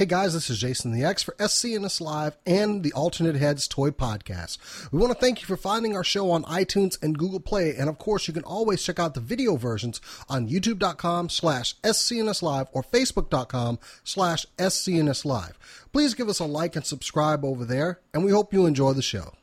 Hey 0.00 0.06
guys, 0.06 0.32
this 0.32 0.48
is 0.48 0.58
Jason 0.58 0.92
the 0.92 1.04
X 1.04 1.22
for 1.22 1.34
SCNS 1.34 2.00
Live 2.00 2.34
and 2.46 2.82
the 2.82 2.92
Alternate 2.94 3.36
Heads 3.36 3.68
Toy 3.68 3.90
Podcast. 3.90 4.56
We 4.90 4.98
want 4.98 5.12
to 5.12 5.18
thank 5.18 5.42
you 5.42 5.46
for 5.46 5.58
finding 5.58 5.94
our 5.94 6.02
show 6.02 6.30
on 6.30 6.42
iTunes 6.44 6.96
and 7.02 7.18
Google 7.18 7.38
Play, 7.38 7.76
and 7.76 7.86
of 7.86 7.98
course, 7.98 8.26
you 8.26 8.32
can 8.32 8.42
always 8.44 8.82
check 8.82 8.98
out 8.98 9.12
the 9.12 9.20
video 9.20 9.56
versions 9.56 10.00
on 10.26 10.48
youtube.com 10.48 11.28
slash 11.28 11.74
SCNS 11.82 12.40
Live 12.40 12.68
or 12.72 12.82
facebook.com 12.82 13.78
slash 14.02 14.46
SCNS 14.56 15.26
Live. 15.26 15.58
Please 15.92 16.14
give 16.14 16.30
us 16.30 16.38
a 16.38 16.46
like 16.46 16.76
and 16.76 16.86
subscribe 16.86 17.44
over 17.44 17.66
there, 17.66 18.00
and 18.14 18.24
we 18.24 18.30
hope 18.30 18.54
you 18.54 18.64
enjoy 18.64 18.94
the 18.94 19.02
show. 19.02 19.34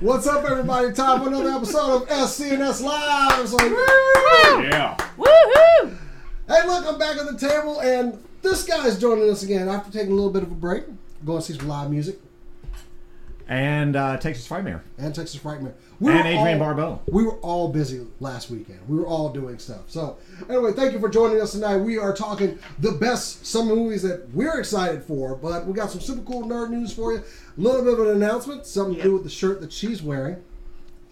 What's 0.00 0.26
up, 0.26 0.44
everybody? 0.44 0.92
Time 0.92 1.20
for 1.22 1.28
another 1.28 1.50
episode 1.50 2.02
of 2.02 2.08
SCNS 2.08 2.82
Live. 2.82 3.44
It's 3.44 3.52
like, 3.52 3.70
woo! 3.70 4.62
Yeah. 4.64 4.96
Woohoo! 5.16 6.01
Hey, 6.48 6.66
look, 6.66 6.86
I'm 6.86 6.98
back 6.98 7.16
at 7.18 7.26
the 7.26 7.38
table, 7.38 7.80
and 7.80 8.22
this 8.42 8.64
guy's 8.64 8.98
joining 8.98 9.30
us 9.30 9.42
again 9.42 9.68
after 9.68 9.90
taking 9.92 10.12
a 10.12 10.14
little 10.14 10.30
bit 10.32 10.42
of 10.42 10.50
a 10.50 10.54
break. 10.54 10.84
Going 11.24 11.40
to 11.40 11.44
see 11.44 11.56
some 11.56 11.68
live 11.68 11.88
music 11.88 12.18
And 13.48 13.94
uh, 13.94 14.16
Texas 14.16 14.46
Frightmare. 14.48 14.80
and 14.98 15.14
Texas 15.14 15.40
Frightmare. 15.40 15.74
And 16.00 16.26
Adrienne 16.26 16.58
Barbeau. 16.58 17.00
We 17.06 17.22
were 17.22 17.36
all 17.36 17.68
busy 17.68 18.04
last 18.18 18.50
weekend. 18.50 18.80
We 18.88 18.96
were 18.98 19.06
all 19.06 19.28
doing 19.28 19.60
stuff. 19.60 19.82
So, 19.86 20.18
anyway, 20.50 20.72
thank 20.72 20.92
you 20.92 20.98
for 20.98 21.08
joining 21.08 21.40
us 21.40 21.52
tonight. 21.52 21.76
We 21.76 21.96
are 21.96 22.12
talking 22.12 22.58
the 22.80 22.90
best 22.92 23.46
summer 23.46 23.76
movies 23.76 24.02
that 24.02 24.28
we're 24.34 24.58
excited 24.58 25.04
for, 25.04 25.36
but 25.36 25.64
we 25.64 25.74
got 25.74 25.90
some 25.92 26.00
super 26.00 26.22
cool 26.22 26.42
nerd 26.42 26.70
news 26.70 26.92
for 26.92 27.12
you. 27.12 27.18
A 27.18 27.60
little 27.60 27.84
bit 27.84 27.92
of 28.00 28.00
an 28.08 28.16
announcement, 28.16 28.66
something 28.66 28.96
to 28.96 29.02
do 29.02 29.12
with 29.12 29.22
the 29.22 29.30
shirt 29.30 29.60
that 29.60 29.72
she's 29.72 30.02
wearing. 30.02 30.42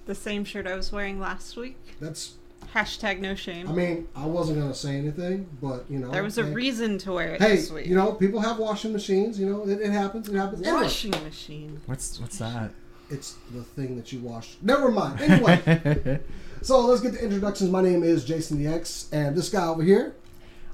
The 0.06 0.14
same 0.16 0.44
shirt 0.44 0.66
I 0.66 0.74
was 0.74 0.90
wearing 0.90 1.20
last 1.20 1.56
week. 1.56 1.76
That's, 2.00 2.34
Hashtag 2.74 3.18
no 3.18 3.34
shame. 3.34 3.68
I 3.68 3.72
mean, 3.72 4.08
I 4.14 4.26
wasn't 4.26 4.58
going 4.58 4.70
to 4.70 4.78
say 4.78 4.96
anything, 4.96 5.48
but, 5.60 5.84
you 5.90 5.98
know. 5.98 6.10
there 6.10 6.22
was 6.22 6.38
a 6.38 6.44
hey- 6.44 6.52
reason 6.52 6.98
to 6.98 7.12
wear 7.12 7.34
it 7.34 7.42
Hey, 7.42 7.56
this 7.56 7.70
week. 7.70 7.86
you 7.86 7.96
know, 7.96 8.12
people 8.12 8.38
have 8.40 8.58
washing 8.58 8.92
machines. 8.92 9.40
You 9.40 9.46
know, 9.50 9.68
it, 9.68 9.80
it 9.80 9.90
happens. 9.90 10.28
It 10.28 10.36
happens. 10.36 10.62
Anyway. 10.62 10.82
washing 10.82 11.10
machine. 11.10 11.80
What's 11.86 12.20
what's 12.20 12.38
that? 12.38 12.70
It's 13.10 13.34
the 13.52 13.62
thing 13.64 13.96
that 13.96 14.12
you 14.12 14.20
wash. 14.20 14.56
Never 14.62 14.88
mind. 14.90 15.20
Anyway, 15.20 16.20
so 16.62 16.78
let's 16.82 17.00
get 17.00 17.14
to 17.14 17.24
introductions. 17.24 17.68
My 17.70 17.82
name 17.82 18.04
is 18.04 18.24
Jason 18.24 18.62
the 18.62 18.72
X, 18.72 19.08
and 19.10 19.36
this 19.36 19.48
guy 19.48 19.66
over 19.66 19.82
here. 19.82 20.14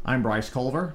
I'm 0.05 0.22
Bryce 0.22 0.50
Culver. 0.50 0.94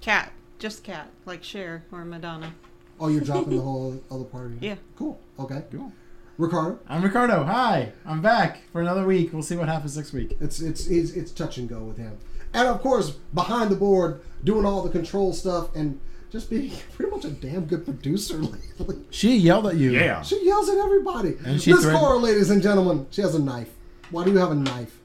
Cat. 0.00 0.32
Just 0.60 0.84
cat. 0.84 1.08
Like 1.26 1.42
Cher 1.42 1.84
or 1.90 2.04
Madonna. 2.04 2.54
Oh, 3.00 3.08
you're 3.08 3.22
dropping 3.22 3.56
the 3.56 3.60
whole 3.62 4.00
other 4.08 4.22
part 4.24 4.46
of 4.46 4.62
you. 4.62 4.68
Yeah. 4.68 4.76
Cool. 4.96 5.18
Okay. 5.40 5.64
Cool. 5.72 5.92
Ricardo. 6.36 6.78
I'm 6.88 7.02
Ricardo. 7.02 7.44
Hi, 7.44 7.92
I'm 8.04 8.20
back 8.20 8.62
for 8.72 8.80
another 8.80 9.04
week. 9.06 9.32
We'll 9.32 9.42
see 9.42 9.56
what 9.56 9.68
happens 9.68 9.96
next 9.96 10.12
week. 10.12 10.36
It's 10.40 10.60
it's 10.60 10.86
it's, 10.88 11.12
it's 11.12 11.30
touch 11.30 11.58
and 11.58 11.68
go 11.68 11.80
with 11.80 11.96
him, 11.96 12.18
and 12.52 12.66
of 12.68 12.80
course 12.80 13.10
behind 13.32 13.70
the 13.70 13.76
board 13.76 14.20
doing 14.42 14.66
all 14.66 14.82
the 14.82 14.90
control 14.90 15.32
stuff 15.32 15.74
and 15.76 16.00
just 16.32 16.50
being 16.50 16.72
pretty 16.94 17.10
much 17.12 17.24
a 17.24 17.30
damn 17.30 17.66
good 17.66 17.84
producer 17.84 18.36
lately. 18.78 18.96
She 19.10 19.36
yelled 19.36 19.66
at 19.68 19.76
you. 19.76 19.92
Yeah. 19.92 20.22
She 20.22 20.44
yells 20.44 20.68
at 20.68 20.78
everybody. 20.78 21.34
And 21.44 21.62
she 21.62 21.72
Miss 21.72 21.82
threatened- 21.82 22.00
Cora, 22.04 22.18
ladies 22.18 22.50
and 22.50 22.60
gentlemen, 22.62 23.06
she 23.10 23.22
has 23.22 23.34
a 23.36 23.42
knife. 23.42 23.70
Why 24.10 24.24
do 24.24 24.32
you 24.32 24.38
have 24.38 24.50
a 24.50 24.54
knife? 24.56 24.98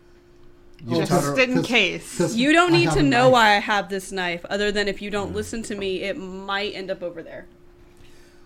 You 0.88 0.98
taught 1.00 1.08
Just 1.10 1.26
her- 1.38 1.40
in 1.42 1.54
'cause- 1.56 1.66
case. 1.68 2.18
'cause 2.18 2.36
You 2.36 2.54
don't 2.54 2.74
I 2.74 2.78
need 2.78 2.92
to 2.92 3.04
know 3.04 3.24
knife. 3.26 3.32
why 3.34 3.50
I 3.56 3.60
have 3.60 3.90
this 3.90 4.12
knife, 4.12 4.46
other 4.46 4.72
than 4.72 4.88
if 4.88 5.02
you 5.02 5.10
don't 5.12 5.36
listen 5.36 5.62
to 5.64 5.76
me, 5.76 6.02
it 6.04 6.18
might 6.18 6.74
end 6.74 6.90
up 6.90 7.04
over 7.04 7.22
there. 7.22 7.46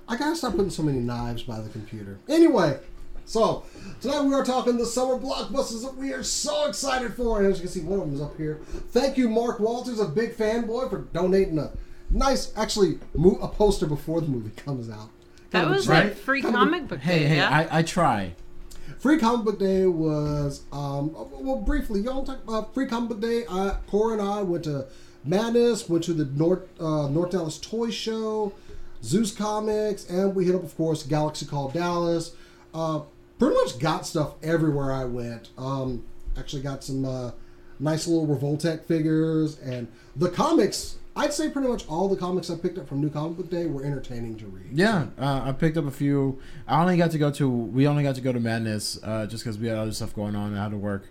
I 0.07 0.17
gotta 0.17 0.35
stop 0.35 0.51
putting 0.53 0.69
so 0.69 0.83
many 0.83 0.99
knives 0.99 1.43
by 1.43 1.59
the 1.59 1.69
computer. 1.69 2.17
Anyway, 2.27 2.79
so 3.25 3.63
tonight 4.01 4.21
we 4.21 4.33
are 4.33 4.43
talking 4.43 4.77
the 4.77 4.85
summer 4.85 5.17
blockbusters 5.17 5.81
that 5.83 5.95
we 5.95 6.11
are 6.13 6.23
so 6.23 6.67
excited 6.67 7.13
for, 7.13 7.39
and 7.41 7.51
as 7.51 7.57
you 7.59 7.63
can 7.63 7.71
see, 7.71 7.81
one 7.81 7.99
of 7.99 8.05
them 8.05 8.15
is 8.15 8.21
up 8.21 8.35
here. 8.37 8.59
Thank 8.89 9.17
you, 9.17 9.29
Mark 9.29 9.59
Walters, 9.59 9.99
a 9.99 10.05
big 10.05 10.35
fanboy, 10.35 10.89
for 10.89 10.99
donating 11.13 11.57
a 11.57 11.71
nice, 12.09 12.51
actually, 12.57 12.99
mo- 13.13 13.39
a 13.41 13.47
poster 13.47 13.85
before 13.87 14.19
the 14.21 14.27
movie 14.27 14.51
comes 14.61 14.89
out. 14.89 15.09
that 15.51 15.59
Kind 15.61 15.65
of 15.67 15.71
a 15.71 15.75
was 15.75 15.85
joke. 15.85 15.93
like 15.93 16.15
free 16.15 16.41
Kind 16.41 16.55
of 16.55 16.61
a- 16.61 16.65
comic 16.65 16.87
book 16.89 16.99
Hey, 16.99 17.19
day, 17.19 17.25
hey, 17.27 17.35
yeah? 17.37 17.67
I, 17.71 17.79
I 17.79 17.81
try. 17.83 18.33
Free 18.99 19.17
Comic 19.19 19.43
Book 19.45 19.59
Day 19.59 19.85
was, 19.85 20.61
um, 20.71 21.11
well, 21.13 21.57
briefly, 21.57 21.99
y'all 21.99 22.23
talk 22.25 22.41
about 22.43 22.73
Free 22.73 22.85
Comic 22.85 23.09
Book 23.09 23.19
Day. 23.21 23.43
I, 23.49 23.75
Cora 23.87 24.13
and 24.13 24.21
I 24.21 24.41
went 24.43 24.63
to 24.65 24.85
Madness, 25.25 25.89
went 25.89 26.05
to 26.05 26.13
the 26.13 26.23
North 26.25 26.61
uh, 26.79 27.09
North 27.09 27.31
Dallas 27.31 27.57
Toy 27.57 27.89
Show, 27.89 28.53
Zeus 29.03 29.31
Comics, 29.31 30.09
and 30.09 30.35
we 30.35 30.45
hit 30.45 30.55
up, 30.55 30.63
of 30.63 30.75
course, 30.77 31.03
Galaxy 31.03 31.45
Called 31.45 31.73
Dallas. 31.73 32.35
Uh, 32.73 33.01
pretty 33.37 33.55
much 33.55 33.79
got 33.79 34.05
stuff 34.05 34.35
everywhere 34.41 34.91
I 34.91 35.03
went. 35.05 35.49
Um, 35.57 36.03
actually, 36.37 36.61
got 36.61 36.83
some 36.83 37.05
uh, 37.05 37.31
nice 37.79 38.07
little 38.07 38.27
Revoltech 38.27 38.83
figures 38.85 39.59
and 39.59 39.87
the 40.15 40.29
comics. 40.29 40.97
I'd 41.15 41.31
say 41.31 41.49
pretty 41.49 41.67
much 41.67 41.87
all 41.87 42.07
the 42.07 42.15
comics 42.15 42.49
I 42.49 42.55
picked 42.55 42.79
up 42.79 42.87
from 42.87 42.99
New 42.99 43.09
Comic 43.09 43.37
Book 43.37 43.49
Day 43.51 43.67
were 43.67 43.83
entertaining 43.83 44.35
to 44.37 44.47
read. 44.47 44.65
Yeah, 44.71 45.07
uh, 45.19 45.43
I 45.45 45.51
picked 45.51 45.77
up 45.77 45.85
a 45.85 45.91
few. 45.91 46.39
I 46.67 46.81
only 46.81 46.97
got 46.97 47.11
to 47.11 47.19
go 47.19 47.29
to. 47.31 47.47
We 47.47 47.87
only 47.87 48.01
got 48.01 48.15
to 48.15 48.21
go 48.21 48.31
to 48.31 48.39
Madness 48.39 48.99
uh, 49.03 49.27
just 49.27 49.43
because 49.43 49.59
we 49.59 49.67
had 49.67 49.77
other 49.77 49.91
stuff 49.91 50.15
going 50.15 50.35
on. 50.35 50.55
I 50.55 50.63
had 50.63 50.71
to 50.71 50.77
work 50.77 51.03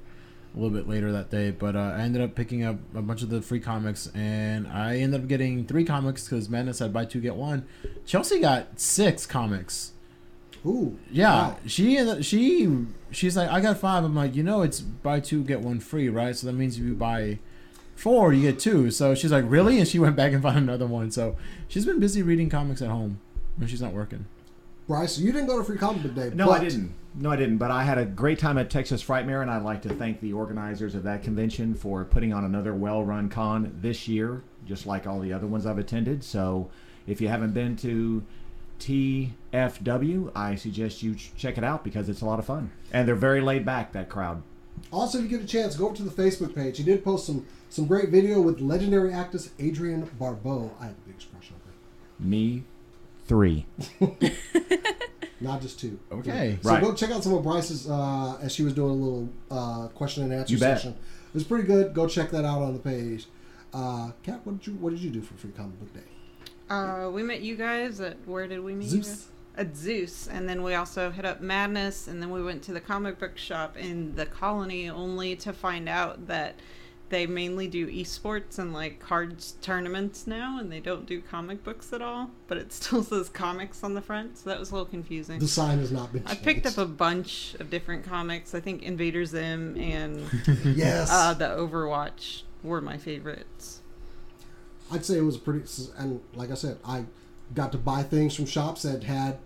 a 0.54 0.58
little 0.58 0.70
bit 0.76 0.86
later 0.88 1.10
that 1.12 1.30
day, 1.30 1.50
but 1.50 1.74
uh, 1.76 1.94
I 1.96 2.00
ended 2.02 2.20
up 2.20 2.34
picking 2.34 2.62
up 2.62 2.76
a 2.94 3.00
bunch 3.00 3.22
of 3.22 3.30
the 3.30 3.40
free 3.40 3.60
comics, 3.60 4.10
and 4.14 4.68
I 4.68 4.98
ended 4.98 5.22
up 5.22 5.28
getting 5.28 5.64
three 5.64 5.84
comics 5.84 6.24
because 6.24 6.48
Madness 6.50 6.78
had 6.80 6.92
buy 6.92 7.04
two 7.06 7.20
get 7.20 7.36
one. 7.36 7.64
Chelsea 8.04 8.38
got 8.40 8.78
six 8.78 9.24
comics. 9.26 9.92
Ooh, 10.64 10.98
Yeah, 11.10 11.32
wow. 11.48 11.56
she 11.66 11.96
ended- 11.96 12.24
she 12.24 12.68
she's 13.10 13.36
like, 13.36 13.50
I 13.50 13.60
got 13.60 13.78
five. 13.78 14.04
I'm 14.04 14.14
like, 14.14 14.36
you 14.36 14.42
know, 14.42 14.62
it's 14.62 14.80
buy 14.80 15.18
two 15.20 15.42
get 15.42 15.60
one 15.60 15.80
free, 15.80 16.08
right? 16.08 16.36
So 16.36 16.46
that 16.46 16.52
means 16.52 16.76
if 16.78 16.84
you 16.84 16.94
buy 16.94 17.38
four, 17.96 18.32
you 18.32 18.42
get 18.42 18.58
two. 18.60 18.91
So 18.91 19.14
she's 19.14 19.32
like, 19.32 19.44
really? 19.48 19.78
And 19.78 19.88
she 19.88 19.98
went 19.98 20.14
back 20.16 20.32
and 20.32 20.41
found 20.42 20.58
another 20.58 20.86
one. 20.86 21.10
So 21.10 21.36
she's 21.66 21.84
been 21.84 21.98
busy 21.98 22.22
reading 22.22 22.48
comics 22.48 22.80
at 22.80 22.88
home 22.91 23.18
when 23.56 23.68
she's 23.68 23.82
not 23.82 23.92
working. 23.92 24.26
Bryce, 24.86 25.18
you 25.18 25.32
didn't 25.32 25.46
go 25.48 25.58
to 25.58 25.64
Free 25.64 25.78
Comic 25.78 26.02
Book 26.02 26.14
Day. 26.14 26.30
No, 26.34 26.46
but 26.46 26.60
I 26.60 26.64
didn't. 26.64 26.92
No, 27.14 27.30
I 27.30 27.36
didn't. 27.36 27.58
But 27.58 27.70
I 27.70 27.82
had 27.84 27.98
a 27.98 28.04
great 28.04 28.38
time 28.38 28.58
at 28.58 28.70
Texas 28.70 29.02
Frightmare, 29.02 29.42
and 29.42 29.50
I'd 29.50 29.62
like 29.62 29.82
to 29.82 29.90
thank 29.90 30.20
the 30.20 30.32
organizers 30.32 30.94
of 30.94 31.02
that 31.02 31.22
convention 31.22 31.74
for 31.74 32.04
putting 32.04 32.32
on 32.32 32.44
another 32.44 32.74
well-run 32.74 33.28
con 33.28 33.76
this 33.80 34.08
year, 34.08 34.42
just 34.66 34.86
like 34.86 35.06
all 35.06 35.20
the 35.20 35.32
other 35.32 35.46
ones 35.46 35.66
I've 35.66 35.78
attended. 35.78 36.24
So, 36.24 36.70
if 37.06 37.20
you 37.20 37.28
haven't 37.28 37.52
been 37.52 37.76
to 37.78 38.24
TFW, 38.80 40.32
I 40.34 40.54
suggest 40.54 41.02
you 41.02 41.14
check 41.36 41.58
it 41.58 41.64
out 41.64 41.84
because 41.84 42.08
it's 42.08 42.22
a 42.22 42.26
lot 42.26 42.38
of 42.38 42.46
fun, 42.46 42.70
and 42.92 43.06
they're 43.06 43.14
very 43.14 43.40
laid 43.40 43.64
back. 43.64 43.92
That 43.92 44.08
crowd. 44.08 44.42
Also, 44.90 45.18
if 45.18 45.24
you 45.24 45.30
get 45.30 45.42
a 45.42 45.46
chance, 45.46 45.76
go 45.76 45.86
over 45.86 45.96
to 45.96 46.02
the 46.02 46.10
Facebook 46.10 46.54
page. 46.54 46.78
He 46.78 46.84
did 46.84 47.04
post 47.04 47.26
some 47.26 47.46
some 47.68 47.86
great 47.86 48.08
video 48.08 48.40
with 48.40 48.60
legendary 48.60 49.12
actress 49.12 49.50
Adrienne 49.60 50.08
Barbeau. 50.18 50.72
I 50.80 50.84
have 50.84 50.92
a 50.92 51.06
big 51.06 51.14
expression 51.14 51.56
of 51.56 51.62
her. 51.66 52.28
Me, 52.28 52.64
three. 53.26 53.66
Not 55.42 55.60
just 55.60 55.78
two. 55.80 55.98
Okay. 56.10 56.58
So 56.62 56.70
Right. 56.70 56.80
go 56.82 56.94
check 56.94 57.10
out 57.10 57.22
some 57.25 57.34
of 57.34 57.42
Bryce's 57.42 57.88
uh, 57.88 58.38
as 58.41 58.53
she 58.53 58.62
was 58.62 58.72
doing 58.75 58.91
a 58.91 58.94
little 58.94 59.28
uh, 59.50 59.88
question 59.88 60.25
and 60.25 60.32
answer 60.32 60.53
You 60.54 60.58
bet. 60.60 60.78
session. 60.78 60.92
It 60.92 61.34
was 61.34 61.44
pretty 61.44 61.66
good. 61.66 61.94
Go 61.94 62.06
check 62.06 62.30
that 62.30 62.44
out 62.44 62.62
on 62.62 62.72
the 62.75 62.78
page. 62.78 63.26
Uh, 63.75 64.10
Kat, 64.22 64.41
what 64.44 64.58
did 64.58 64.66
you 64.66 64.75
what 64.75 64.91
did 64.91 65.00
you 65.00 65.10
do 65.10 65.20
for 65.22 65.34
Free 65.34 65.50
Comic 65.50 65.78
Book 65.80 65.92
Day? 65.94 66.00
Uh, 66.69 67.10
we 67.10 67.22
met 67.22 67.41
you 67.42 67.56
guys 67.56 68.00
at 68.00 68.16
where 68.26 68.47
did 68.47 68.60
we 68.60 68.75
meet? 68.75 68.88
Zeus. 68.88 69.06
guys? 69.08 69.28
At 69.54 69.76
Zeus, 69.76 70.28
and 70.28 70.48
then 70.48 70.62
we 70.62 70.75
also 70.75 71.10
hit 71.10 71.26
up 71.26 71.42
Madness, 71.42 72.09
and 72.09 72.22
then 72.22 72.30
we 72.30 72.42
went 72.42 72.62
to 72.64 72.72
the 72.72 72.80
comic 72.80 73.19
book 73.19 73.36
shop 73.36 73.76
in 73.76 74.14
the 74.14 74.24
Colony, 74.24 74.88
only 74.88 75.36
to 75.36 75.53
find 75.53 75.91
out 75.91 76.26
that 76.28 76.54
they 77.12 77.26
mainly 77.26 77.68
do 77.68 77.86
esports 77.88 78.58
and 78.58 78.72
like 78.72 78.98
cards 78.98 79.56
tournaments 79.60 80.26
now, 80.26 80.58
and 80.58 80.72
they 80.72 80.80
don't 80.80 81.04
do 81.04 81.20
comic 81.20 81.62
books 81.62 81.92
at 81.92 82.00
all. 82.00 82.30
But 82.48 82.56
it 82.56 82.72
still 82.72 83.02
says 83.04 83.28
comics 83.28 83.84
on 83.84 83.92
the 83.92 84.00
front, 84.00 84.38
so 84.38 84.48
that 84.48 84.58
was 84.58 84.70
a 84.70 84.74
little 84.74 84.88
confusing. 84.88 85.38
The 85.38 85.46
sign 85.46 85.78
has 85.78 85.92
not 85.92 86.10
been. 86.10 86.22
I 86.24 86.30
Changed. 86.30 86.44
picked 86.44 86.66
up 86.66 86.78
a 86.78 86.86
bunch 86.86 87.54
of 87.60 87.68
different 87.68 88.06
comics. 88.06 88.54
I 88.54 88.60
think 88.60 88.82
Invader 88.82 89.26
Zim 89.26 89.76
and 89.78 90.26
yes. 90.64 91.10
uh, 91.12 91.34
the 91.34 91.44
Overwatch 91.44 92.44
were 92.62 92.80
my 92.80 92.96
favorites. 92.96 93.82
I'd 94.91 95.04
say 95.04 95.18
it 95.18 95.22
was 95.22 95.36
pretty. 95.36 95.65
And 95.98 96.22
like 96.34 96.50
I 96.50 96.54
said, 96.54 96.78
I 96.82 97.04
got 97.54 97.72
to 97.72 97.78
buy 97.78 98.04
things 98.04 98.34
from 98.34 98.47
shops 98.47 98.82
that 98.82 99.04
had 99.04 99.38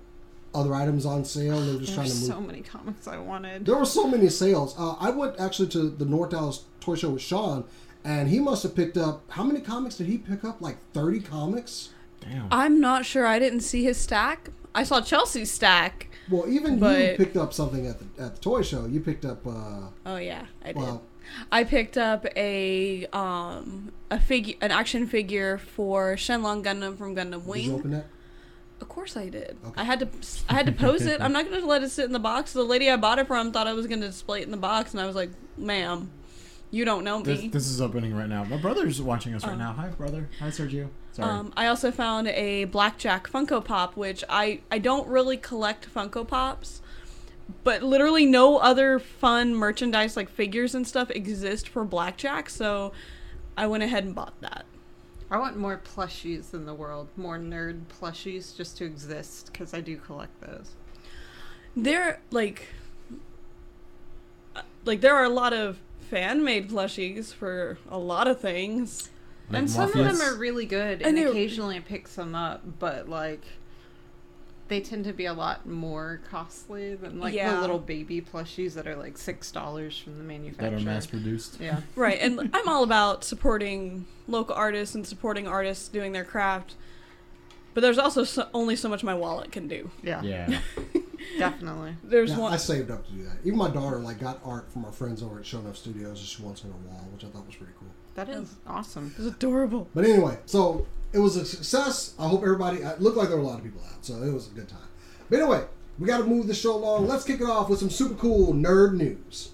other 0.56 0.74
items 0.74 1.04
on 1.06 1.24
sale. 1.24 1.60
They 1.60 1.72
were 1.74 1.78
just 1.80 1.94
trying 1.94 2.06
to 2.06 2.12
There's 2.12 2.28
move. 2.28 2.36
so 2.36 2.40
many 2.40 2.62
comics 2.62 3.06
I 3.06 3.18
wanted. 3.18 3.66
There 3.66 3.76
were 3.76 3.84
so 3.84 4.06
many 4.08 4.28
sales. 4.28 4.74
Uh, 4.78 4.96
I 4.98 5.10
went 5.10 5.38
actually 5.38 5.68
to 5.68 5.88
the 5.90 6.04
North 6.04 6.30
Dallas 6.30 6.64
Toy 6.80 6.94
Show 6.96 7.10
with 7.10 7.22
Sean, 7.22 7.64
and 8.04 8.28
he 8.28 8.40
must 8.40 8.62
have 8.62 8.74
picked 8.74 8.96
up. 8.96 9.22
How 9.30 9.44
many 9.44 9.60
comics 9.60 9.96
did 9.96 10.06
he 10.06 10.18
pick 10.18 10.44
up? 10.44 10.60
Like 10.60 10.78
thirty 10.92 11.20
comics. 11.20 11.90
Damn. 12.20 12.48
I'm 12.50 12.80
not 12.80 13.04
sure. 13.04 13.26
I 13.26 13.38
didn't 13.38 13.60
see 13.60 13.84
his 13.84 13.98
stack. 13.98 14.50
I 14.74 14.82
saw 14.84 15.00
Chelsea's 15.00 15.50
stack. 15.50 16.08
Well, 16.30 16.44
even 16.48 16.74
you 16.82 17.14
picked 17.16 17.36
up 17.36 17.52
something 17.52 17.86
at 17.86 17.98
the 17.98 18.22
at 18.24 18.34
the 18.36 18.40
toy 18.40 18.62
show. 18.62 18.86
You 18.86 19.00
picked 19.00 19.24
up. 19.24 19.46
Uh, 19.46 19.88
Oh 20.04 20.16
yeah, 20.16 20.46
I 20.64 20.68
did. 20.68 20.76
well, 20.76 21.02
I 21.52 21.64
picked 21.64 21.96
up 21.98 22.26
a 22.36 23.06
um 23.12 23.92
a 24.10 24.18
figure, 24.20 24.54
an 24.60 24.70
action 24.70 25.06
figure 25.06 25.58
for 25.58 26.14
Shenlong 26.16 26.62
Gundam 26.64 26.96
from 26.98 27.14
Gundam 27.14 27.44
did 27.44 27.64
you 27.64 27.72
Wing. 27.72 27.72
open 27.74 27.90
that? 27.92 28.06
Of 28.80 28.88
course 28.88 29.16
I 29.16 29.28
did. 29.28 29.56
Okay. 29.66 29.80
I 29.80 29.84
had 29.84 30.00
to 30.00 30.08
I 30.48 30.54
had 30.54 30.66
to 30.66 30.72
pose 30.72 31.06
it. 31.06 31.20
I'm 31.20 31.32
not 31.36 31.48
gonna 31.50 31.64
let 31.64 31.82
it 31.82 31.90
sit 31.90 32.04
in 32.04 32.12
the 32.12 32.18
box. 32.18 32.52
The 32.52 32.62
lady 32.62 32.90
I 32.90 32.96
bought 32.96 33.18
it 33.18 33.26
from 33.26 33.52
thought 33.52 33.66
I 33.66 33.72
was 33.72 33.86
gonna 33.86 34.06
display 34.06 34.40
it 34.40 34.44
in 34.44 34.50
the 34.50 34.56
box, 34.56 34.92
and 34.92 35.00
I 35.00 35.06
was 35.06 35.16
like, 35.16 35.30
"Ma'am, 35.56 36.10
You 36.70 36.84
don't 36.84 37.04
know 37.04 37.22
This, 37.22 37.40
me. 37.42 37.48
this 37.48 37.68
is 37.68 37.80
opening 37.80 38.14
right 38.14 38.28
now. 38.28 38.44
My 38.44 38.56
brother's 38.58 39.00
watching 39.00 39.34
us 39.34 39.44
right 39.44 39.54
Oh. 39.54 39.58
now. 39.58 39.72
Hi, 39.72 39.88
brother. 39.88 40.28
Hi, 40.40 40.48
Sergio. 40.48 40.88
Sorry. 41.12 41.30
Um, 41.30 41.52
I 41.56 41.68
also 41.68 41.90
found 41.90 42.26
a 42.28 42.64
blackjack 42.64 43.30
Funko 43.30 43.64
Pop, 43.64 43.96
which 43.96 44.22
I 44.28 44.60
I 44.70 44.78
don't 44.78 45.08
really 45.08 45.36
collect 45.38 45.92
Funko 45.94 46.26
Pops, 46.26 46.82
but 47.64 47.82
literally 47.82 48.26
no 48.26 48.58
other 48.58 48.98
fun 48.98 49.54
merchandise 49.54 50.16
like 50.16 50.28
figures 50.28 50.74
and 50.74 50.86
stuff 50.86 51.10
exist 51.12 51.68
for 51.68 51.84
blackjack, 51.84 52.50
so 52.50 52.92
I 53.56 53.66
went 53.68 53.82
ahead 53.84 54.04
and 54.04 54.14
bought 54.14 54.38
that. 54.42 54.66
I 55.30 55.38
want 55.38 55.56
more 55.56 55.80
plushies 55.82 56.54
in 56.54 56.66
the 56.66 56.74
world, 56.74 57.08
more 57.16 57.38
nerd 57.38 57.82
plushies 58.00 58.56
just 58.56 58.76
to 58.78 58.84
exist 58.84 59.50
because 59.52 59.74
I 59.74 59.80
do 59.80 59.96
collect 59.96 60.40
those. 60.40 60.72
There 61.74 62.20
like 62.30 62.68
like 64.84 65.00
there 65.00 65.14
are 65.14 65.24
a 65.24 65.28
lot 65.30 65.52
of 65.52 65.78
fan 66.00 66.44
made 66.44 66.70
plushies 66.70 67.34
for 67.34 67.78
a 67.88 67.98
lot 67.98 68.28
of 68.28 68.40
things. 68.40 69.10
Like 69.50 69.60
and 69.60 69.70
some 69.70 69.88
of 69.88 69.94
them 69.94 70.20
are 70.20 70.34
really 70.36 70.66
good, 70.66 71.02
And 71.02 71.18
and 71.18 71.28
occasionally 71.28 71.76
I 71.76 71.80
pick 71.80 72.08
some 72.08 72.34
up, 72.34 72.62
but 72.78 73.08
like 73.08 73.44
they 74.68 74.80
tend 74.80 75.04
to 75.04 75.12
be 75.12 75.26
a 75.26 75.32
lot 75.32 75.66
more 75.66 76.20
costly 76.30 76.94
than 76.96 77.20
like 77.20 77.34
Yeah. 77.34 77.54
the 77.54 77.60
little 77.60 77.78
baby 77.78 78.20
plushies 78.20 78.74
that 78.74 78.86
are 78.86 78.96
like 78.96 79.16
six 79.18 79.50
dollars 79.52 79.96
from 79.98 80.18
the 80.18 80.24
manufacturer 80.24 80.70
that 80.70 80.80
are 80.80 80.84
mass 80.84 81.06
produced. 81.06 81.58
yeah, 81.60 81.80
Right, 81.96 82.18
and 82.20 82.50
I'm 82.52 82.68
all 82.68 82.82
about 82.82 83.22
supporting 83.24 84.06
local 84.26 84.54
artists 84.54 84.94
and 84.94 85.06
supporting 85.06 85.46
artists 85.46 85.88
doing 85.88 86.12
their 86.12 86.24
craft. 86.24 86.74
But 87.74 87.82
there's 87.82 87.98
also 87.98 88.24
so, 88.24 88.48
only 88.54 88.74
so 88.74 88.88
much 88.88 89.04
my 89.04 89.14
wallet 89.14 89.52
can 89.52 89.68
do. 89.68 89.90
yeah, 90.02 90.22
Yeah. 90.22 90.60
definitely. 91.38 91.94
There's 92.02 92.30
Yeah, 92.30 92.38
one. 92.38 92.52
I 92.52 92.56
saved 92.56 92.90
up 92.90 93.06
to 93.06 93.12
do 93.12 93.22
that. 93.24 93.36
Even 93.44 93.58
my 93.58 93.68
daughter 93.70 93.98
like 93.98 94.18
got 94.18 94.40
art 94.44 94.72
from 94.72 94.84
our 94.84 94.92
friends 94.92 95.22
over 95.22 95.38
at 95.38 95.46
Show 95.46 95.58
Enough 95.60 95.76
Studios 95.76 96.18
and 96.18 96.26
she 96.26 96.42
wants 96.42 96.64
on 96.64 96.70
her 96.70 96.76
wall, 96.88 97.06
which 97.12 97.24
I 97.24 97.28
thought 97.28 97.46
was 97.46 97.54
pretty 97.56 97.72
cool. 97.78 97.88
That 98.14 98.30
is 98.30 98.54
oh. 98.66 98.76
awesome. 98.76 99.14
It's 99.18 99.26
adorable. 99.26 99.88
But 99.94 100.06
anyway, 100.06 100.38
so 100.46 100.86
it 101.12 101.18
was 101.18 101.36
a 101.36 101.44
success. 101.44 102.14
I 102.18 102.28
hope 102.28 102.42
everybody. 102.42 102.78
It 102.78 103.00
looked 103.00 103.16
like 103.16 103.28
there 103.28 103.36
were 103.36 103.42
a 103.42 103.46
lot 103.46 103.58
of 103.58 103.64
people 103.64 103.80
out, 103.92 104.04
so 104.04 104.22
it 104.22 104.32
was 104.32 104.48
a 104.48 104.50
good 104.50 104.68
time. 104.68 104.78
But 105.30 105.40
anyway, 105.40 105.64
we 105.98 106.06
got 106.06 106.18
to 106.18 106.24
move 106.24 106.46
the 106.46 106.54
show 106.54 106.76
along. 106.76 107.06
Let's 107.06 107.24
kick 107.24 107.40
it 107.40 107.46
off 107.46 107.68
with 107.68 107.78
some 107.78 107.90
super 107.90 108.14
cool 108.14 108.52
nerd 108.52 108.94
news. 108.94 109.50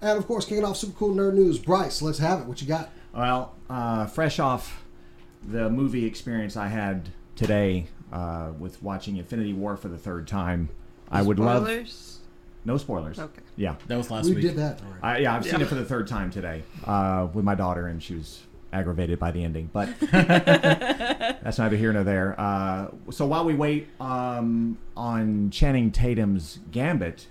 And 0.00 0.16
of 0.16 0.26
course, 0.26 0.44
kicking 0.44 0.64
off 0.64 0.76
super 0.76 0.96
cool 0.96 1.14
nerd 1.14 1.34
news. 1.34 1.58
Bryce, 1.58 2.00
let's 2.00 2.18
have 2.18 2.40
it. 2.40 2.46
What 2.46 2.62
you 2.62 2.68
got? 2.68 2.90
Well, 3.12 3.54
uh, 3.68 4.06
fresh 4.06 4.38
off 4.38 4.84
the 5.46 5.68
movie 5.68 6.04
experience 6.04 6.56
I 6.56 6.68
had 6.68 7.10
today 7.36 7.88
uh, 8.12 8.52
with 8.58 8.82
watching 8.82 9.16
Infinity 9.16 9.52
War 9.52 9.76
for 9.76 9.88
the 9.88 9.98
third 9.98 10.26
time, 10.26 10.68
I 11.10 11.22
would 11.22 11.38
love 11.38 11.64
Spoilers? 11.64 12.18
No 12.68 12.76
spoilers. 12.76 13.18
Okay. 13.18 13.42
Yeah, 13.56 13.74
That 13.88 13.96
was 13.96 14.10
last 14.10 14.26
we 14.26 14.34
week. 14.34 14.44
We 14.44 14.48
did 14.50 14.56
that 14.58 14.80
already. 14.82 15.02
I, 15.02 15.18
yeah, 15.18 15.34
I've 15.34 15.44
seen 15.44 15.60
it 15.60 15.66
for 15.68 15.74
the 15.74 15.84
third 15.84 16.06
time 16.06 16.30
today 16.30 16.62
uh, 16.84 17.26
with 17.32 17.44
my 17.44 17.54
daughter, 17.54 17.88
and 17.88 18.00
she 18.00 18.14
was 18.14 18.42
aggravated 18.72 19.18
by 19.18 19.30
the 19.30 19.42
ending. 19.42 19.70
But 19.72 19.88
that's 20.12 21.58
neither 21.58 21.76
here 21.76 21.92
nor 21.92 22.04
there. 22.04 22.38
Uh, 22.38 22.88
so 23.10 23.26
while 23.26 23.44
we 23.44 23.54
wait 23.54 23.88
um, 24.00 24.76
on 24.96 25.50
Channing 25.50 25.90
Tatum's 25.90 26.58
Gambit, 26.70 27.26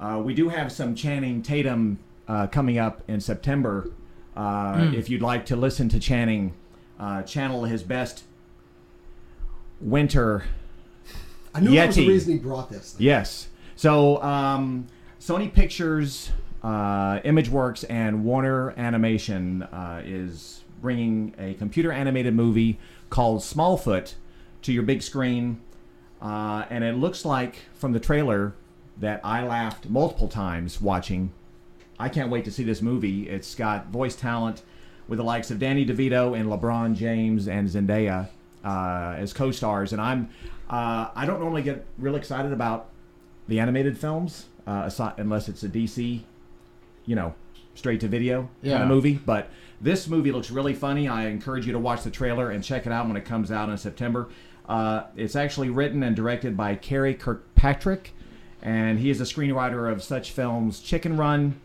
uh, 0.00 0.20
we 0.22 0.34
do 0.34 0.48
have 0.48 0.72
some 0.72 0.94
Channing 0.96 1.42
Tatum 1.42 2.00
uh, 2.26 2.48
coming 2.48 2.76
up 2.76 3.02
in 3.08 3.20
September. 3.20 3.90
Uh, 4.36 4.90
If 4.92 5.08
you'd 5.08 5.22
like 5.22 5.46
to 5.46 5.56
listen 5.56 5.88
to 5.90 6.00
Channing 6.00 6.54
uh, 6.98 7.22
channel 7.22 7.64
his 7.64 7.82
best 7.82 8.24
winter 9.80 10.44
I 11.56 11.60
knew 11.60 11.70
that 11.74 11.86
was 11.86 11.96
the 11.96 12.04
Yeti. 12.04 12.08
reason 12.08 12.32
he 12.34 12.38
brought 12.38 12.68
this. 12.68 12.92
Thing. 12.92 13.06
Yes. 13.06 13.48
So 13.76 14.22
um, 14.22 14.86
Sony 15.20 15.52
Pictures, 15.52 16.32
uh, 16.62 17.20
ImageWorks, 17.20 17.84
and 17.90 18.24
Warner 18.24 18.70
Animation 18.78 19.62
uh, 19.64 20.00
is 20.02 20.64
bringing 20.80 21.34
a 21.38 21.54
computer 21.54 21.92
animated 21.92 22.34
movie 22.34 22.78
called 23.10 23.42
Smallfoot 23.42 24.14
to 24.62 24.72
your 24.72 24.82
big 24.82 25.02
screen, 25.02 25.60
uh, 26.22 26.64
and 26.70 26.84
it 26.84 26.96
looks 26.96 27.24
like 27.26 27.56
from 27.74 27.92
the 27.92 28.00
trailer 28.00 28.54
that 28.98 29.20
I 29.22 29.46
laughed 29.46 29.90
multiple 29.90 30.28
times 30.28 30.80
watching. 30.80 31.32
I 31.98 32.08
can't 32.08 32.30
wait 32.30 32.46
to 32.46 32.50
see 32.50 32.64
this 32.64 32.80
movie. 32.80 33.28
It's 33.28 33.54
got 33.54 33.88
voice 33.88 34.16
talent 34.16 34.62
with 35.06 35.18
the 35.18 35.24
likes 35.24 35.50
of 35.50 35.58
Danny 35.58 35.84
DeVito 35.84 36.38
and 36.38 36.48
LeBron 36.48 36.94
James 36.94 37.46
and 37.46 37.68
Zendaya 37.68 38.28
uh, 38.64 39.14
as 39.18 39.34
co-stars, 39.34 39.92
and 39.92 40.00
I'm 40.00 40.30
uh, 40.70 41.10
I 41.14 41.26
don't 41.26 41.40
normally 41.40 41.62
get 41.62 41.84
real 41.98 42.16
excited 42.16 42.52
about 42.52 42.88
the 43.48 43.60
animated 43.60 43.96
films 43.98 44.46
uh, 44.66 44.82
aside, 44.86 45.14
unless 45.18 45.48
it's 45.48 45.62
a 45.62 45.68
DC, 45.68 46.22
you 47.04 47.14
know, 47.14 47.34
straight 47.74 48.00
to 48.00 48.08
video 48.08 48.40
kind 48.42 48.48
Yeah. 48.62 48.82
of 48.82 48.88
movie. 48.88 49.14
But 49.14 49.50
this 49.80 50.08
movie 50.08 50.32
looks 50.32 50.50
really 50.50 50.74
funny. 50.74 51.08
I 51.08 51.26
encourage 51.26 51.66
you 51.66 51.72
to 51.72 51.78
watch 51.78 52.02
the 52.02 52.10
trailer 52.10 52.50
and 52.50 52.64
check 52.64 52.86
it 52.86 52.92
out 52.92 53.06
when 53.06 53.16
it 53.16 53.24
comes 53.24 53.50
out 53.52 53.68
in 53.68 53.76
September. 53.78 54.28
Uh, 54.68 55.04
it's 55.16 55.36
actually 55.36 55.70
written 55.70 56.02
and 56.02 56.16
directed 56.16 56.56
by 56.56 56.74
Karey 56.74 57.16
Kirkpatrick, 57.16 58.12
and 58.62 58.98
he 58.98 59.10
is 59.10 59.20
a 59.20 59.24
screenwriter 59.24 59.90
of 59.92 60.02
such 60.02 60.32
films 60.32 60.80
Chicken 60.80 61.16
Run, 61.16 61.60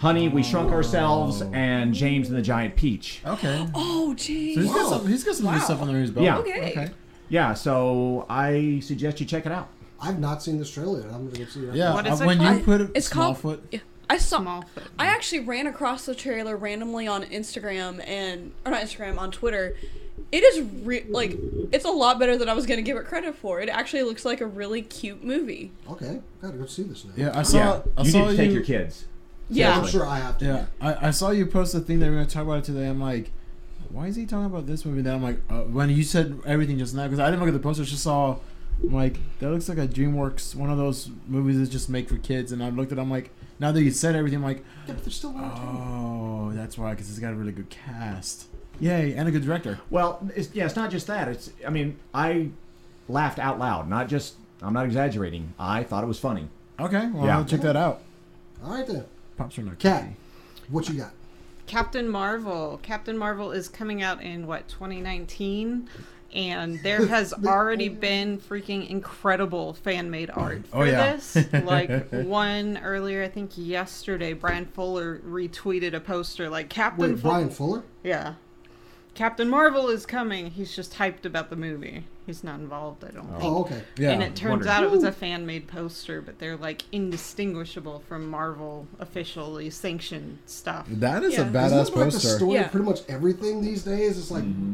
Honey, 0.00 0.28
We 0.28 0.42
Shrunk 0.42 0.72
Ourselves, 0.72 1.42
and 1.52 1.92
James 1.92 2.28
and 2.28 2.36
the 2.38 2.42
Giant 2.42 2.74
Peach. 2.74 3.20
Okay. 3.26 3.66
Oh, 3.74 4.14
So 4.16 4.24
jeez. 4.24 4.54
he's 4.54 4.72
got 4.72 4.88
some. 4.88 5.06
He's 5.06 5.24
got 5.24 5.34
some 5.34 5.46
Wow. 5.46 5.54
new 5.56 5.60
stuff 5.60 5.82
under 5.82 5.98
his 6.00 6.10
belt. 6.10 6.24
Yeah. 6.24 6.38
Okay. 6.38 6.88
Yeah, 7.28 7.54
so 7.54 8.24
I 8.30 8.80
suggest 8.82 9.20
you 9.20 9.26
check 9.26 9.44
it 9.46 9.52
out. 9.52 9.68
I've 10.02 10.18
not 10.18 10.42
seen 10.42 10.58
this 10.58 10.70
trailer. 10.70 11.00
yet. 11.00 11.06
I'm 11.12 11.26
gonna 11.28 11.38
go 11.38 11.50
see 11.50 11.64
it. 11.64 11.74
Yeah. 11.74 11.94
What 11.94 12.06
is 12.06 12.20
uh, 12.20 12.24
it 12.24 12.26
when 12.26 12.38
called? 12.38 12.58
you 12.58 12.64
put 12.64 12.80
it, 12.80 12.90
It's 12.94 13.08
called- 13.08 13.36
Smallfoot. 13.38 13.60
Yeah, 13.70 13.80
I 14.10 14.18
saw. 14.18 14.40
Smallfoot. 14.40 14.64
I 14.98 15.06
actually 15.06 15.40
ran 15.40 15.66
across 15.66 16.04
the 16.06 16.14
trailer 16.14 16.56
randomly 16.56 17.06
on 17.06 17.22
Instagram 17.24 18.06
and 18.06 18.52
or 18.66 18.72
not 18.72 18.82
Instagram 18.82 19.18
on 19.18 19.30
Twitter. 19.30 19.76
It 20.30 20.42
is 20.42 20.62
re- 20.84 21.04
like 21.08 21.38
it's 21.72 21.84
a 21.84 21.90
lot 21.90 22.18
better 22.18 22.36
than 22.36 22.48
I 22.48 22.54
was 22.54 22.66
gonna 22.66 22.82
give 22.82 22.96
it 22.96 23.04
credit 23.06 23.34
for. 23.36 23.60
It 23.60 23.68
actually 23.68 24.02
looks 24.02 24.24
like 24.24 24.40
a 24.40 24.46
really 24.46 24.82
cute 24.82 25.22
movie. 25.22 25.70
Okay, 25.90 26.20
gotta 26.40 26.56
go 26.56 26.66
see 26.66 26.82
this 26.82 27.04
now. 27.04 27.12
Yeah, 27.16 27.38
I 27.38 27.42
saw. 27.42 27.56
yeah, 27.58 27.80
I 27.96 28.02
you 28.02 28.10
saw 28.10 28.18
need 28.24 28.30
to 28.30 28.36
take 28.36 28.52
your 28.52 28.62
kids. 28.62 29.04
Yeah. 29.50 29.78
I'm 29.78 29.86
sure 29.86 30.06
I 30.06 30.18
have 30.18 30.38
to. 30.38 30.44
Yeah, 30.46 30.66
I, 30.80 31.08
I 31.08 31.10
saw 31.10 31.30
you 31.30 31.44
post 31.46 31.74
the 31.74 31.80
thing 31.80 31.98
that 32.00 32.06
we're 32.06 32.14
gonna 32.16 32.26
talk 32.26 32.44
about 32.44 32.58
it 32.58 32.64
today. 32.64 32.86
I'm 32.88 33.00
like, 33.00 33.30
why 33.90 34.06
is 34.06 34.16
he 34.16 34.24
talking 34.24 34.46
about 34.46 34.66
this 34.66 34.84
movie? 34.86 35.02
Then 35.02 35.14
I'm 35.16 35.22
like, 35.22 35.38
uh, 35.50 35.62
when 35.64 35.90
you 35.90 36.02
said 36.02 36.40
everything 36.46 36.78
just 36.78 36.94
now, 36.94 37.04
because 37.04 37.18
I 37.20 37.26
didn't 37.26 37.40
look 37.40 37.48
at 37.48 37.54
the 37.54 37.58
poster, 37.60 37.82
I 37.82 37.86
just 37.86 38.02
saw. 38.02 38.36
I'm 38.82 38.92
like, 38.92 39.16
that 39.38 39.50
looks 39.50 39.68
like 39.68 39.78
a 39.78 39.86
DreamWorks 39.88 40.54
one 40.54 40.70
of 40.70 40.78
those 40.78 41.10
movies 41.28 41.58
that 41.58 41.70
just 41.70 41.88
make 41.88 42.08
for 42.08 42.16
kids. 42.18 42.52
And 42.52 42.62
I 42.62 42.70
looked 42.70 42.92
at, 42.92 42.98
it, 42.98 43.00
I'm 43.00 43.10
like, 43.10 43.30
now 43.58 43.70
that 43.72 43.82
you 43.82 43.90
said 43.90 44.16
everything, 44.16 44.38
I'm 44.38 44.44
like, 44.44 44.64
Yeah, 44.86 44.94
but 44.94 45.04
there's 45.04 45.14
still 45.14 45.32
one 45.32 45.44
or 45.44 45.50
two. 45.54 45.62
oh, 45.62 46.52
that's 46.54 46.76
why, 46.76 46.90
because 46.90 47.08
it's 47.10 47.18
got 47.18 47.32
a 47.32 47.36
really 47.36 47.52
good 47.52 47.70
cast. 47.70 48.46
Yay, 48.80 49.12
and 49.14 49.28
a 49.28 49.30
good 49.30 49.44
director. 49.44 49.78
Well, 49.90 50.26
it's, 50.34 50.52
yeah, 50.54 50.64
it's 50.64 50.74
not 50.76 50.90
just 50.90 51.06
that. 51.06 51.28
It's 51.28 51.50
I 51.66 51.70
mean, 51.70 51.98
I 52.12 52.48
laughed 53.08 53.38
out 53.38 53.58
loud. 53.58 53.88
Not 53.88 54.08
just 54.08 54.34
I'm 54.60 54.72
not 54.72 54.86
exaggerating. 54.86 55.52
I 55.58 55.84
thought 55.84 56.02
it 56.02 56.08
was 56.08 56.18
funny. 56.18 56.48
Okay, 56.80 57.08
well, 57.12 57.26
Yeah. 57.26 57.38
I'll 57.38 57.44
check 57.44 57.60
that 57.60 57.76
out. 57.76 58.00
All 58.64 58.72
right 58.74 58.86
then. 58.86 59.04
Pops 59.36 59.58
are 59.58 59.62
not 59.62 59.78
Cat, 59.78 60.02
creepy. 60.02 60.16
what 60.70 60.88
you 60.88 60.94
got? 60.96 61.12
Captain 61.66 62.08
Marvel. 62.08 62.80
Captain 62.82 63.16
Marvel 63.16 63.52
is 63.52 63.68
coming 63.68 64.02
out 64.02 64.20
in 64.22 64.46
what 64.46 64.66
2019, 64.68 65.88
and 66.34 66.80
there 66.82 67.06
has 67.06 67.32
already 67.46 67.88
been 67.88 68.38
freaking 68.38 68.88
incredible 68.88 69.74
fan 69.74 70.10
made 70.10 70.30
art 70.34 70.62
Oh, 70.72 70.78
for 70.80 70.86
yeah. 70.86 71.12
this. 71.16 71.36
Like 71.52 72.08
one 72.10 72.78
earlier, 72.82 73.22
I 73.22 73.28
think 73.28 73.52
yesterday, 73.56 74.32
Brian 74.32 74.66
Fuller 74.66 75.18
retweeted 75.18 75.94
a 75.94 76.00
poster 76.00 76.48
like 76.48 76.68
Captain. 76.68 77.10
Wait, 77.12 77.16
Fu- 77.20 77.28
Brian 77.28 77.50
Fuller? 77.50 77.82
Yeah. 78.02 78.34
Captain 79.14 79.46
Marvel 79.46 79.88
is 79.90 80.06
coming. 80.06 80.50
He's 80.50 80.74
just 80.74 80.94
hyped 80.94 81.26
about 81.26 81.50
the 81.50 81.56
movie. 81.56 82.04
He's 82.24 82.42
not 82.42 82.60
involved, 82.60 83.04
I 83.04 83.10
don't 83.10 83.26
think. 83.28 83.42
Oh, 83.44 83.60
okay. 83.62 83.82
Yeah, 83.98 84.12
and 84.12 84.22
it 84.22 84.34
turns 84.34 84.50
wondered. 84.50 84.68
out 84.68 84.84
it 84.84 84.90
was 84.90 85.04
a 85.04 85.12
fan 85.12 85.44
made 85.44 85.68
poster, 85.68 86.22
but 86.22 86.38
they're 86.38 86.56
like 86.56 86.82
indistinguishable 86.92 87.98
from 88.08 88.26
Marvel 88.30 88.86
officially 89.00 89.68
sanctioned 89.68 90.38
stuff. 90.46 90.86
that 90.88 91.22
is 91.24 91.34
Yeah. 91.34 91.40
a 91.40 91.42
Isn't 91.42 91.52
badass 91.52 91.70
that 91.92 91.96
like 91.96 92.10
the 92.12 92.20
story 92.20 92.54
Yeah. 92.54 92.64
of 92.66 92.70
pretty 92.70 92.86
much 92.86 93.00
everything 93.08 93.60
these 93.60 93.82
days? 93.82 94.16
It's 94.18 94.30
like 94.30 94.44
Mm-hmm. 94.44 94.72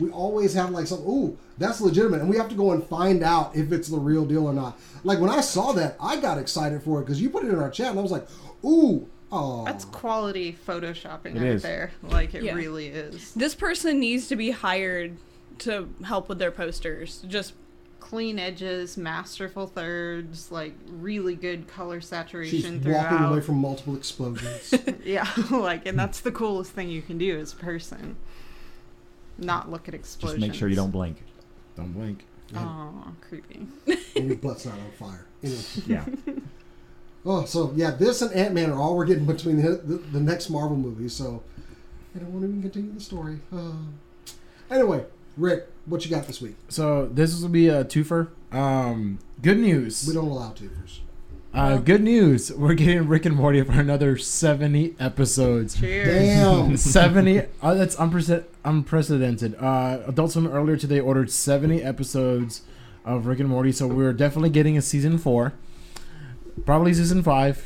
We 0.00 0.10
always 0.10 0.54
have 0.54 0.70
like 0.70 0.86
some. 0.86 1.00
Ooh, 1.00 1.36
that's 1.58 1.80
legitimate, 1.80 2.20
and 2.20 2.28
we 2.30 2.36
have 2.36 2.48
to 2.48 2.54
go 2.54 2.72
and 2.72 2.84
find 2.84 3.22
out 3.22 3.54
if 3.56 3.72
it's 3.72 3.88
the 3.88 3.98
real 3.98 4.24
deal 4.24 4.46
or 4.46 4.52
not. 4.52 4.78
Like 5.04 5.18
when 5.20 5.30
I 5.30 5.40
saw 5.40 5.72
that, 5.72 5.96
I 6.00 6.20
got 6.20 6.38
excited 6.38 6.82
for 6.82 7.00
it 7.00 7.04
because 7.04 7.20
you 7.20 7.30
put 7.30 7.44
it 7.44 7.48
in 7.50 7.58
our 7.58 7.70
chat, 7.70 7.90
and 7.90 7.98
I 7.98 8.02
was 8.02 8.12
like, 8.12 8.26
ooh, 8.64 9.08
oh, 9.32 9.64
That's 9.64 9.84
quality 9.86 10.56
photoshopping 10.66 11.36
It 11.36 11.40
right 11.40 11.42
is. 11.48 11.62
there. 11.62 11.92
Like 12.02 12.34
it 12.34 12.42
Yeah. 12.42 12.54
really 12.54 12.88
is. 12.88 13.32
This 13.34 13.54
person 13.54 13.98
needs 14.00 14.28
to 14.28 14.36
be 14.36 14.50
hired 14.50 15.16
to 15.60 15.88
help 16.04 16.28
with 16.28 16.38
their 16.38 16.50
posters. 16.50 17.24
Just 17.28 17.54
Clean 17.98 18.38
edges, 18.38 18.96
masterful 18.96 19.66
thirds, 19.66 20.52
like 20.52 20.74
really 20.88 21.34
good 21.34 21.66
color 21.66 22.00
saturation 22.00 22.50
she's 22.60 22.62
saturation 22.64 22.92
walking 22.92 23.26
away 23.26 23.40
from 23.40 23.56
multiple 23.56 23.96
explosions. 23.96 24.72
yeah, 25.04 25.26
like 25.50 25.86
and 25.86 25.98
that's 25.98 26.20
the 26.20 26.30
coolest 26.30 26.70
thing 26.70 26.88
you 26.88 27.02
can 27.02 27.18
do 27.18 27.36
as 27.36 27.52
a 27.52 27.56
person. 27.56 28.14
Not 29.38 29.70
look 29.70 29.88
at 29.88 29.94
explosion. 29.94 29.96
Just 29.96 30.14
explosions. 30.14 30.40
make 30.40 30.54
sure 30.58 30.68
you 30.68 30.76
don't 30.76 30.90
blink. 30.90 31.22
Don't 31.76 31.92
blink. 31.92 32.24
Oh, 32.54 33.12
creepy. 33.20 33.66
and 34.16 34.28
your 34.28 34.36
butt's 34.36 34.66
not 34.66 34.74
on 34.74 34.90
fire. 34.98 35.26
Anyway. 35.42 35.60
Yeah. 35.86 36.04
Oh, 37.28 37.44
so 37.44 37.72
yeah, 37.74 37.90
this 37.90 38.22
and 38.22 38.32
Ant 38.32 38.54
Man 38.54 38.70
are 38.70 38.78
all 38.78 38.96
we're 38.96 39.04
getting 39.04 39.26
between 39.26 39.56
the, 39.60 39.72
the, 39.72 39.96
the 39.96 40.20
next 40.20 40.48
Marvel 40.48 40.76
movie. 40.76 41.08
So 41.08 41.42
I 42.14 42.20
don't 42.20 42.32
want 42.32 42.44
to 42.44 42.48
even 42.48 42.62
continue 42.62 42.92
the 42.92 43.00
story. 43.00 43.40
Uh, 43.52 43.72
anyway, 44.70 45.04
Rick, 45.36 45.66
what 45.86 46.04
you 46.04 46.10
got 46.10 46.28
this 46.28 46.40
week? 46.40 46.54
So 46.68 47.06
this 47.06 47.40
will 47.40 47.48
be 47.48 47.68
a 47.68 47.84
twofer. 47.84 48.28
Um, 48.52 49.18
good 49.42 49.58
news. 49.58 50.06
We 50.06 50.14
don't 50.14 50.28
allow 50.28 50.52
twofers. 50.52 51.00
Uh, 51.56 51.78
good 51.78 52.02
news. 52.02 52.52
We're 52.56 52.74
getting 52.74 53.08
Rick 53.08 53.24
and 53.24 53.34
Morty 53.34 53.62
for 53.62 53.72
another 53.72 54.18
seventy 54.18 54.94
episodes. 55.00 55.80
Cheers. 55.80 56.06
Damn. 56.06 56.76
70 56.76 57.40
uh, 57.62 57.74
that's 57.74 57.96
unprece- 57.96 58.44
unprecedented 58.64 59.54
uh 59.56 60.00
adult 60.06 60.32
swim 60.32 60.46
earlier 60.48 60.76
today 60.76 61.00
ordered 61.00 61.30
70 61.30 61.82
episodes 61.82 62.62
of 63.04 63.26
rick 63.26 63.38
and 63.38 63.48
morty 63.48 63.70
so 63.70 63.86
we're 63.86 64.12
definitely 64.12 64.50
getting 64.50 64.76
a 64.76 64.82
season 64.82 65.16
four 65.18 65.52
probably 66.66 66.92
season 66.92 67.22
five 67.22 67.64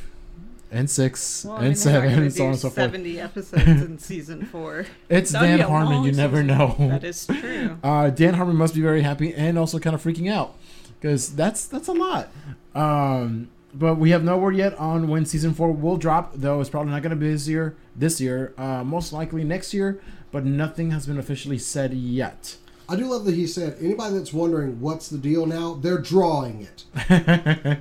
and 0.70 0.88
six 0.90 1.44
Well, 1.46 1.54
I 1.54 1.58
and 1.60 1.64
mean, 1.68 1.74
seven 1.74 2.22
and 2.22 2.32
so 2.32 2.44
on 2.44 2.50
and 2.50 2.58
so 2.58 2.68
forth 2.68 2.74
70 2.92 3.18
episodes 3.20 3.66
in 3.66 3.98
season 4.10 4.44
four. 4.44 4.84
it's 5.08 5.32
That'd 5.32 5.58
dan 5.58 5.68
harmon 5.68 6.04
you 6.04 6.12
never 6.12 6.36
season. 6.42 6.46
know 6.48 6.76
That 6.78 7.02
is 7.02 7.26
true. 7.26 7.78
uh 7.82 8.10
dan 8.10 8.34
harmon 8.34 8.56
must 8.56 8.74
be 8.74 8.82
very 8.82 9.00
happy 9.02 9.32
and 9.34 9.58
also 9.58 9.78
kind 9.78 9.94
of 9.94 10.02
freaking 10.04 10.30
out 10.30 10.54
because 11.00 11.34
that's 11.34 11.66
that's 11.66 11.88
a 11.88 11.92
lot 11.94 12.28
um 12.74 13.48
but 13.74 13.96
we 13.96 14.10
have 14.10 14.22
no 14.24 14.36
word 14.36 14.56
yet 14.56 14.74
on 14.78 15.08
when 15.08 15.24
season 15.24 15.54
four 15.54 15.70
will 15.72 15.96
drop 15.96 16.32
though 16.34 16.60
it's 16.60 16.70
probably 16.70 16.92
not 16.92 17.02
going 17.02 17.10
to 17.10 17.16
be 17.16 17.30
this 17.30 17.46
year 17.48 17.76
this 17.94 18.20
year 18.20 18.52
uh 18.58 18.82
most 18.82 19.12
likely 19.12 19.44
next 19.44 19.72
year 19.74 20.00
but 20.32 20.44
nothing 20.44 20.90
has 20.90 21.06
been 21.06 21.18
officially 21.18 21.58
said 21.58 21.92
yet 21.94 22.56
I 22.88 22.96
do 22.96 23.04
love 23.06 23.24
that 23.26 23.36
he 23.36 23.46
said 23.46 23.76
anybody 23.80 24.14
that's 24.16 24.32
wondering 24.32 24.80
what's 24.80 25.08
the 25.08 25.16
deal 25.16 25.46
now, 25.46 25.74
they're 25.74 25.96
drawing 26.00 26.62
it. 26.62 26.84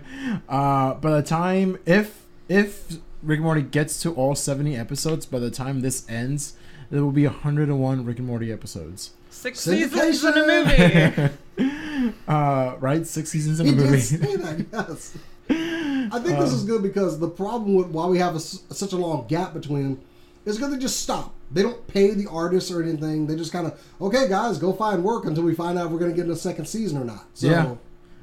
uh, 0.48 0.94
by 0.94 1.10
the 1.10 1.24
time 1.24 1.80
if 1.88 2.26
if 2.48 2.98
Rick 3.24 3.38
and 3.38 3.44
Morty 3.46 3.64
gets 3.64 4.00
to 4.04 4.14
all 4.14 4.36
seventy 4.36 4.76
episodes, 4.76 5.26
by 5.26 5.40
the 5.40 5.50
time 5.50 5.82
this 5.82 6.08
ends, 6.08 6.54
there 6.92 7.04
will 7.04 7.12
be 7.12 7.26
hundred 7.26 7.70
and 7.70 7.80
one 7.80 8.06
Rick 8.06 8.20
and 8.20 8.28
Morty 8.28 8.52
episodes. 8.52 9.10
Six 9.32 9.62
seasons 9.62 10.24
in 10.24 10.34
a 10.38 11.32
movie. 11.58 12.14
uh, 12.28 12.76
right, 12.80 13.08
six 13.08 13.32
seasons 13.32 13.60
in 13.60 13.66
He 13.66 13.72
a 13.74 13.76
did 13.76 13.86
movie. 13.86 14.00
say 14.02 14.18
that, 14.36 14.66
yes. 14.72 15.18
I 16.12 16.20
think 16.20 16.40
this 16.40 16.52
is 16.54 16.64
good 16.64 16.82
because 16.84 17.20
the 17.20 17.30
problem 17.30 17.74
with 17.76 17.88
why 17.88 18.06
we 18.08 18.18
have 18.20 18.36
a 18.36 18.40
such 18.40 18.94
a 18.94 18.98
long 18.98 19.28
gap 19.28 19.54
between 19.54 19.84
them 19.84 20.02
is 20.46 20.58
because 20.58 20.72
they 20.74 20.80
just 20.80 21.02
stop. 21.02 21.34
They 21.52 21.64
don't 21.64 21.86
pay 21.88 22.14
the 22.14 22.28
artists 22.30 22.72
or 22.72 22.82
anything. 22.84 23.28
They 23.28 23.36
just 23.36 23.52
kind 23.52 23.68
of 23.68 23.80
okay, 24.00 24.28
guys, 24.30 24.58
go 24.58 24.74
find 24.74 25.04
work 25.04 25.26
until 25.26 25.44
we 25.44 25.56
find 25.56 25.78
out 25.80 25.88
if 25.88 25.92
we're 25.92 26.00
going 26.00 26.12
to 26.16 26.18
get 26.22 26.30
a 26.30 26.36
second 26.36 26.66
season 26.68 27.02
or 27.02 27.06
not. 27.06 27.26
So, 27.34 27.48
Yeah. 27.48 27.76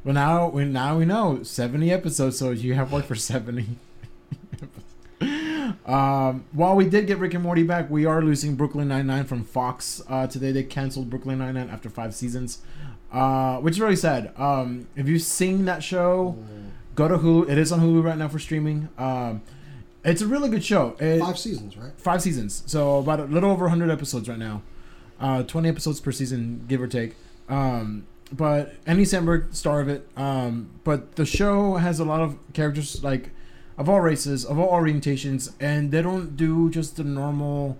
Well, 0.05 0.15
now 0.15 0.49
we 0.49 0.65
now 0.65 0.99
we 0.99 1.05
know 1.05 1.43
seventy 1.43 1.91
episodes, 1.93 2.39
so 2.39 2.51
you 2.53 2.75
have 2.75 2.93
work 2.93 3.05
for 3.07 3.15
seventy. 3.33 3.79
um, 5.87 6.45
while 6.53 6.77
we 6.77 6.89
did 6.89 7.07
get 7.07 7.19
Rick 7.19 7.35
and 7.35 7.43
Morty 7.43 7.63
back, 7.63 7.91
we 7.91 8.05
are 8.07 8.23
losing 8.23 8.55
Brooklyn 8.55 8.89
Nine 8.89 9.07
Nine 9.07 9.25
from 9.25 9.45
Fox 9.45 10.03
uh, 10.09 10.27
today. 10.27 10.53
They 10.53 10.63
canceled 10.63 11.11
Brooklyn 11.11 11.39
Nine 11.39 11.55
Nine 11.55 11.71
after 11.71 11.89
five 11.89 12.15
seasons, 12.15 12.59
uh, 13.13 13.57
which 13.59 13.75
is 13.75 13.81
really 13.81 13.97
sad. 13.97 14.33
Um, 14.37 14.87
if 14.95 15.09
you've 15.09 15.23
seen 15.23 15.65
that 15.65 15.83
show, 15.83 16.37
go 16.97 17.07
to 17.07 17.19
Hulu. 17.19 17.49
It 17.49 17.59
is 17.59 17.71
on 17.71 17.81
Hulu 17.81 18.03
right 18.03 18.19
now 18.19 18.29
for 18.29 18.41
streaming. 18.41 18.89
Um, 18.99 19.43
it's 20.05 20.23
a 20.23 20.27
really 20.27 20.49
good 20.49 20.65
show. 20.65 20.97
It, 20.99 21.21
five 21.21 21.39
seasons, 21.39 21.77
right? 21.77 21.93
five 21.97 22.23
seasons, 22.23 22.63
so 22.67 22.99
about 22.99 23.21
a 23.21 23.25
little 23.25 23.51
over 23.51 23.65
100 23.65 23.91
episodes 23.91 24.29
right 24.29 24.39
now. 24.39 24.63
Uh, 25.21 25.43
20 25.43 25.69
episodes 25.69 26.01
per 26.01 26.13
season, 26.13 26.65
give 26.69 26.81
or 26.81 26.87
take. 26.87 27.15
Um, 27.49 28.07
but 28.33 28.75
Andy 28.87 29.05
Samberg, 29.05 29.55
star 29.55 29.81
of 29.81 29.89
it. 29.89 30.09
Um, 30.17 30.71
but 30.85 31.17
the 31.17 31.25
show 31.25 31.77
has 31.77 32.01
a 32.01 32.05
lot 32.05 32.21
of 32.21 32.37
characters 32.53 33.03
like 33.03 33.31
of 33.79 33.89
all 33.89 34.01
races, 34.01 34.45
of 34.45 34.59
all 34.59 34.71
orientations, 34.73 35.53
and 35.61 35.91
they 35.91 36.03
don't 36.03 36.37
do 36.37 36.71
just 36.71 36.97
the 36.97 37.05
normal 37.05 37.79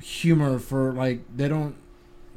humor 0.00 0.58
for 0.58 0.92
like 0.92 1.20
they 1.34 1.48
don't. 1.48 1.74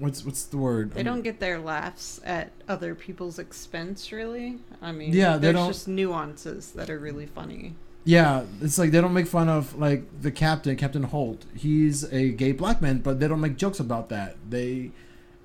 What's 0.01 0.25
what's 0.25 0.43
the 0.45 0.57
word? 0.57 0.93
They 0.93 1.03
don't 1.03 1.21
get 1.21 1.39
their 1.39 1.59
laughs 1.59 2.19
at 2.25 2.51
other 2.67 2.95
people's 2.95 3.37
expense, 3.37 4.11
really. 4.11 4.57
I 4.81 4.91
mean, 4.91 5.13
Yeah, 5.13 5.37
there's 5.37 5.67
just 5.67 5.87
nuances 5.87 6.71
that 6.71 6.89
are 6.89 6.97
really 6.97 7.27
funny. 7.27 7.75
Yeah, 8.03 8.45
it's 8.61 8.79
like 8.79 8.89
they 8.89 8.99
don't 8.99 9.13
make 9.13 9.27
fun 9.27 9.47
of 9.47 9.77
like 9.77 10.05
the 10.19 10.31
captain, 10.31 10.75
Captain 10.75 11.03
Holt. 11.03 11.45
He's 11.55 12.03
a 12.11 12.31
gay 12.31 12.51
black 12.51 12.81
man, 12.81 12.97
but 12.97 13.19
they 13.19 13.27
don't 13.27 13.41
make 13.41 13.57
jokes 13.57 13.79
about 13.79 14.09
that. 14.09 14.37
They 14.49 14.89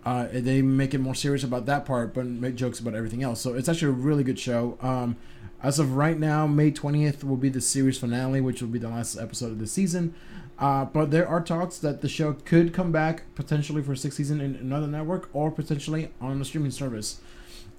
uh, 0.06 0.28
they 0.32 0.62
make 0.62 0.94
it 0.94 1.00
more 1.00 1.14
serious 1.14 1.44
about 1.44 1.66
that 1.66 1.84
part, 1.84 2.14
but 2.14 2.24
make 2.24 2.54
jokes 2.54 2.80
about 2.80 2.94
everything 2.94 3.22
else. 3.22 3.42
So 3.42 3.52
it's 3.52 3.68
actually 3.68 3.88
a 3.88 3.96
really 3.96 4.24
good 4.24 4.38
show. 4.38 4.78
Um, 4.80 5.16
as 5.62 5.78
of 5.78 5.96
right 5.96 6.18
now, 6.18 6.46
May 6.46 6.70
twentieth 6.70 7.22
will 7.22 7.36
be 7.36 7.50
the 7.50 7.60
series 7.60 7.98
finale, 7.98 8.40
which 8.40 8.62
will 8.62 8.70
be 8.70 8.78
the 8.78 8.88
last 8.88 9.18
episode 9.18 9.52
of 9.52 9.58
the 9.58 9.66
season. 9.66 10.14
Uh, 10.58 10.86
but 10.86 11.10
there 11.10 11.28
are 11.28 11.42
talks 11.42 11.78
that 11.78 12.00
the 12.00 12.08
show 12.08 12.32
could 12.32 12.72
come 12.72 12.90
back 12.90 13.24
potentially 13.34 13.82
for 13.82 13.92
a 13.92 13.96
sixth 13.96 14.16
season 14.16 14.40
in 14.40 14.54
another 14.54 14.86
network 14.86 15.28
or 15.32 15.50
potentially 15.50 16.10
on 16.20 16.40
a 16.40 16.44
streaming 16.44 16.70
service. 16.70 17.20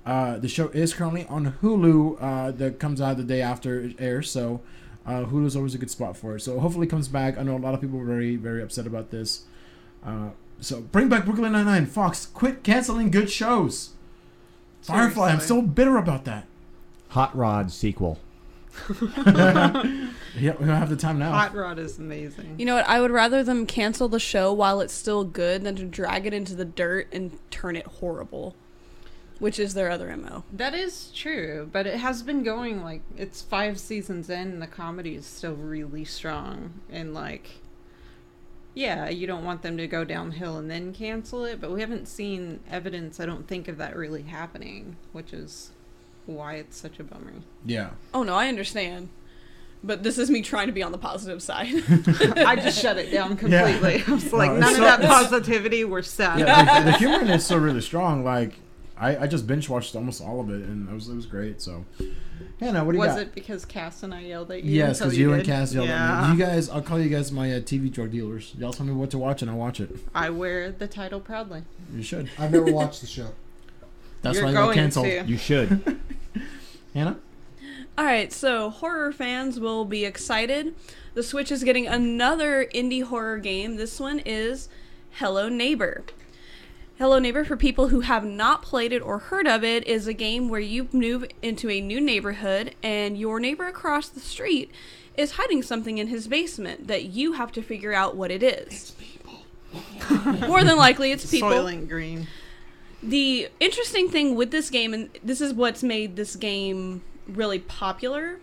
Uh, 0.06 0.38
the 0.38 0.48
show 0.48 0.70
is 0.70 0.94
currently 0.94 1.26
on 1.26 1.54
Hulu. 1.62 2.18
Uh, 2.22 2.52
that 2.52 2.80
comes 2.80 3.02
out 3.02 3.18
the 3.18 3.24
day 3.24 3.42
after 3.42 3.82
it 3.82 3.96
airs, 4.00 4.30
so 4.30 4.62
uh, 5.06 5.26
Hulu's 5.26 5.56
always 5.56 5.74
a 5.76 5.78
good 5.78 5.90
spot 5.90 6.16
for 6.16 6.36
it. 6.36 6.42
So 6.42 6.60
hopefully 6.60 6.88
it 6.88 6.90
comes 6.90 7.08
back. 7.08 7.38
I 7.38 7.44
know 7.44 7.58
a 7.58 7.60
lot 7.60 7.74
of 7.74 7.82
people 7.82 7.98
were 8.00 8.06
very 8.06 8.36
very 8.36 8.62
upset 8.62 8.86
about 8.88 9.10
this. 9.10 9.44
Uh, 10.06 10.30
so 10.62 10.82
bring 10.82 11.10
back 11.10 11.26
Brooklyn 11.26 11.52
Nine 11.52 11.66
Nine. 11.66 11.86
Fox, 11.88 12.26
quit 12.28 12.64
canceling 12.64 13.10
good 13.12 13.30
shows. 13.30 13.92
Firefly, 14.82 15.30
I'm 15.32 15.40
Seriously. 15.40 15.62
so 15.62 15.62
bitter 15.68 15.98
about 15.98 16.26
that. 16.26 16.46
Hot 17.10 17.36
Rod 17.36 17.72
sequel. 17.72 18.20
Yeah, 20.40 20.56
we 20.60 20.66
don't 20.66 20.76
have 20.76 20.90
the 20.90 20.96
time 20.96 21.20
now. 21.20 21.32
Hot 21.32 21.56
Rod 21.56 21.80
is 21.80 21.98
amazing. 21.98 22.56
You 22.58 22.66
know 22.66 22.76
what? 22.76 22.88
I 22.88 23.02
would 23.02 23.12
rather 23.12 23.44
them 23.44 23.66
cancel 23.66 24.08
the 24.08 24.20
show 24.20 24.54
while 24.54 24.82
it's 24.82 24.94
still 24.94 25.24
good 25.24 25.64
than 25.64 25.76
to 25.78 25.86
drag 25.86 26.26
it 26.26 26.34
into 26.34 26.56
the 26.56 26.66
dirt 26.66 27.08
and 27.12 27.38
turn 27.50 27.76
it 27.76 27.86
horrible, 27.86 28.56
which 29.40 29.60
is 29.60 29.74
their 29.74 29.90
other 29.90 30.16
mo. 30.16 30.44
That 30.52 30.74
is 30.74 31.12
true, 31.14 31.70
but 31.72 31.88
it 31.88 31.98
has 31.98 32.24
been 32.24 32.44
going 32.44 32.84
like 32.84 33.02
it's 33.16 33.42
five 33.42 33.80
seasons 33.80 34.30
in, 34.30 34.52
and 34.54 34.62
the 34.62 34.68
comedy 34.68 35.16
is 35.16 35.26
still 35.26 35.56
really 35.56 36.06
strong. 36.06 36.82
And 36.92 37.14
like, 37.14 37.50
yeah, 38.74 39.10
you 39.10 39.26
don't 39.26 39.44
want 39.44 39.64
them 39.64 39.78
to 39.78 39.88
go 39.88 40.04
downhill 40.04 40.58
and 40.58 40.70
then 40.70 40.94
cancel 40.94 41.46
it, 41.46 41.60
but 41.60 41.72
we 41.72 41.82
haven't 41.82 42.08
seen 42.08 42.60
evidence, 42.70 43.20
I 43.20 43.26
don't 43.26 43.48
think, 43.48 43.68
of 43.68 43.78
that 43.78 43.96
really 43.96 44.24
happening, 44.24 44.98
which 45.14 45.34
is 45.34 45.72
why 46.28 46.56
it's 46.56 46.78
such 46.78 47.00
a 47.00 47.04
bummer. 47.04 47.34
Yeah. 47.66 47.92
Oh 48.14 48.22
no, 48.24 48.36
I 48.36 48.50
understand. 48.50 49.10
But 49.84 50.04
this 50.04 50.18
is 50.18 50.30
me 50.30 50.42
trying 50.42 50.68
to 50.68 50.74
be 50.74 50.84
on 50.84 50.92
the 50.92 50.98
positive 50.98 51.42
side. 51.42 51.68
I 52.38 52.56
just 52.56 52.82
shut 52.82 52.98
it 52.98 53.12
down 53.12 53.38
completely. 53.38 54.04
I 54.08 54.12
was 54.12 54.34
like, 54.34 54.52
No, 54.52 54.60
none 54.60 54.70
it's 54.72 54.80
of 54.80 54.86
that 54.86 55.02
positivity. 55.02 55.84
We're 55.86 56.02
sad. 56.02 56.40
Yeah, 56.40 56.84
the, 56.84 56.92
the 56.92 56.98
humor 56.98 57.22
in 57.22 57.28
it 57.28 57.36
is 57.36 57.46
so 57.46 57.58
really 57.58 57.82
strong. 57.82 58.24
Like, 58.24 58.56
I, 59.00 59.18
I 59.18 59.28
just 59.28 59.46
binge 59.46 59.70
watched 59.70 59.96
almost 59.96 60.22
all 60.22 60.40
of 60.40 60.50
it, 60.50 60.64
and 60.64 60.90
it 60.90 60.94
was 60.94 61.08
it 61.08 61.16
was 61.16 61.28
great. 61.28 61.62
So, 61.62 61.86
Hannah, 62.60 62.84
what 62.84 62.94
do 62.94 62.98
you 62.98 63.04
Was 63.04 63.14
got? 63.14 63.22
it 63.22 63.36
because 63.36 63.66
Cass 63.66 64.02
and 64.02 64.14
I 64.14 64.22
yelled 64.22 64.52
at 64.52 64.64
you? 64.64 64.72
Yes, 64.76 65.00
because 65.00 65.18
you 65.18 65.34
and? 65.34 65.46
Cass 65.46 65.74
yelled 65.74 65.88
yeah. 65.88 66.24
at 66.24 66.32
me. 66.32 66.38
You 66.38 66.44
guys, 66.44 66.70
I'll 66.70 66.82
call 66.82 67.00
you 67.00 67.10
guys 67.10 67.32
my 67.32 67.54
uh, 67.54 67.60
TV 67.60 67.92
drug 67.92 68.12
dealers. 68.12 68.54
Y'all 68.58 68.74
tell 68.74 68.86
me 68.86 68.94
what 68.94 69.12
to 69.12 69.20
watch, 69.20 69.44
and 69.44 69.52
I'll 69.52 69.58
watch 69.58 69.80
it. 69.80 69.92
I 70.16 70.32
wear 70.32 70.72
the 70.72 70.88
title 70.88 71.20
proudly. 71.20 71.64
You 71.94 72.02
should. 72.02 72.30
I've 72.40 72.52
never 72.52 72.72
watched 72.72 73.02
the 73.02 73.08
show. 73.08 73.22
You're 73.22 73.34
That's 74.34 74.42
why 74.42 74.50
I 74.50 74.54
got 74.54 74.74
canceled. 74.74 75.06
to. 75.06 75.26
You 75.26 75.38
should. 75.38 76.00
Hannah, 76.96 77.20
All 77.98 78.06
right, 78.06 78.32
so 78.32 78.70
horror 78.70 79.12
fans 79.12 79.60
will 79.60 79.84
be 79.84 80.06
excited. 80.06 80.76
The 81.16 81.24
Switch 81.24 81.52
is 81.52 81.64
getting 81.64 81.88
another 81.88 82.68
indie 82.76 83.02
horror 83.02 83.40
game. 83.40 83.78
This 83.78 84.00
one 84.00 84.20
is 84.20 84.70
Hello 85.14 85.50
Neighbor. 85.50 86.04
Hello 87.00 87.18
Neighbor, 87.18 87.44
for 87.44 87.58
people 87.58 87.88
who 87.88 88.02
have 88.02 88.24
not 88.24 88.62
played 88.62 88.94
it 88.94 89.02
or 89.02 89.18
heard 89.18 89.48
of 89.48 89.64
it, 89.64 89.88
is 89.88 90.06
a 90.06 90.14
game 90.14 90.48
where 90.48 90.60
you 90.60 90.88
move 90.92 91.26
into 91.42 91.72
a 91.72 91.82
new 91.82 92.00
neighborhood 92.00 92.76
and 92.84 93.18
your 93.18 93.40
neighbor 93.40 93.66
across 93.66 94.10
the 94.10 94.20
street 94.20 94.70
is 95.16 95.32
hiding 95.32 95.64
something 95.64 95.98
in 95.98 96.06
his 96.06 96.28
basement 96.28 96.86
that 96.86 97.06
you 97.06 97.34
have 97.34 97.52
to 97.54 97.64
figure 97.64 97.94
out 97.94 98.16
what 98.16 98.30
it 98.30 98.44
is. 98.44 98.96
More 100.48 100.64
than 100.64 100.78
likely, 100.78 101.12
it's 101.12 101.30
people. 101.32 101.50
Soylent 101.50 101.90
Green. 101.90 102.28
The 103.02 103.50
interesting 103.60 104.08
thing 104.08 104.36
with 104.36 104.52
this 104.52 104.70
game, 104.70 104.94
and 104.94 105.10
this 105.24 105.42
is 105.42 105.52
what's 105.52 105.82
made 105.82 106.16
this 106.16 106.36
game 106.36 107.02
really 107.28 107.60
popular, 107.60 108.40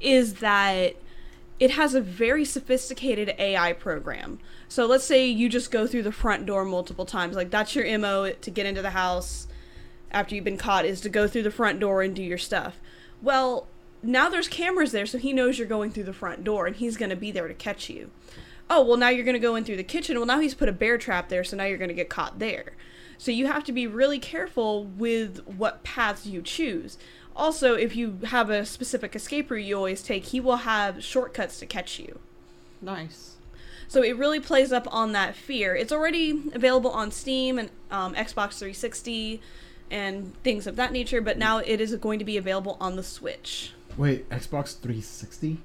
is 0.00 0.34
that 0.34 0.96
it 1.58 1.72
has 1.72 1.94
a 1.94 2.00
very 2.00 2.44
sophisticated 2.44 3.34
AI 3.38 3.72
program. 3.74 4.38
So 4.68 4.86
let's 4.86 5.04
say 5.04 5.26
you 5.26 5.48
just 5.48 5.70
go 5.70 5.86
through 5.86 6.04
the 6.04 6.12
front 6.12 6.46
door 6.46 6.64
multiple 6.64 7.04
times. 7.04 7.36
Like 7.36 7.50
that's 7.50 7.74
your 7.74 7.98
MO 7.98 8.32
to 8.32 8.50
get 8.50 8.66
into 8.66 8.82
the 8.82 8.90
house 8.90 9.46
after 10.10 10.34
you've 10.34 10.44
been 10.44 10.56
caught 10.56 10.84
is 10.84 11.00
to 11.02 11.08
go 11.08 11.28
through 11.28 11.42
the 11.42 11.50
front 11.50 11.78
door 11.78 12.02
and 12.02 12.16
do 12.16 12.22
your 12.22 12.38
stuff. 12.38 12.80
Well, 13.20 13.68
now 14.02 14.30
there's 14.30 14.48
cameras 14.48 14.92
there, 14.92 15.06
so 15.06 15.18
he 15.18 15.32
knows 15.32 15.58
you're 15.58 15.68
going 15.68 15.90
through 15.90 16.04
the 16.04 16.12
front 16.12 16.44
door 16.44 16.66
and 16.66 16.74
he's 16.74 16.96
going 16.96 17.10
to 17.10 17.16
be 17.16 17.30
there 17.30 17.48
to 17.48 17.54
catch 17.54 17.90
you. 17.90 18.10
Oh, 18.70 18.82
well, 18.82 18.96
now 18.96 19.08
you're 19.08 19.24
going 19.24 19.34
to 19.34 19.40
go 19.40 19.56
in 19.56 19.64
through 19.64 19.76
the 19.76 19.84
kitchen. 19.84 20.16
Well, 20.16 20.26
now 20.26 20.40
he's 20.40 20.54
put 20.54 20.68
a 20.68 20.72
bear 20.72 20.96
trap 20.96 21.28
there, 21.28 21.44
so 21.44 21.56
now 21.56 21.64
you're 21.64 21.76
going 21.76 21.88
to 21.88 21.94
get 21.94 22.08
caught 22.08 22.38
there. 22.38 22.72
So 23.18 23.30
you 23.30 23.48
have 23.48 23.64
to 23.64 23.72
be 23.72 23.86
really 23.86 24.18
careful 24.18 24.84
with 24.84 25.44
what 25.44 25.82
paths 25.82 26.24
you 26.24 26.40
choose. 26.40 26.96
Also, 27.36 27.74
if 27.74 27.96
you 27.96 28.18
have 28.26 28.50
a 28.50 28.64
specific 28.66 29.14
escape 29.14 29.50
route 29.50 29.64
you 29.64 29.76
always 29.76 30.02
take, 30.02 30.26
he 30.26 30.40
will 30.40 30.56
have 30.58 31.02
shortcuts 31.02 31.58
to 31.60 31.66
catch 31.66 31.98
you. 31.98 32.18
Nice. 32.82 33.36
So 33.88 34.02
it 34.02 34.16
really 34.16 34.40
plays 34.40 34.72
up 34.72 34.86
on 34.92 35.12
that 35.12 35.34
fear. 35.34 35.74
It's 35.74 35.92
already 35.92 36.42
available 36.52 36.90
on 36.90 37.10
Steam 37.10 37.58
and 37.58 37.70
um, 37.90 38.14
Xbox 38.14 38.58
360 38.58 39.40
and 39.90 40.32
things 40.44 40.66
of 40.66 40.76
that 40.76 40.92
nature, 40.92 41.20
but 41.20 41.38
now 41.38 41.58
it 41.58 41.80
is 41.80 41.94
going 41.96 42.18
to 42.20 42.24
be 42.24 42.36
available 42.36 42.76
on 42.80 42.94
the 42.96 43.02
Switch. 43.02 43.72
Wait, 43.96 44.28
Xbox 44.30 44.78
360? 44.78 45.58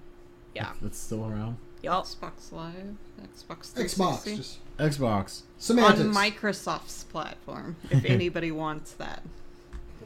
Yeah. 0.55 0.71
That's 0.81 0.97
still 0.97 1.25
around? 1.25 1.57
Yup. 1.83 2.05
Xbox 2.05 2.51
Live, 2.51 2.95
Xbox 3.21 3.73
Xbox, 3.75 4.23
360. 4.23 4.35
just 4.37 4.59
Xbox. 4.77 5.41
semantics. 5.59 5.99
on 6.01 6.13
Microsoft's 6.13 7.03
platform. 7.03 7.75
If 7.91 8.05
anybody 8.09 8.51
wants 8.51 8.93
that, 8.93 9.21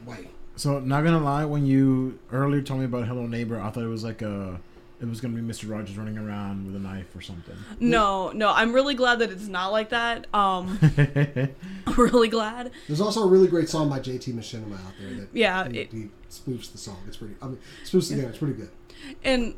Wait. 0.04 0.28
So, 0.60 0.78
not 0.78 1.04
gonna 1.04 1.24
lie, 1.24 1.46
when 1.46 1.64
you 1.64 2.18
earlier 2.30 2.60
told 2.60 2.80
me 2.80 2.84
about 2.84 3.06
Hello 3.06 3.26
Neighbor, 3.26 3.58
I 3.58 3.70
thought 3.70 3.82
it 3.82 3.86
was 3.86 4.04
like 4.04 4.20
a. 4.20 4.60
It 5.00 5.08
was 5.08 5.18
gonna 5.18 5.32
be 5.34 5.40
Mr. 5.40 5.70
Rogers 5.70 5.96
running 5.96 6.18
around 6.18 6.66
with 6.66 6.76
a 6.76 6.78
knife 6.78 7.16
or 7.16 7.22
something. 7.22 7.56
No, 7.80 8.30
no, 8.32 8.50
I'm 8.50 8.74
really 8.74 8.94
glad 8.94 9.20
that 9.20 9.30
it's 9.30 9.46
not 9.48 9.68
like 9.72 9.88
that. 9.88 10.26
Um, 10.34 10.78
I'm 11.86 11.94
really 11.96 12.28
glad. 12.28 12.72
There's 12.88 13.00
also 13.00 13.22
a 13.22 13.26
really 13.26 13.48
great 13.48 13.70
song 13.70 13.88
by 13.88 14.00
JT 14.00 14.34
Machinima 14.34 14.74
out 14.74 14.92
there 15.00 15.14
that 15.20 15.28
Yeah, 15.32 15.66
he, 15.66 15.78
it- 15.78 15.92
he 15.92 16.10
spoofs 16.28 16.70
the 16.72 16.76
song. 16.76 16.98
It's 17.06 17.16
pretty. 17.16 17.36
I 17.40 17.46
mean, 17.46 17.58
spoofs 17.82 18.10
the 18.10 18.16
game. 18.16 18.26
It's 18.26 18.36
pretty 18.36 18.52
good. 18.52 18.68
And 19.24 19.54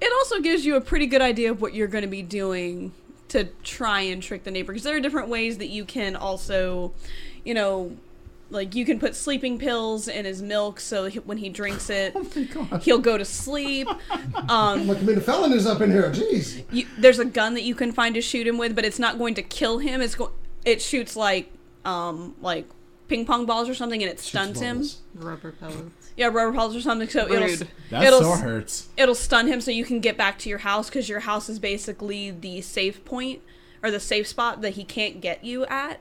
it 0.00 0.12
also 0.16 0.40
gives 0.40 0.66
you 0.66 0.74
a 0.74 0.80
pretty 0.80 1.06
good 1.06 1.22
idea 1.22 1.52
of 1.52 1.60
what 1.60 1.72
you're 1.72 1.86
going 1.86 2.02
to 2.02 2.10
be 2.10 2.22
doing 2.22 2.90
to 3.28 3.44
try 3.62 4.00
and 4.00 4.20
trick 4.20 4.42
the 4.42 4.50
neighbor. 4.50 4.72
Because 4.72 4.82
there 4.82 4.96
are 4.96 5.00
different 5.00 5.28
ways 5.28 5.58
that 5.58 5.68
you 5.68 5.84
can 5.84 6.16
also, 6.16 6.92
you 7.44 7.54
know, 7.54 7.96
like 8.50 8.74
you 8.74 8.84
can 8.84 9.00
put 9.00 9.16
sleeping 9.16 9.58
pills 9.58 10.06
in 10.08 10.24
his 10.24 10.40
milk 10.40 10.78
so 10.78 11.06
he, 11.06 11.18
when 11.20 11.38
he 11.38 11.48
drinks 11.48 11.90
it, 11.90 12.12
oh 12.16 12.78
he'll 12.82 12.98
go 12.98 13.18
to 13.18 13.24
sleep. 13.24 13.88
I'm 14.10 14.50
Um, 14.50 14.88
like, 14.88 14.98
I 14.98 15.02
mean, 15.02 15.14
the 15.16 15.20
felon 15.20 15.52
is 15.52 15.66
up 15.66 15.80
in 15.80 15.90
here. 15.90 16.10
Jeez. 16.10 16.64
you, 16.70 16.86
there's 16.98 17.18
a 17.18 17.24
gun 17.24 17.54
that 17.54 17.62
you 17.62 17.74
can 17.74 17.90
find 17.92 18.14
to 18.14 18.20
shoot 18.20 18.46
him 18.46 18.56
with, 18.58 18.74
but 18.76 18.84
it's 18.84 18.98
not 18.98 19.18
going 19.18 19.34
to 19.34 19.42
kill 19.42 19.78
him. 19.78 20.00
It's 20.00 20.14
go- 20.14 20.32
it 20.64 20.80
shoots 20.82 21.16
like 21.16 21.50
um 21.84 22.34
like 22.40 22.66
ping 23.08 23.24
pong 23.26 23.46
balls 23.46 23.68
or 23.68 23.74
something, 23.74 24.02
and 24.02 24.10
it 24.10 24.20
stuns 24.20 24.60
him. 24.60 24.84
Rubber 25.14 25.52
pellets. 25.52 26.12
Yeah, 26.16 26.26
rubber 26.26 26.52
balls 26.52 26.74
or 26.74 26.80
something. 26.80 27.08
So 27.08 27.30
it'll 27.30 27.66
That 27.90 28.04
it'll 28.04 28.22
so 28.22 28.32
hurts. 28.42 28.88
it'll 28.96 29.14
stun 29.14 29.48
him 29.48 29.60
so 29.60 29.70
you 29.70 29.84
can 29.84 30.00
get 30.00 30.16
back 30.16 30.38
to 30.40 30.48
your 30.48 30.58
house 30.58 30.88
because 30.88 31.08
your 31.08 31.20
house 31.20 31.48
is 31.48 31.58
basically 31.58 32.30
the 32.30 32.60
safe 32.62 33.04
point 33.04 33.42
or 33.82 33.90
the 33.90 34.00
safe 34.00 34.26
spot 34.26 34.60
that 34.62 34.70
he 34.74 34.84
can't 34.84 35.20
get 35.20 35.44
you 35.44 35.66
at. 35.66 36.00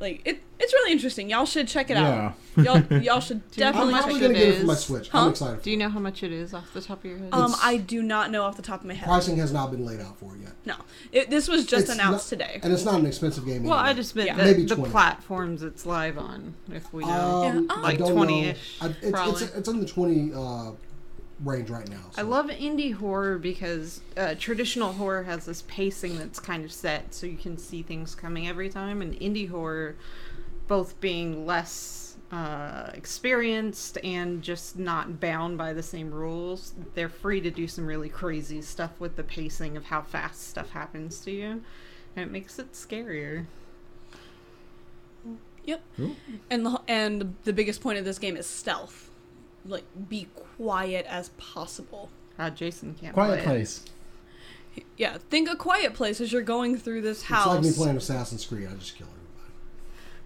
Like 0.00 0.22
it, 0.24 0.42
it's 0.64 0.72
really 0.72 0.92
interesting. 0.92 1.28
Y'all 1.30 1.44
should 1.44 1.68
check 1.68 1.90
it 1.90 1.96
out. 1.96 2.34
Y'all, 2.56 2.80
y'all 3.02 3.20
should 3.20 3.48
Do 3.50 3.60
you 3.60 3.66
know 3.66 3.72
how 3.72 3.84
definitely 3.84 3.84
I'm 3.84 3.90
much 3.92 4.00
check 4.00 4.02
probably 4.02 4.16
it. 4.16 4.20
gonna 4.20 4.34
it 4.34 4.38
get 4.38 4.48
it 4.54 4.60
for 4.60 4.66
my 4.66 4.72
is? 4.72 4.80
Switch. 4.80 5.08
Huh? 5.10 5.18
I'm 5.18 5.30
excited. 5.30 5.58
For 5.58 5.64
Do 5.64 5.70
you 5.70 5.76
know 5.76 5.88
how 5.88 5.98
much 6.00 6.22
it 6.22 6.32
is 6.32 6.54
off 6.54 6.72
the 6.72 6.80
top 6.80 6.98
of 6.98 7.04
your 7.04 7.18
head? 7.18 7.28
Um, 7.32 7.54
I 7.62 7.76
do 7.76 8.02
not 8.02 8.30
know 8.30 8.42
off 8.44 8.56
the 8.56 8.62
top 8.62 8.80
of 8.80 8.86
my 8.86 8.94
head. 8.94 9.06
Pricing 9.06 9.36
has 9.36 9.52
not 9.52 9.70
been 9.70 9.84
laid 9.84 10.00
out 10.00 10.18
for 10.18 10.34
it 10.34 10.40
yet. 10.42 10.52
No, 10.64 10.74
it, 11.12 11.30
this 11.30 11.48
was 11.48 11.66
just 11.66 11.84
It's 11.84 11.92
announced 11.92 12.32
not- 12.32 12.38
today. 12.38 12.60
And 12.62 12.72
it's 12.72 12.84
not 12.84 12.98
an 13.00 13.06
expensive 13.06 13.44
game. 13.44 13.64
well, 13.64 13.78
I 13.78 13.92
just 13.92 14.16
meant 14.16 14.28
Yeah. 14.28 14.36
the, 14.36 14.44
Maybe 14.44 14.64
the 14.64 14.76
20. 14.76 14.90
platforms 14.90 15.62
it's 15.62 15.84
live 15.84 16.16
on. 16.18 16.54
If 16.72 16.92
we 16.92 17.04
know. 17.04 17.44
Um, 17.44 17.66
Yeah. 17.68 17.76
I 17.76 17.80
Like 17.80 17.98
don't 17.98 18.12
20-ish, 18.16 18.80
know. 18.80 18.86
I, 18.86 18.90
it's, 18.90 18.98
it's, 19.02 19.10
probably. 19.10 19.42
it's 19.44 19.68
in 19.68 19.80
the 19.80 19.86
20 19.86 20.32
uh, 20.34 20.70
range 21.42 21.68
right 21.68 21.88
now. 21.90 22.00
I 22.16 22.22
so. 22.22 22.28
love 22.28 22.46
indie 22.46 22.94
horror 22.94 23.36
because 23.38 24.00
uh, 24.16 24.36
traditional 24.38 24.92
horror 24.92 25.24
has 25.24 25.44
this 25.46 25.62
pacing 25.66 26.16
that's 26.18 26.38
kind 26.38 26.64
of 26.64 26.72
set, 26.72 27.12
so 27.12 27.26
you 27.26 27.36
can 27.36 27.58
see 27.58 27.82
things 27.82 28.14
coming 28.14 28.46
every 28.48 28.68
time. 28.68 29.02
And 29.02 29.14
indie 29.14 29.48
horror, 29.50 29.96
both 30.66 31.00
being 31.00 31.46
less 31.46 32.16
uh, 32.32 32.90
experienced 32.94 33.98
and 34.02 34.42
just 34.42 34.78
not 34.78 35.20
bound 35.20 35.56
by 35.58 35.72
the 35.72 35.82
same 35.82 36.10
rules, 36.10 36.74
they're 36.94 37.08
free 37.08 37.40
to 37.40 37.50
do 37.50 37.68
some 37.68 37.86
really 37.86 38.08
crazy 38.08 38.60
stuff 38.62 38.90
with 38.98 39.16
the 39.16 39.22
pacing 39.22 39.76
of 39.76 39.84
how 39.84 40.02
fast 40.02 40.48
stuff 40.48 40.70
happens 40.70 41.20
to 41.20 41.30
you, 41.30 41.62
and 42.16 42.26
it 42.26 42.30
makes 42.30 42.58
it 42.58 42.72
scarier. 42.72 43.46
Yep. 45.64 45.82
Cool. 45.96 46.16
And 46.50 46.66
the 46.66 46.80
and 46.88 47.34
the 47.44 47.52
biggest 47.52 47.80
point 47.80 47.98
of 47.98 48.04
this 48.04 48.18
game 48.18 48.36
is 48.36 48.46
stealth. 48.46 49.10
Like 49.64 49.84
be 50.08 50.28
quiet 50.56 51.06
as 51.08 51.30
possible. 51.30 52.10
Uh, 52.38 52.50
Jason 52.50 52.94
can't 53.00 53.14
Quiet 53.14 53.28
play 53.28 53.38
it. 53.38 53.44
place. 53.44 53.84
Yeah, 54.96 55.18
think 55.30 55.48
a 55.48 55.54
quiet 55.56 55.94
place 55.94 56.20
as 56.20 56.32
you're 56.32 56.42
going 56.42 56.76
through 56.76 57.02
this 57.02 57.22
house. 57.22 57.46
It's 57.46 57.54
like 57.54 57.62
me 57.62 57.72
playing 57.84 57.96
Assassin's 57.96 58.44
Creed. 58.44 58.68
I 58.70 58.74
just 58.74 58.96
kill 58.96 59.06
everybody. 59.06 59.13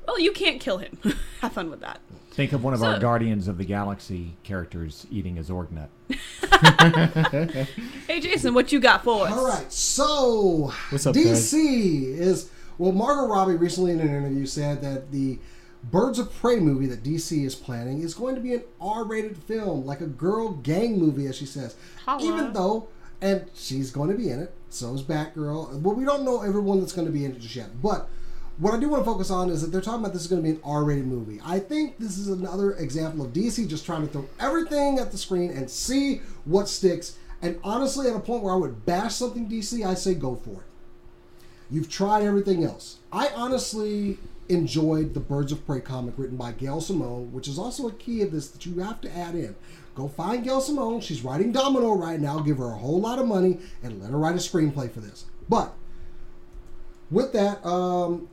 Well, 0.09 0.19
you 0.19 0.33
can't 0.33 0.59
kill 0.59 0.79
him. 0.79 0.97
Have 1.43 1.53
fun 1.53 1.69
with 1.71 1.81
that. 1.81 2.01
Think 2.31 2.55
of 2.55 2.65
one 2.65 2.73
of 2.73 2.83
our 2.83 2.99
Guardians 2.99 3.47
of 3.47 3.59
the 3.59 3.65
Galaxy 3.65 4.37
characters 4.43 5.07
eating 5.11 5.39
a 5.39 5.43
Zorg 5.43 5.71
nut. 5.71 5.91
Hey, 8.07 8.21
Jason, 8.21 8.55
what 8.55 8.73
you 8.73 8.81
got 8.81 9.05
for 9.05 9.27
us? 9.27 9.33
All 9.33 9.47
right, 9.47 9.71
so 9.71 10.73
What's 10.89 11.07
up, 11.07 11.15
DC 11.15 11.53
is 12.19 12.51
well. 12.79 12.91
Margot 12.93 13.27
Robbie 13.27 13.55
recently 13.55 13.93
in 13.93 14.01
an 14.01 14.09
interview 14.09 14.47
said 14.47 14.81
that 14.81 15.13
the 15.13 15.39
Birds 15.85 16.19
of 16.19 16.33
Prey 16.35 16.59
movie 16.59 16.87
that 16.87 17.05
DC 17.05 17.45
is 17.45 17.55
planning 17.55 18.01
is 18.01 18.15
going 18.15 18.35
to 18.35 18.41
be 18.41 18.55
an 18.55 18.63
R-rated 18.81 19.37
film, 19.37 19.85
like 19.85 20.01
a 20.01 20.07
girl 20.07 20.49
gang 20.49 20.99
movie, 20.99 21.27
as 21.27 21.37
she 21.37 21.47
says. 21.47 21.77
Holla. 22.07 22.25
Even 22.25 22.53
though, 22.55 22.89
and 23.21 23.45
she's 23.55 23.91
going 23.91 24.11
to 24.11 24.17
be 24.17 24.31
in 24.31 24.41
it. 24.41 24.55
So 24.71 24.95
is 24.95 25.03
Batgirl. 25.03 25.81
Well, 25.81 25.95
we 25.95 26.05
don't 26.05 26.25
know 26.25 26.41
everyone 26.43 26.81
that's 26.81 26.93
going 26.95 27.07
to 27.07 27.13
be 27.13 27.27
in 27.27 27.33
it 27.33 27.41
just 27.41 27.55
yet, 27.55 27.83
but. 27.83 28.09
What 28.59 28.75
I 28.75 28.81
do 28.81 28.89
want 28.89 29.05
to 29.05 29.11
focus 29.11 29.31
on 29.31 29.51
is 29.51 29.63
that 29.63 29.69
they're 29.69 29.81
talking 29.81 30.01
about 30.01 30.13
this 30.13 30.23
is 30.23 30.29
going 30.29 30.43
to 30.43 30.49
be 30.49 30.57
an 30.57 30.61
R-rated 30.65 31.07
movie. 31.07 31.41
I 31.45 31.61
think 31.61 31.97
this 31.99 32.19
is 32.19 32.27
another 32.27 32.73
example 32.73 33.25
of 33.25 33.33
DC 33.33 33.69
just 33.69 33.87
trying 33.87 34.05
to 34.05 34.13
throw 34.13 34.29
everything 34.41 34.99
at 34.99 35.13
the 35.13 35.19
screen 35.19 35.53
and 35.53 35.71
see 35.71 36.23
what 36.45 36.69
sticks. 36.69 37.17
And 37.41 37.61
honestly, 37.63 38.09
at 38.09 38.17
a 38.17 38.21
point 38.21 38.43
where 38.43 38.53
I 38.53 38.57
would 38.57 38.85
bash 38.85 39.15
something 39.15 39.49
DC, 39.49 39.87
I 39.87 39.95
say 39.95 40.15
go 40.15 40.35
for 40.35 40.51
it. 40.51 40.67
You've 41.71 41.89
tried 41.89 42.25
everything 42.25 42.65
else. 42.65 42.99
I 43.13 43.29
honestly 43.29 44.19
enjoyed 44.49 45.15
the 45.15 45.21
Birds 45.21 45.53
of 45.53 45.65
Prey 45.65 45.81
comic 45.81 46.15
written 46.17 46.37
by 46.37 46.51
Gail 46.51 46.81
Simone, 46.81 47.33
which 47.33 47.47
is 47.47 47.61
also 47.61 47.87
a 47.87 47.93
key 47.93 48.23
of 48.23 48.33
this 48.33 48.49
that 48.49 48.67
you 48.67 48.81
have 48.81 49.01
to 49.03 49.17
add 49.17 49.37
in. 49.37 49.55
Go 49.95 50.09
find 50.09 50.43
Gail 50.43 50.61
Simone. 50.61 51.01
She's 51.01 51.23
writing 51.23 51.53
Domino 51.53 51.95
right 51.95 52.19
now. 52.19 52.41
Give 52.41 52.59
her 52.59 52.73
a 52.73 52.79
whole 52.79 53.01
lot 53.01 53.21
of 53.21 53.29
money 53.29 53.61
and 53.85 54.03
let 54.03 54.11
her 54.11 54.19
write 54.19 54.35
a 54.35 54.39
screenplay 54.39 54.91
for 54.91 54.99
this. 54.99 55.27
But 55.49 55.75
with 57.11 57.33
that, 57.35 57.65
um, 57.65 58.29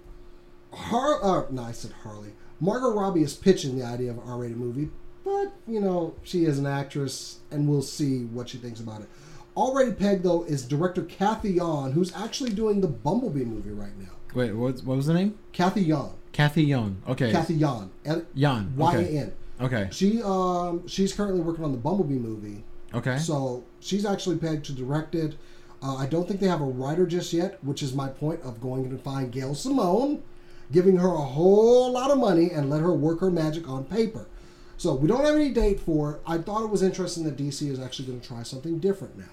Har 0.75 1.23
uh, 1.23 1.45
no, 1.51 1.63
I 1.63 1.71
said 1.71 1.91
Harley. 2.03 2.33
Margot 2.59 2.93
Robbie 2.93 3.23
is 3.23 3.33
pitching 3.33 3.77
the 3.77 3.85
idea 3.85 4.11
of 4.11 4.17
an 4.17 4.23
R-rated 4.25 4.57
movie, 4.57 4.89
but 5.23 5.53
you 5.67 5.79
know 5.79 6.15
she 6.23 6.45
is 6.45 6.59
an 6.59 6.65
actress, 6.65 7.39
and 7.51 7.67
we'll 7.67 7.81
see 7.81 8.25
what 8.25 8.49
she 8.49 8.57
thinks 8.57 8.79
about 8.79 9.01
it. 9.01 9.09
Already 9.55 9.93
pegged 9.93 10.23
though 10.23 10.43
is 10.43 10.65
director 10.65 11.03
Cathy 11.03 11.53
Yan, 11.53 11.93
who's 11.93 12.13
actually 12.15 12.51
doing 12.51 12.81
the 12.81 12.87
Bumblebee 12.87 13.45
movie 13.45 13.71
right 13.71 13.97
now. 13.97 14.11
Wait, 14.33 14.51
what, 14.51 14.83
what 14.83 14.97
was 14.97 15.05
the 15.05 15.13
name? 15.13 15.37
Cathy 15.53 15.81
Yan, 15.83 16.09
Cathy 16.33 16.63
Yan. 16.63 17.01
Okay. 17.07 17.31
Cathy 17.31 17.55
Yan, 17.55 17.89
Yan. 18.33 18.73
Y 18.75 18.95
A 18.95 18.97
Okay. 18.99 19.31
Okay. 19.61 19.87
She 19.91 20.21
um 20.21 20.87
she's 20.87 21.13
currently 21.13 21.41
working 21.41 21.63
on 21.63 21.71
the 21.71 21.77
Bumblebee 21.77 22.15
movie. 22.15 22.63
Okay. 22.93 23.17
So 23.17 23.63
she's 23.79 24.05
actually 24.05 24.37
pegged 24.37 24.65
to 24.65 24.73
direct 24.73 25.15
it. 25.15 25.35
Uh, 25.81 25.95
I 25.95 26.07
don't 26.07 26.27
think 26.27 26.39
they 26.39 26.47
have 26.47 26.61
a 26.61 26.65
writer 26.65 27.05
just 27.05 27.31
yet, 27.31 27.63
which 27.63 27.83
is 27.83 27.93
my 27.93 28.07
point 28.07 28.41
of 28.41 28.59
going 28.59 28.89
to 28.89 28.97
find 28.97 29.31
Gail 29.31 29.53
Simone, 29.53 30.23
giving 30.71 30.97
her 30.97 31.09
a 31.09 31.21
whole 31.21 31.91
lot 31.91 32.11
of 32.11 32.17
money 32.17 32.51
and 32.51 32.69
let 32.69 32.81
her 32.81 32.93
work 32.93 33.19
her 33.19 33.31
magic 33.31 33.67
on 33.67 33.83
paper. 33.83 34.27
So 34.77 34.93
we 34.93 35.07
don't 35.07 35.23
have 35.23 35.35
any 35.35 35.51
date 35.51 35.79
for 35.79 36.11
it. 36.11 36.21
I 36.27 36.37
thought 36.37 36.63
it 36.63 36.69
was 36.69 36.83
interesting 36.83 37.23
that 37.23 37.37
DC 37.37 37.69
is 37.69 37.79
actually 37.79 38.07
going 38.07 38.19
to 38.19 38.27
try 38.27 38.43
something 38.43 38.79
different 38.79 39.17
now. 39.17 39.25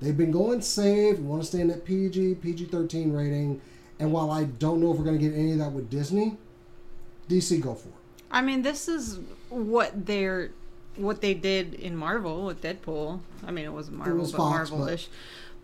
They've 0.00 0.16
been 0.16 0.32
going 0.32 0.60
safe. 0.60 1.18
We 1.18 1.24
want 1.24 1.42
to 1.42 1.48
stay 1.48 1.60
in 1.60 1.68
that 1.68 1.84
PG, 1.84 2.36
PG 2.36 2.66
13 2.66 3.12
rating. 3.12 3.60
And 3.98 4.12
while 4.12 4.30
I 4.30 4.44
don't 4.44 4.80
know 4.80 4.92
if 4.92 4.98
we're 4.98 5.04
going 5.04 5.18
to 5.18 5.24
get 5.24 5.36
any 5.36 5.52
of 5.52 5.58
that 5.58 5.72
with 5.72 5.88
Disney, 5.88 6.36
DC, 7.28 7.60
go 7.60 7.74
for 7.74 7.88
it. 7.88 7.94
I 8.30 8.42
mean, 8.42 8.62
this 8.62 8.88
is 8.88 9.20
what 9.48 10.06
they're 10.06 10.50
what 10.96 11.20
they 11.20 11.34
did 11.34 11.74
in 11.74 11.96
Marvel 11.96 12.44
with 12.44 12.60
Deadpool. 12.60 13.20
I 13.46 13.50
mean, 13.50 13.64
it 13.64 13.72
wasn't 13.72 13.98
Marvel, 13.98 14.18
was 14.18 14.32
but 14.32 14.38
Marvel-ish. 14.38 15.06
But 15.06 15.12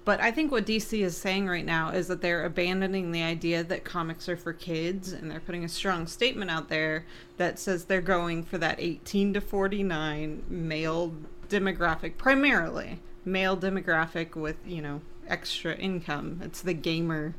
I 0.09 0.31
think 0.31 0.51
what 0.51 0.65
DC 0.65 1.01
is 1.01 1.17
saying 1.17 1.49
right 1.49 1.65
now 1.65 1.91
is 1.91 2.09
that 2.09 2.23
they're 2.23 2.45
abandoning 2.45 3.13
the 3.13 3.23
idea 3.23 3.63
that 3.65 3.85
comics 3.85 4.29
are 4.29 4.37
for 4.37 4.53
kids, 4.53 5.13
and 5.13 5.31
they're 5.31 5.41
putting 5.41 5.65
a 5.65 5.69
strong 5.69 6.07
statement 6.07 6.51
out 6.51 6.69
there 6.69 7.05
that 7.37 7.59
says 7.59 7.85
they're 7.85 8.01
going 8.01 8.43
for 8.43 8.59
that 8.59 8.77
18 8.79 9.35
to 9.35 9.41
49 9.41 10.45
male 10.49 11.15
demographic, 11.49 12.17
primarily 12.17 13.01
male 13.25 13.57
demographic 13.57 14.35
with 14.35 14.57
you 14.67 14.81
know 14.81 15.01
extra 15.29 15.75
income. 15.77 16.41
It's 16.43 16.63
the 16.63 16.75
gamer 16.75 17.35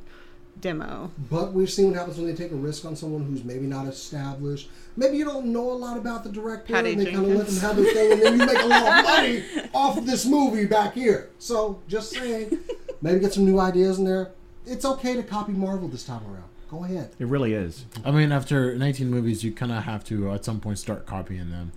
demo. 0.62 1.12
But 1.30 1.54
we've 1.54 1.70
seen 1.70 1.88
what 1.88 1.96
happens 1.98 2.18
when 2.18 2.28
they 2.28 2.36
take 2.36 2.52
a 2.52 2.56
risk 2.56 2.86
on 2.86 2.96
someone 2.96 3.24
who's 3.24 3.44
maybe 3.44 3.66
not 3.66 3.88
established. 3.88 4.70
Maybe 4.96 5.18
you 5.18 5.26
don't 5.26 5.48
know 5.48 5.72
a 5.72 5.74
lot 5.74 5.98
about 5.98 6.24
the 6.24 6.32
director, 6.32 6.74
Patty 6.74 6.94
and 6.94 7.02
they 7.02 7.12
kind 7.12 7.26
of 7.26 7.38
let 7.38 7.48
them 7.48 7.58
have 7.58 7.76
their 7.76 7.94
thing, 7.94 8.12
and 8.14 8.22
then 8.22 8.40
you 8.40 8.46
make 8.46 8.60
a 8.60 8.68
lot 8.68 9.00
of 9.00 9.04
money 9.06 9.44
off 9.74 9.98
of 9.98 10.06
this 10.06 10.26
movie 10.26 10.66
back 10.66 10.94
here. 10.94 11.30
So, 11.40 11.80
just 11.88 12.12
saying, 12.12 12.58
maybe 13.02 13.20
get 13.20 13.34
some 13.34 13.46
new 13.46 13.60
ideas 13.60 14.00
in 14.00 14.06
there. 14.06 14.32
It's 14.66 14.86
okay 14.86 15.16
to 15.16 15.24
copy 15.24 15.54
Marvel 15.54 15.88
this 15.88 16.04
time 16.04 16.22
around. 16.26 16.44
Go 16.70 16.84
ahead. 16.84 17.12
It 17.18 17.26
really 17.28 17.54
is. 17.54 17.86
I 18.06 18.12
mean, 18.12 18.32
after 18.32 18.76
19 18.76 19.10
movies, 19.10 19.44
you 19.44 19.52
kind 19.52 19.72
of 19.72 19.84
have 19.84 20.04
to 20.06 20.30
uh, 20.30 20.36
at 20.36 20.46
some 20.46 20.60
point 20.60 20.78
start 20.78 21.06
copying 21.08 21.50
them. 21.50 21.72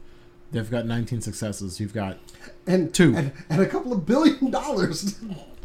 They've 0.51 0.71
got 0.71 0.85
19 0.85 1.23
successes. 1.23 1.81
You've 1.81 1.95
got 1.95 2.18
And 2.66 2.92
Two. 2.92 3.16
and, 3.16 3.33
and 3.49 3.62
a 3.62 3.66
couple 3.66 3.92
of 3.92 4.05
billion 4.05 4.51
dollars. 4.51 5.18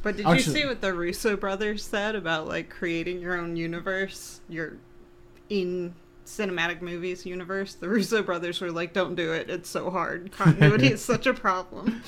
But 0.08 0.16
did 0.16 0.26
Actually- 0.26 0.54
you 0.54 0.62
see 0.62 0.66
what 0.68 0.80
the 0.80 0.94
Russo 0.94 1.36
brothers 1.36 1.84
said 1.84 2.16
about 2.16 2.48
like 2.48 2.70
creating 2.70 3.20
your 3.20 3.38
own 3.38 3.58
universe, 3.58 4.40
your 4.48 4.78
in 5.50 5.96
cinematic 6.26 6.82
movies 6.82 7.26
universe? 7.26 7.74
The 7.74 7.90
Russo 7.90 8.24
brothers 8.24 8.62
were 8.62 8.72
like, 8.72 8.94
"Don't 8.94 9.16
do 9.16 9.34
it. 9.34 9.50
It's 9.50 9.68
so 9.70 9.90
hard. 9.90 10.32
Continuity 10.38 10.88
is 10.94 11.02
such 11.04 11.28
a 11.28 11.34
problem." 11.34 12.02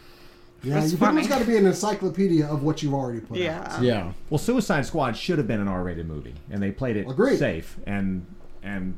yeah, 0.62 0.80
It's 0.80 0.92
you 0.92 0.98
pretty 0.98 1.12
much 1.14 1.24
funny. 1.24 1.26
got 1.26 1.38
to 1.40 1.44
be 1.44 1.56
an 1.56 1.66
encyclopedia 1.66 2.46
of 2.46 2.62
what 2.62 2.84
you've 2.84 2.94
already 2.94 3.18
put 3.18 3.38
out. 3.38 3.42
Yeah. 3.42 3.80
yeah. 3.80 4.12
Well, 4.28 4.38
Suicide 4.38 4.86
Squad 4.86 5.16
should 5.16 5.38
have 5.38 5.48
been 5.48 5.58
an 5.60 5.66
R-rated 5.66 6.06
movie, 6.06 6.34
and 6.52 6.62
they 6.62 6.70
played 6.70 6.96
it 6.96 7.08
Agreed. 7.10 7.40
safe. 7.40 7.78
And 7.84 8.26
and 8.62 8.94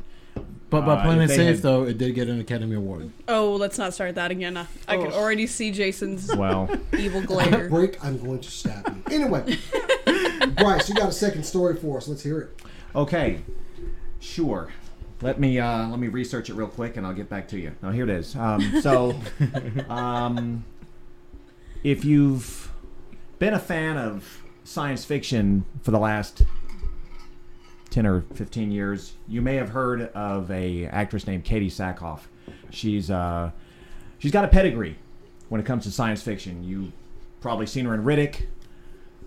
But 0.73 0.87
by 0.87 0.95
Uh, 0.95 1.03
playing 1.05 1.21
it 1.21 1.29
safe, 1.29 1.39
had- 1.57 1.59
though, 1.59 1.85
it 1.85 1.99
did 1.99 2.15
get 2.15 2.29
an 2.29 2.41
Academy 2.41 2.75
Award. 2.75 3.11
Oh, 3.29 3.55
let's 3.57 3.77
not 3.79 3.93
start 3.95 4.15
that 4.17 4.31
again. 4.31 4.57
I, 4.57 4.67
I 4.89 4.97
can 4.97 5.13
Oh. 5.13 5.17
already 5.21 5.47
see 5.47 5.71
Jason's 5.71 6.35
well, 6.35 6.69
evil 6.99 7.21
glare. 7.23 7.69
Break, 7.69 8.03
I'm 8.05 8.19
going 8.19 8.41
to 8.41 8.51
stab 8.51 8.89
you. 9.09 9.15
Anyway, 9.15 9.59
Bryce, 10.57 10.89
you 10.89 10.95
got 10.95 11.11
a 11.11 11.13
second 11.13 11.45
story 11.45 11.77
for 11.77 11.99
us. 11.99 12.09
Let's 12.09 12.23
hear 12.23 12.41
it. 12.41 12.63
okay, 12.97 13.43
sure. 14.19 14.71
Let 15.21 15.39
me 15.39 15.61
uh, 15.61 15.87
let 15.89 16.01
me 16.01 16.09
research 16.09 16.51
it 16.51 16.55
real 16.55 16.67
quick, 16.67 16.97
and 16.97 17.07
I'll 17.07 17.13
get 17.15 17.29
back 17.29 17.47
to 17.49 17.59
you. 17.59 17.73
Now 17.83 17.91
here 17.93 18.05
it 18.05 18.11
is. 18.11 18.35
Um, 18.35 18.81
so, 18.81 19.15
um, 19.89 20.65
if 21.85 22.05
you've 22.05 22.73
been 23.39 23.55
a 23.55 23.59
fan 23.61 23.97
of 23.99 24.43
science 24.65 25.05
fiction 25.05 25.65
for 25.83 25.91
the 25.93 25.99
last 25.99 26.43
10 27.93 28.07
or 28.07 28.23
15 28.35 28.73
years, 28.73 29.13
you 29.29 29.43
may 29.43 29.55
have 29.57 29.69
heard 29.69 30.09
of 30.15 30.51
a 30.51 30.87
actress 30.87 31.27
named 31.27 31.45
Katee 31.45 31.67
Sackhoff. 31.67 32.21
She's 32.71 33.11
uh, 33.11 33.51
she's 34.19 34.33
got 34.33 34.45
a 34.45 34.49
pedigree 34.49 34.97
when 35.51 35.61
it 35.61 35.65
comes 35.67 35.85
to 35.85 35.91
science 35.93 36.23
fiction. 36.23 36.65
You 36.65 36.91
probably 37.41 37.67
seen 37.67 37.85
her 37.85 37.95
in 37.95 38.03
Riddick, 38.03 38.47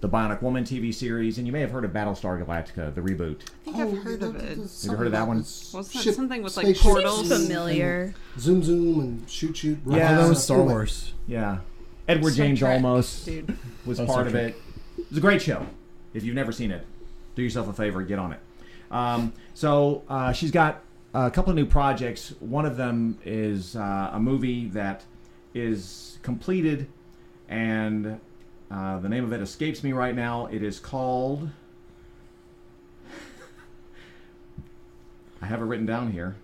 the 0.01 0.09
Bionic 0.09 0.41
Woman 0.41 0.63
TV 0.63 0.91
series, 0.93 1.37
and 1.37 1.45
you 1.45 1.53
may 1.53 1.61
have 1.61 1.69
heard 1.71 1.85
of 1.85 1.91
Battlestar 1.91 2.43
Galactica, 2.43 2.93
the 2.93 3.01
reboot. 3.01 3.41
I 3.67 3.71
think 3.71 3.77
I've 3.77 3.97
heard 4.03 4.23
of 4.23 4.35
it. 4.37 4.57
Have 4.57 4.67
you 4.83 4.91
heard 4.97 5.05
of 5.07 5.13
that 5.13 5.27
one? 5.27 5.37
Wasn't 5.37 5.71
that 5.93 6.01
Ship- 6.03 6.15
something 6.15 6.41
with 6.41 6.57
like 6.57 6.65
spaceships 6.65 6.87
portals? 6.87 7.29
and- 7.31 7.43
Familiar. 7.43 8.13
Zoom, 8.39 8.63
zoom, 8.63 8.99
and 8.99 9.29
shoot, 9.29 9.55
shoot. 9.55 9.77
Yeah, 9.85 10.17
oh, 10.17 10.23
that 10.23 10.29
was 10.29 10.43
Star 10.43 10.61
Wars. 10.63 11.13
Yeah, 11.27 11.59
Edward 12.07 12.33
Star 12.33 12.45
James 12.47 12.59
Trek, 12.59 12.81
Olmos 12.81 13.25
dude. 13.25 13.55
was 13.85 13.99
Oh, 13.99 14.05
part 14.07 14.15
Star 14.15 14.25
of 14.25 14.31
Trek. 14.31 14.43
it. 14.55 15.01
It 15.01 15.09
was 15.09 15.17
a 15.19 15.21
great 15.21 15.41
show. 15.43 15.65
If 16.15 16.23
you've 16.23 16.35
never 16.35 16.51
seen 16.51 16.71
it, 16.71 16.85
do 17.35 17.43
yourself 17.43 17.67
a 17.67 17.73
favor, 17.73 18.01
get 18.01 18.17
on 18.17 18.33
it. 18.33 18.39
Um, 18.91 19.33
so 19.53 20.03
uh, 20.09 20.31
she's 20.31 20.51
got 20.51 20.81
a 21.13 21.31
couple 21.31 21.49
of 21.51 21.55
new 21.55 21.65
projects. 21.65 22.33
One 22.39 22.65
of 22.65 22.77
them 22.77 23.17
is 23.23 23.75
uh, 23.75 24.11
a 24.13 24.19
movie 24.19 24.67
that 24.69 25.03
is 25.53 26.19
completed, 26.21 26.87
and 27.47 28.19
uh, 28.69 28.99
the 28.99 29.09
name 29.09 29.23
of 29.23 29.31
it 29.31 29.41
escapes 29.41 29.83
me 29.83 29.93
right 29.93 30.15
now. 30.15 30.47
It 30.47 30.61
is 30.63 30.79
called. 30.79 31.49
I 35.41 35.45
have 35.45 35.61
it 35.61 35.65
written 35.65 35.85
down 35.85 36.11
here. 36.11 36.35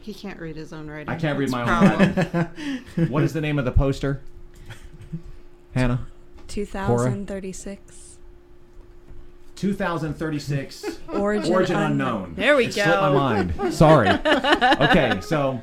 He 0.00 0.14
can't 0.14 0.40
read 0.40 0.56
his 0.56 0.72
own 0.72 0.88
writing. 0.88 1.08
I 1.08 1.16
can't 1.16 1.38
read 1.38 1.50
my 1.50 1.62
a 1.62 1.92
own 1.92 2.14
writing. 2.14 3.12
what 3.12 3.22
is 3.22 3.32
the 3.32 3.40
name 3.40 3.58
of 3.58 3.64
the 3.64 3.72
poster? 3.72 4.22
Hannah. 5.74 6.06
2036. 6.46 8.07
2036 9.58 11.00
Origin, 11.08 11.52
Origin 11.52 11.76
unknown. 11.76 12.14
Unknown. 12.16 12.34
There 12.36 12.56
we 12.56 12.66
It 12.66 12.74
slipped 12.74 12.88
my 12.88 13.12
mind. 13.12 13.74
Sorry. 13.74 14.08
okay, 14.80 15.20
so 15.20 15.60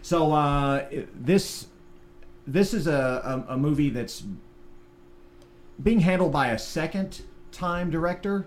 so 0.00 0.32
uh, 0.32 0.88
this 1.14 1.66
this 2.46 2.72
is 2.72 2.86
a, 2.86 3.44
a, 3.48 3.54
a 3.54 3.56
movie 3.56 3.90
that's 3.90 4.22
being 5.82 6.00
handled 6.00 6.32
by 6.32 6.48
a 6.48 6.58
second 6.58 7.22
time 7.50 7.90
director. 7.90 8.46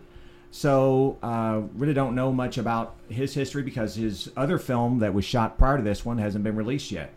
So 0.49 1.17
uh, 1.21 1.61
really 1.75 1.93
don't 1.93 2.15
know 2.15 2.31
much 2.31 2.57
about 2.57 2.95
his 3.09 3.33
history 3.33 3.63
because 3.63 3.95
his 3.95 4.31
other 4.35 4.57
film 4.57 4.99
that 4.99 5.13
was 5.13 5.23
shot 5.25 5.57
prior 5.57 5.77
to 5.77 5.83
this 5.83 6.05
one 6.05 6.17
hasn't 6.17 6.43
been 6.43 6.55
released 6.55 6.91
yet. 6.91 7.13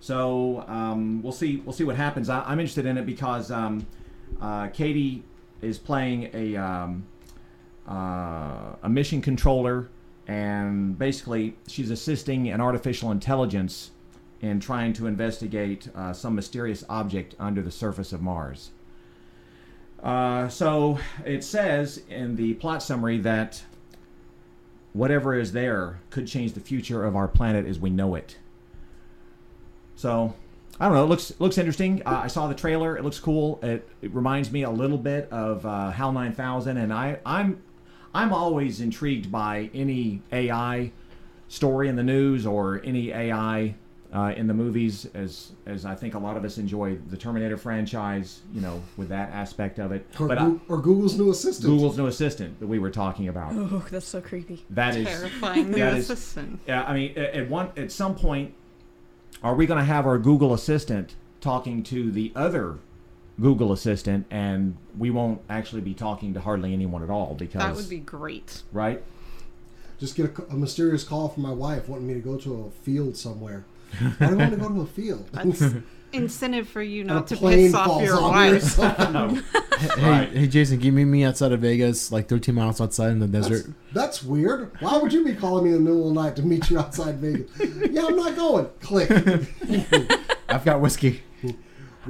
So 0.00 0.64
um, 0.66 1.22
we'll 1.22 1.32
see. 1.32 1.56
We'll 1.58 1.72
see 1.74 1.84
what 1.84 1.96
happens. 1.96 2.30
I, 2.30 2.40
I'm 2.40 2.58
interested 2.58 2.86
in 2.86 2.96
it 2.98 3.06
because 3.06 3.50
um, 3.50 3.86
uh, 4.40 4.68
Katee 4.68 5.22
is 5.64 5.78
playing 5.78 6.30
a 6.34 6.56
um, 6.56 7.06
uh, 7.88 8.76
a 8.82 8.88
mission 8.88 9.20
controller, 9.20 9.88
and 10.26 10.98
basically 10.98 11.56
she's 11.66 11.90
assisting 11.90 12.48
an 12.48 12.60
artificial 12.60 13.10
intelligence 13.10 13.90
in 14.40 14.60
trying 14.60 14.92
to 14.92 15.06
investigate 15.06 15.88
uh, 15.94 16.12
some 16.12 16.34
mysterious 16.34 16.84
object 16.88 17.34
under 17.38 17.62
the 17.62 17.70
surface 17.70 18.12
of 18.12 18.20
Mars. 18.20 18.70
Uh, 20.02 20.48
so 20.48 20.98
it 21.24 21.42
says 21.42 22.02
in 22.10 22.36
the 22.36 22.52
plot 22.54 22.82
summary 22.82 23.18
that 23.18 23.62
whatever 24.92 25.34
is 25.34 25.52
there 25.52 25.98
could 26.10 26.26
change 26.26 26.52
the 26.52 26.60
future 26.60 27.04
of 27.04 27.16
our 27.16 27.26
planet 27.26 27.64
as 27.66 27.78
we 27.78 27.88
know 27.88 28.14
it. 28.14 28.36
So 29.96 30.34
I 30.80 30.86
don't 30.86 30.94
know. 30.94 31.04
It 31.04 31.08
looks 31.08 31.32
looks 31.38 31.56
interesting. 31.58 32.02
Uh, 32.04 32.22
I 32.24 32.26
saw 32.26 32.48
the 32.48 32.54
trailer. 32.54 32.96
It 32.96 33.04
looks 33.04 33.20
cool. 33.20 33.60
It, 33.62 33.88
it 34.02 34.12
reminds 34.14 34.50
me 34.50 34.62
a 34.64 34.70
little 34.70 34.98
bit 34.98 35.28
of 35.30 35.64
uh, 35.64 35.90
HAL 35.90 36.12
9000, 36.12 36.76
and 36.76 36.92
I 36.92 37.18
I'm 37.24 37.62
I'm 38.14 38.32
always 38.32 38.80
intrigued 38.80 39.30
by 39.30 39.70
any 39.72 40.22
AI 40.32 40.90
story 41.48 41.88
in 41.88 41.96
the 41.96 42.02
news 42.02 42.44
or 42.46 42.80
any 42.84 43.10
AI 43.12 43.74
uh, 44.12 44.32
in 44.36 44.48
the 44.48 44.54
movies, 44.54 45.06
as 45.14 45.52
as 45.66 45.84
I 45.84 45.94
think 45.94 46.14
a 46.14 46.18
lot 46.18 46.36
of 46.36 46.44
us 46.44 46.58
enjoy 46.58 46.96
the 47.08 47.16
Terminator 47.16 47.56
franchise. 47.56 48.40
You 48.52 48.60
know, 48.60 48.82
with 48.96 49.10
that 49.10 49.30
aspect 49.30 49.78
of 49.78 49.92
it. 49.92 50.04
Or, 50.18 50.26
but 50.26 50.38
I, 50.38 50.54
or 50.68 50.78
Google's 50.82 51.16
new 51.16 51.30
assistant. 51.30 51.68
Google's 51.68 51.96
new 51.96 52.06
assistant 52.08 52.58
that 52.58 52.66
we 52.66 52.80
were 52.80 52.90
talking 52.90 53.28
about. 53.28 53.52
Oh, 53.54 53.84
that's 53.92 54.06
so 54.06 54.20
creepy. 54.20 54.64
That 54.70 54.96
is 54.96 55.06
Terrifying 55.06 55.70
new 55.70 55.78
that 55.78 55.94
is- 55.94 56.10
assistant. 56.10 56.60
yeah, 56.66 56.82
I 56.82 56.94
mean, 56.94 57.12
at, 57.16 57.34
at 57.34 57.48
one 57.48 57.70
at 57.76 57.92
some 57.92 58.16
point, 58.16 58.54
are 59.42 59.54
we 59.54 59.66
going 59.66 59.78
to 59.78 59.84
have 59.84 60.06
our 60.06 60.18
Google 60.18 60.52
Assistant 60.54 61.14
talking 61.40 61.82
to 61.84 62.10
the 62.10 62.32
other 62.34 62.76
Google 63.40 63.72
Assistant, 63.72 64.26
and 64.30 64.76
we 64.96 65.10
won't 65.10 65.40
actually 65.50 65.80
be 65.82 65.92
talking 65.94 66.34
to 66.34 66.40
hardly 66.40 66.72
anyone 66.72 67.02
at 67.02 67.10
all 67.10 67.34
because 67.34 67.60
That 67.62 67.74
would 67.74 67.88
be 67.88 67.98
great. 67.98 68.62
right. 68.72 69.02
Just 69.98 70.16
get 70.16 70.36
a 70.50 70.54
mysterious 70.54 71.04
call 71.04 71.28
from 71.28 71.44
my 71.44 71.52
wife 71.52 71.88
wanting 71.88 72.08
me 72.08 72.14
to 72.14 72.20
go 72.20 72.36
to 72.36 72.64
a 72.64 72.70
field 72.84 73.16
somewhere. 73.16 73.64
Why 74.18 74.26
do 74.28 74.34
I 74.34 74.34
want 74.34 74.50
to 74.50 74.56
go 74.56 74.68
to 74.68 74.80
a 74.80 74.86
field? 74.86 75.28
That's 76.14 76.22
incentive 76.34 76.68
for 76.68 76.82
you 76.82 77.04
not 77.04 77.26
to 77.28 77.36
piss 77.36 77.74
off 77.74 78.02
your 78.02 78.20
on 78.20 78.32
me 78.32 78.48
or 78.48 78.52
wife. 78.54 78.62
something. 78.62 79.42
Hey, 79.74 80.08
Right. 80.10 80.28
hey, 80.32 80.46
Jason, 80.46 80.78
can 80.78 80.86
you 80.86 80.92
meet 80.92 81.04
me 81.06 81.24
outside 81.24 81.52
of 81.52 81.60
Vegas, 81.60 82.10
like 82.12 82.28
13 82.28 82.54
miles 82.54 82.80
outside 82.80 83.10
in 83.10 83.18
the 83.18 83.26
desert? 83.26 83.66
that's 83.92 84.22
weird. 84.22 84.70
Why 84.80 84.96
would 84.96 85.12
you 85.12 85.24
be 85.24 85.34
calling 85.34 85.64
me 85.64 85.70
in 85.76 85.84
the 85.84 85.90
middle 85.90 86.08
of 86.08 86.14
the 86.14 86.22
night 86.22 86.36
to 86.36 86.42
meet 86.42 86.70
you 86.70 86.78
outside 86.78 87.16
Vegas? 87.16 87.50
yeah, 87.90 88.06
I'm 88.06 88.16
not 88.16 88.34
going. 88.36 88.68
Click. 88.80 89.10
I've 90.48 90.64
got 90.64 90.80
whiskey. 90.80 91.22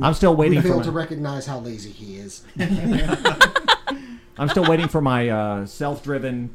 I'm 0.01 0.15
still 0.15 0.35
We 0.37 0.47
waiting 0.49 0.63
for 0.63 0.69
fail 0.69 0.81
to 0.83 0.91
my, 0.93 0.97
recognize 0.99 1.47
how 1.47 1.59
lazy 1.61 1.91
he 1.91 2.17
is. 2.19 2.45
I'm 4.37 4.49
still 4.49 4.65
waiting 4.65 4.89
for 4.89 5.01
my 5.01 5.29
uh, 5.29 5.67
self-driven 5.67 6.55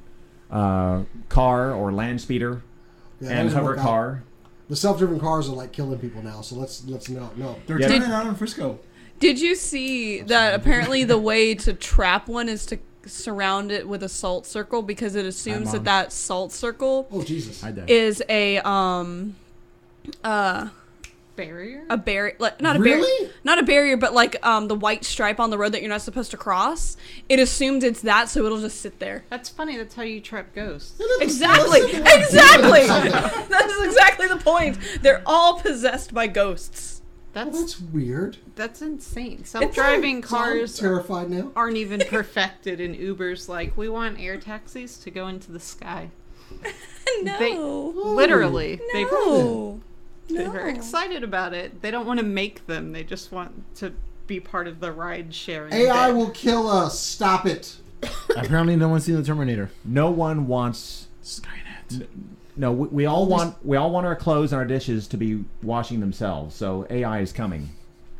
uh, 0.51 1.03
car 1.29 1.73
or 1.73 1.91
land 1.91 2.21
speeder 2.21 2.61
Yeah, 3.21 3.29
and 3.31 3.49
hover 3.51 3.75
car. 3.75 4.23
The 4.69 4.75
self-driven 4.75 5.19
cars 5.19 5.49
are 5.49 5.55
like 5.55 5.71
killing 5.71 5.97
people 5.99 6.21
now. 6.21 6.41
So 6.41 6.55
let's 6.55 6.85
let's 6.85 7.09
no 7.09 7.31
no. 7.35 7.55
They're 7.65 7.79
Yeah. 7.81 7.87
turning 7.87 8.03
it 8.09 8.11
out 8.13 8.27
in 8.27 8.35
Frisco. 8.35 8.79
Did 9.19 9.39
you 9.41 9.55
see 9.55 10.21
that 10.21 10.53
apparently 10.53 11.03
the 11.03 11.17
way 11.31 11.55
to 11.55 11.73
trap 11.73 12.27
one 12.27 12.47
is 12.47 12.65
to 12.67 12.77
surround 13.05 13.71
it 13.71 13.87
with 13.87 14.03
a 14.03 14.09
salt 14.09 14.45
circle 14.45 14.81
because 14.81 15.15
it 15.15 15.25
assumes 15.25 15.65
Mom. 15.65 15.73
that 15.73 15.83
that 15.85 16.13
salt 16.13 16.51
circle 16.51 17.07
Oh 17.11 17.23
Jesus. 17.23 17.63
I 17.63 17.73
is 17.87 18.21
a 18.29 18.59
um 18.59 19.35
uh 20.23 20.69
Barrier? 21.39 21.85
a 21.89 21.97
barrier 21.97 22.35
like 22.39 22.59
not 22.61 22.75
a 22.75 22.79
barrier 22.79 23.05
not 23.43 23.57
a 23.59 23.63
barrier 23.63 23.95
but 23.97 24.13
like 24.13 24.35
um 24.45 24.67
the 24.67 24.75
white 24.75 25.05
stripe 25.05 25.39
on 25.39 25.49
the 25.49 25.57
road 25.57 25.71
that 25.71 25.81
you're 25.81 25.89
not 25.89 26.01
supposed 26.01 26.31
to 26.31 26.37
cross 26.37 26.97
it 27.29 27.39
assumes 27.39 27.83
it's 27.83 28.01
that 28.01 28.27
so 28.29 28.45
it'll 28.45 28.59
just 28.61 28.81
sit 28.81 28.99
there 28.99 29.23
That's 29.29 29.47
funny. 29.49 29.77
That's 29.77 29.95
how 29.95 30.03
you 30.03 30.19
trap 30.21 30.53
ghosts. 30.53 30.99
exactly 31.21 31.81
exactly 31.81 32.87
that's 32.87 33.81
exactly 33.81 34.27
the 34.27 34.37
point 34.37 34.77
they're 35.01 35.23
all 35.25 35.59
possessed 35.59 36.13
by 36.13 36.27
ghosts 36.27 37.01
Well, 37.33 37.45
That's 37.45 37.59
that's 37.59 37.79
weird. 37.79 38.37
that's 38.55 38.81
insane. 38.81 39.45
Self-driving 39.45 40.23
So 40.23 40.35
I'm 40.37 40.43
cars 40.43 40.77
terrified 40.77 41.29
now. 41.29 41.51
aren't 41.55 41.77
even 41.77 42.01
perfected, 42.09 42.81
and 42.81 42.95
Uber's 42.95 43.47
like, 43.47 43.77
we 43.77 43.87
want 43.87 44.19
air 44.19 44.37
taxis 44.37 44.97
to 44.99 45.11
go 45.11 45.27
into 45.27 45.51
the 45.51 45.59
sky. 45.59 46.09
no 47.23 47.93
Literally, 47.95 48.79
they 48.93 49.05
no 50.29 50.51
they're 50.51 50.71
no. 50.71 50.77
excited 50.77 51.23
about 51.23 51.53
it. 51.53 51.81
They 51.81 51.91
don't 51.91 52.05
want 52.05 52.19
to 52.19 52.25
make 52.25 52.65
them. 52.67 52.91
They 52.91 53.03
just 53.03 53.31
want 53.31 53.75
to 53.77 53.93
be 54.27 54.39
part 54.39 54.67
of 54.67 54.79
the 54.79 54.91
ride 54.91 55.33
sharing. 55.33 55.73
AI 55.73 56.07
bit. 56.07 56.15
will 56.15 56.29
kill 56.29 56.67
us. 56.67 56.99
Stop 56.99 57.45
it. 57.45 57.77
Apparently, 58.35 58.75
no 58.75 58.89
one's 58.89 59.05
seen 59.05 59.15
the 59.15 59.23
Terminator. 59.23 59.71
No 59.83 60.09
one 60.09 60.47
wants. 60.47 61.07
Skynet. 61.23 62.07
No, 62.55 62.71
we, 62.71 62.87
we 62.89 63.05
all 63.05 63.25
want 63.25 63.55
we 63.65 63.77
all 63.77 63.91
want 63.91 64.05
our 64.05 64.15
clothes 64.15 64.51
and 64.51 64.59
our 64.59 64.65
dishes 64.65 65.07
to 65.09 65.17
be 65.17 65.43
washing 65.63 65.99
themselves. 65.99 66.55
So 66.55 66.85
AI 66.89 67.19
is 67.19 67.31
coming. 67.31 67.69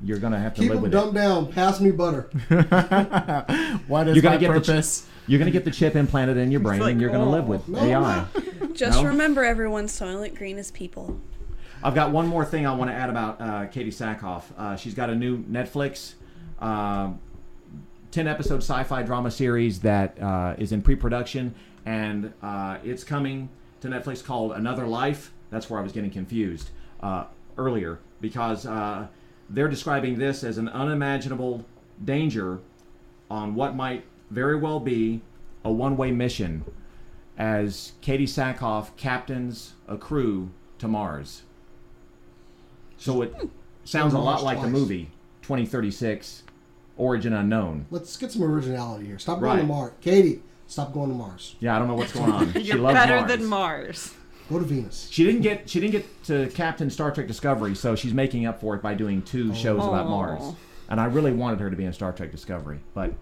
You're 0.01 0.19
gonna 0.19 0.39
have 0.39 0.53
to 0.55 0.61
Keep 0.61 0.69
live 0.69 0.77
them 0.77 0.83
with 0.83 0.91
dumbed 0.91 1.15
down. 1.15 1.51
Pass 1.51 1.81
me 1.81 1.91
butter. 1.91 2.29
what 3.87 4.07
is 4.07 4.15
You're 4.15 4.21
gonna 4.23 4.35
my 4.35 4.37
get 4.37 4.53
the 4.53 4.61
ch- 4.61 4.67
purpose? 4.67 5.07
You're 5.27 5.39
gonna 5.39 5.51
get 5.51 5.65
the 5.65 5.71
chip 5.71 5.95
implanted 5.95 6.37
in 6.37 6.51
your 6.51 6.61
brain, 6.61 6.79
like, 6.79 6.93
and 6.93 7.01
you're 7.01 7.11
gonna 7.11 7.29
live 7.29 7.45
oh, 7.45 7.47
with 7.47 7.67
no, 7.67 7.79
AI. 7.79 8.25
Just 8.73 9.03
No? 9.03 9.09
remember, 9.09 9.43
everyone, 9.43 9.85
Soylent 9.85 10.35
Green 10.35 10.57
is 10.57 10.71
people. 10.71 11.19
I've 11.81 11.95
got 11.95 12.11
one 12.11 12.27
more 12.27 12.43
thing 12.43 12.67
I 12.67 12.73
want 12.73 12.91
to 12.91 12.95
add 12.95 13.09
about 13.09 13.39
uh, 13.39 13.45
Katee 13.67 13.87
Sackhoff. 13.87 14.43
Uh, 14.57 14.75
she's 14.75 14.93
got 14.93 15.09
a 15.09 15.15
new 15.15 15.43
Netflix, 15.43 16.15
uh, 16.59 17.11
ten 18.11 18.27
episode 18.27 18.57
sci-fi 18.57 19.03
drama 19.03 19.31
series 19.31 19.79
that 19.79 20.21
uh, 20.21 20.55
is 20.57 20.73
in 20.73 20.81
pre-production, 20.81 21.55
and 21.85 22.33
uh, 22.43 22.79
it's 22.83 23.05
coming 23.05 23.47
to 23.79 23.87
Netflix 23.87 24.23
called 24.23 24.51
Another 24.51 24.85
Life. 24.85 25.31
That's 25.51 25.69
where 25.69 25.79
I 25.79 25.83
was 25.83 25.93
getting 25.93 26.11
confused 26.11 26.69
uh, 27.01 27.25
earlier 27.57 27.99
because 28.19 28.67
they're 29.49 29.69
describing 29.69 30.19
this 30.19 30.43
as 30.43 30.57
an 30.57 30.67
unimaginable 30.69 31.65
danger 32.03 32.59
on 33.31 33.55
what 33.55 33.75
might 33.75 34.03
very 34.29 34.55
well 34.55 34.79
be 34.79 35.21
a 35.63 35.71
one-way 35.71 36.11
mission 36.11 36.63
as 37.37 37.93
Katee 38.01 38.23
Sackhoff 38.23 38.95
captains 38.97 39.73
a 39.87 39.97
crew 39.97 40.51
to 40.77 40.87
Mars. 40.87 41.43
So 42.99 43.21
it 43.23 43.33
hmm. 43.33 43.47
sounds 43.85 44.13
a 44.13 44.19
lot 44.19 44.33
Mars 44.33 44.43
like 44.43 44.57
the 44.57 44.69
twice. 44.69 44.73
movie 44.73 45.11
2036 45.41 46.43
Origin 46.97 47.33
Unknown. 47.33 47.87
Let's 47.89 48.15
get 48.17 48.31
some 48.31 48.43
originality 48.43 49.07
here. 49.07 49.17
Stop 49.17 49.39
going 49.39 49.57
to 49.57 49.63
Right. 49.63 49.67
Mars. 49.67 49.93
Katee, 50.01 50.41
stop 50.67 50.93
going 50.93 51.09
to 51.09 51.15
Mars. 51.15 51.55
Yeah, 51.59 51.75
I 51.75 51.79
don't 51.79 51.87
know 51.87 51.95
what's 51.95 52.11
going 52.11 52.31
on. 52.31 52.53
she 52.53 52.59
You're 52.59 52.77
loves 52.77 52.93
better 52.93 53.15
Mars. 53.15 53.31
than 53.31 53.45
Mars. 53.45 54.13
Go 54.49 54.59
to 54.59 54.65
Venus. 54.65 55.07
She 55.11 55.23
didn't 55.23 55.41
get 55.41 55.69
she 55.69 55.79
didn't 55.79 55.93
get 55.93 56.23
to 56.25 56.47
captain 56.49 56.89
Star 56.89 57.11
Trek 57.11 57.27
Discovery, 57.27 57.75
so 57.75 57.95
she's 57.95 58.13
making 58.13 58.45
up 58.45 58.59
for 58.59 58.75
it 58.75 58.81
by 58.81 58.95
doing 58.95 59.21
two 59.21 59.51
oh. 59.51 59.55
shows 59.55 59.83
about 59.83 60.07
Aw. 60.07 60.09
Mars. 60.09 60.41
Oh. 60.43 60.57
And 60.89 60.99
I 60.99 61.05
really 61.05 61.31
wanted 61.31 61.59
her 61.59 61.69
to 61.69 61.75
be 61.75 61.85
in 61.85 61.93
Star 61.93 62.11
Trek 62.11 62.31
Discovery, 62.31 62.79
but 62.93 63.13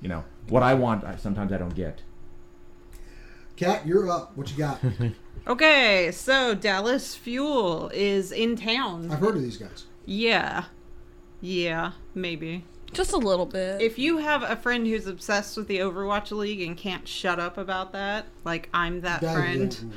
you 0.00 0.08
know 0.08 0.24
what 0.48 0.62
I 0.62 0.74
want, 0.74 1.04
I, 1.04 1.16
sometimes 1.16 1.52
I 1.52 1.58
don't 1.58 1.74
get. 1.74 2.02
Kat, 3.56 3.86
you're 3.86 4.10
up. 4.10 4.36
What 4.36 4.50
you 4.50 4.56
got? 4.56 4.80
Okay, 5.46 6.10
so 6.12 6.54
Dallas 6.54 7.14
Fuel 7.14 7.88
is 7.94 8.32
in 8.32 8.56
town. 8.56 9.10
I've 9.12 9.20
heard 9.20 9.36
of 9.36 9.42
these 9.42 9.56
guys. 9.58 9.84
Yeah. 10.04 10.64
Yeah, 11.40 11.92
maybe. 12.14 12.64
Just 12.92 13.12
a 13.12 13.16
little 13.16 13.46
bit. 13.46 13.80
If 13.80 13.98
you 13.98 14.18
have 14.18 14.42
a 14.42 14.56
friend 14.56 14.86
who's 14.86 15.06
obsessed 15.06 15.56
with 15.56 15.68
the 15.68 15.78
Overwatch 15.78 16.30
League 16.32 16.60
and 16.62 16.76
can't 16.76 17.06
shut 17.06 17.38
up 17.38 17.58
about 17.58 17.92
that, 17.92 18.26
like 18.44 18.68
I'm 18.74 19.02
that 19.02 19.20
That- 19.20 19.34
friend, 19.36 19.76
yeah. 19.80 19.96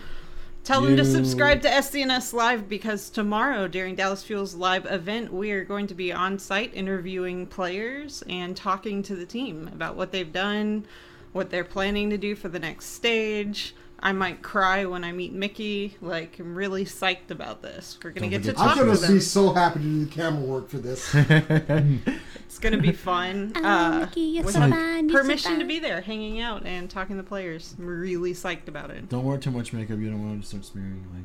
tell 0.64 0.82
them 0.82 0.98
to 0.98 1.06
subscribe 1.06 1.62
to 1.64 1.70
SCNS 1.70 2.34
Live 2.34 2.70
because 2.70 3.10
tomorrow 3.10 3.68
during 3.68 3.96
Dallas 3.96 4.24
Fuel's 4.24 4.54
live 4.54 4.86
event, 4.86 5.34
we 5.34 5.52
are 5.52 5.64
going 5.64 5.88
to 5.88 5.96
be 5.96 6.12
on 6.12 6.38
site 6.38 6.74
interviewing 6.76 7.48
players 7.48 8.22
and 8.30 8.56
talking 8.56 9.02
to 9.04 9.16
the 9.16 9.26
team 9.26 9.70
about 9.74 9.96
what 9.96 10.12
they've 10.12 10.32
done, 10.34 10.86
what 11.32 11.50
they're 11.50 11.64
planning 11.64 12.10
to 12.12 12.18
do 12.18 12.36
for 12.36 12.50
the 12.50 12.60
next 12.60 12.88
stage. 12.88 13.74
I 14.02 14.12
might 14.14 14.42
cry 14.42 14.86
when 14.86 15.04
I 15.04 15.12
meet 15.12 15.34
Mickie. 15.34 15.96
Like, 16.02 16.40
I'm 16.40 16.56
really 16.56 16.86
psyched 16.86 17.32
about 17.32 17.62
this. 17.62 17.98
We're 18.04 18.12
gonna 18.12 18.22
Don't 18.22 18.30
get 18.30 18.44
to 18.44 18.52
forget 18.54 18.58
talk 18.68 18.78
I'm 18.78 18.86
gonna 18.86 18.98
them. 18.98 19.14
be 19.16 19.20
so 19.20 19.54
happy 19.54 19.80
to 19.80 19.86
do 19.86 20.06
the 20.06 20.12
camera 20.12 20.42
work 20.42 20.70
for 20.70 20.78
this. 20.78 21.14
It's 22.50 22.58
gonna 22.58 22.78
be 22.80 22.92
fun. 22.94 23.54
Uh, 23.64 24.00
Mickie, 24.02 24.42
with 24.42 24.54
so 24.54 24.60
my 24.62 24.70
fun, 24.72 25.08
you're 25.10 25.18
so 25.20 25.22
permission 25.22 25.60
to 25.60 25.66
be 25.66 25.78
there, 25.80 26.02
hanging 26.02 26.40
out 26.42 26.66
and 26.66 26.90
talking 26.90 27.16
to 27.18 27.22
the 27.22 27.28
players. 27.28 27.76
I'm 27.78 27.86
really 27.86 28.34
psyched 28.34 28.68
about 28.68 28.90
it. 28.90 29.08
Don't 29.10 29.24
wear 29.24 29.38
too 29.38 29.52
much 29.52 29.72
makeup. 29.74 30.00
You 30.00 30.10
don't 30.10 30.28
want 30.28 30.42
to 30.42 30.48
start 30.48 30.66
smearing 30.66 31.06
like 31.14 31.24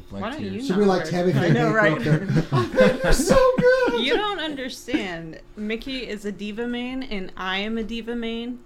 like 0.00 0.08
black 0.08 0.22
Why 0.22 0.30
don't 0.32 0.42
you 0.42 0.50
tears. 0.50 0.66
Should 0.66 0.76
be 0.76 0.80
not 0.80 0.88
like 0.88 1.02
wear- 1.04 1.10
Tammy 1.12 1.32
I 1.32 1.34
Faye 1.34 1.52
know, 1.52 1.72
right? 1.72 2.00
You're 3.04 3.12
so 3.12 3.52
good. 3.58 4.00
You 4.00 4.14
don't 4.16 4.40
understand. 4.40 5.40
Mickie 5.56 6.08
is 6.08 6.24
a 6.24 6.32
D.Va 6.32 6.66
main, 6.66 7.02
and 7.04 7.32
I 7.36 7.58
am 7.58 7.78
a 7.78 7.84
D.Va 7.84 8.16
main. 8.16 8.58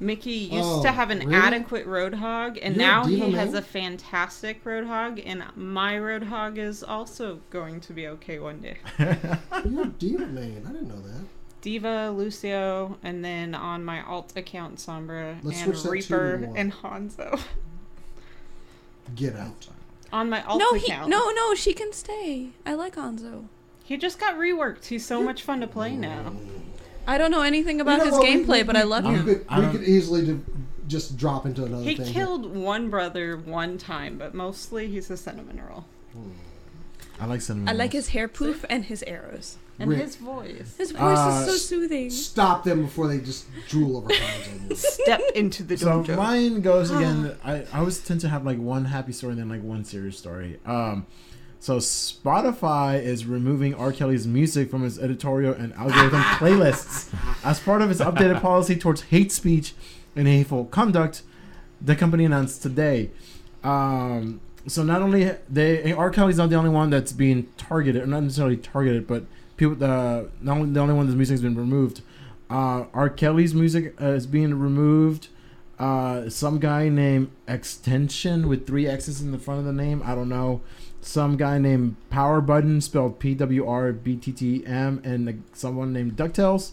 Mickie 0.00 0.30
used 0.32 0.64
Oh, 0.66 0.82
to 0.82 0.90
have 0.90 1.10
an 1.10 1.20
really? 1.20 1.34
adequate 1.34 1.86
Roadhog, 1.86 2.58
and 2.60 2.74
You're 2.76 2.84
now 2.84 3.04
he 3.06 3.16
D.Va 3.16 3.36
has 3.38 3.54
eh? 3.54 3.58
a 3.58 3.62
fantastic 3.62 4.64
Roadhog, 4.64 5.22
and 5.24 5.44
my 5.56 5.94
Roadhog 5.94 6.58
is 6.58 6.82
also 6.82 7.40
going 7.50 7.80
to 7.82 7.92
be 7.92 8.08
okay 8.08 8.38
one 8.38 8.60
day. 8.60 8.76
You're 8.98 9.82
a 9.82 9.86
D.Va 9.86 10.26
man. 10.26 10.64
I 10.68 10.72
didn't 10.72 10.88
know 10.88 11.00
that. 11.00 11.24
D.Va, 11.60 12.10
Lucio, 12.10 12.98
and 13.02 13.24
then 13.24 13.54
on 13.54 13.84
my 13.84 14.02
alt 14.02 14.32
account, 14.36 14.76
Sombra, 14.76 15.38
Let's 15.42 15.62
and 15.62 15.76
switch 15.76 16.08
that 16.08 16.16
two 16.16 16.22
Reaper, 16.22 16.52
and 16.56 16.72
Hanzo. 16.72 17.40
Get 19.14 19.36
out. 19.36 19.68
On 20.12 20.28
my 20.30 20.42
alt 20.44 20.58
no, 20.60 20.74
he, 20.74 20.88
no, 20.92 21.30
no, 21.30 21.54
she 21.54 21.72
can 21.72 21.92
stay. 21.92 22.50
I 22.66 22.74
like 22.74 22.96
Hanzo. 22.96 23.46
He 23.82 23.96
just 23.96 24.18
got 24.18 24.34
reworked. 24.36 24.86
He's 24.86 25.04
so 25.04 25.22
much 25.22 25.42
fun 25.42 25.60
to 25.60 25.66
play 25.66 25.96
now. 25.96 26.30
Mm. 26.30 26.60
I 27.06 27.18
don't 27.18 27.30
know 27.30 27.42
anything 27.42 27.80
about 27.80 27.98
You 27.98 27.98
know 27.98 28.04
his 28.04 28.12
what? 28.14 28.26
Gameplay, 28.26 28.58
we- 28.58 28.62
but 28.64 28.76
I 28.76 28.82
love 28.82 29.04
him. 29.04 29.24
Could, 29.24 29.46
I 29.48 29.60
we 29.60 29.70
could 29.78 29.82
easily 29.88 30.24
do, 30.24 30.44
just 30.88 31.16
drop 31.16 31.46
into 31.46 31.64
another 31.64 31.82
He 31.84 31.96
thing. 31.96 32.06
here. 32.06 32.24
killed 32.24 32.54
one 32.54 32.90
brother 32.90 33.36
one 33.36 33.78
time, 33.78 34.18
but 34.18 34.34
mostly 34.34 34.88
he's 34.88 35.10
a 35.10 35.16
cinnamon 35.16 35.60
roll. 35.68 35.84
I 37.20 37.26
like 37.26 37.40
cinnamon. 37.42 37.68
I 37.68 37.72
like 37.72 37.92
his 37.92 38.08
hair 38.08 38.26
poof 38.28 38.64
and 38.68 38.84
his 38.84 39.02
arrows. 39.04 39.56
And 39.78 39.90
Rick. 39.90 40.02
his 40.02 40.14
voice. 40.16 40.76
His 40.76 40.92
voice 40.92 41.00
Uh, 41.18 41.36
is 41.40 41.50
so 41.50 41.56
soothing. 41.56 42.08
Stop 42.10 42.62
them 42.62 42.82
before 42.82 43.08
they 43.08 43.18
just 43.18 43.46
drool 43.68 43.96
over 43.96 44.12
hands. 44.14 44.86
Step 44.86 45.20
into 45.34 45.64
the 45.64 45.74
dojo. 45.74 46.06
So 46.06 46.16
mine 46.16 46.60
goes 46.60 46.92
again. 46.92 47.36
I, 47.44 47.64
I 47.72 47.78
always 47.80 47.98
tend 47.98 48.20
to 48.20 48.28
have 48.28 48.46
like 48.46 48.58
one 48.58 48.84
happy 48.84 49.10
story 49.12 49.32
and 49.32 49.40
then 49.40 49.48
like 49.48 49.62
one 49.64 49.84
serious 49.84 50.16
story. 50.16 50.60
Um, 50.64 51.06
so 51.64 51.78
Spotify 51.78 53.02
is 53.02 53.24
removing 53.24 53.74
R. 53.74 53.90
Kelly's 53.90 54.26
music 54.26 54.70
from 54.70 54.84
its 54.84 54.98
editorial 54.98 55.54
and 55.54 55.72
algorithm 55.72 56.20
playlists 56.20 57.10
as 57.42 57.58
part 57.58 57.80
of 57.80 57.90
its 57.90 58.02
updated 58.02 58.42
policy 58.42 58.76
towards 58.76 59.00
hate 59.04 59.32
speech 59.32 59.72
and 60.14 60.28
hateful 60.28 60.66
conduct. 60.66 61.22
The 61.80 61.96
company 61.96 62.26
announced 62.26 62.60
today. 62.60 63.12
Um, 63.62 64.42
so 64.66 64.82
not 64.82 65.00
only 65.00 65.36
they 65.48 65.90
R. 65.94 66.10
Kelly's 66.10 66.36
not 66.36 66.50
the 66.50 66.56
only 66.56 66.68
one 66.68 66.90
that's 66.90 67.12
being 67.12 67.48
targeted, 67.56 68.02
or 68.02 68.06
not 68.08 68.24
necessarily 68.24 68.58
targeted, 68.58 69.06
but 69.06 69.24
people 69.56 69.74
the 69.74 70.28
not 70.42 70.58
only 70.58 70.70
the 70.70 70.80
only 70.80 70.92
one 70.92 71.06
that's 71.06 71.16
music 71.16 71.32
has 71.32 71.40
been 71.40 71.56
removed. 71.56 72.02
Uh, 72.50 72.84
R. 72.92 73.08
Kelly's 73.08 73.54
music 73.54 73.98
uh, 74.02 74.08
is 74.08 74.26
being 74.26 74.60
removed. 74.60 75.28
Uh, 75.78 76.28
some 76.28 76.58
guy 76.58 76.90
named 76.90 77.30
Extension 77.48 78.48
with 78.48 78.66
three 78.66 78.86
X's 78.86 79.22
in 79.22 79.32
the 79.32 79.38
front 79.38 79.60
of 79.60 79.64
the 79.64 79.72
name. 79.72 80.02
I 80.04 80.14
don't 80.14 80.28
know. 80.28 80.60
Some 81.04 81.36
guy 81.36 81.58
named 81.58 81.96
Power 82.08 82.40
Button, 82.40 82.80
spelled 82.80 83.18
P 83.18 83.34
W 83.34 83.68
R 83.68 83.92
B 83.92 84.16
T 84.16 84.32
T 84.32 84.66
M, 84.66 85.02
and 85.04 85.28
the, 85.28 85.36
someone 85.52 85.92
named 85.92 86.16
Ducktales 86.16 86.70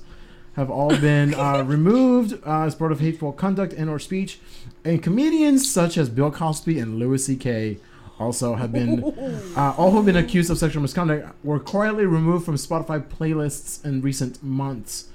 have 0.55 0.71
all 0.71 0.95
been 0.97 1.33
uh, 1.33 1.63
removed 1.67 2.41
uh, 2.47 2.61
as 2.61 2.73
part 2.73 2.93
of 2.93 3.01
hateful 3.01 3.33
conduct 3.33 3.73
and 3.73 3.89
or 3.89 3.99
speech. 3.99 4.39
And 4.85 5.03
comedians 5.03 5.69
such 5.69 5.97
as 5.97 6.09
Bill 6.09 6.31
Cosby 6.31 6.79
and 6.79 6.97
Louis 6.97 7.25
C.K. 7.25 7.79
also 8.19 8.55
have 8.55 8.71
been, 8.71 9.03
uh, 9.57 9.75
all 9.77 9.91
who 9.91 9.97
have 9.97 10.05
been 10.05 10.15
accused 10.15 10.49
of 10.49 10.57
sexual 10.57 10.81
misconduct 10.81 11.35
were 11.43 11.59
quietly 11.59 12.05
removed 12.05 12.45
from 12.45 12.55
Spotify 12.55 13.05
playlists 13.05 13.83
in 13.83 14.01
recent 14.01 14.41
months. 14.41 15.09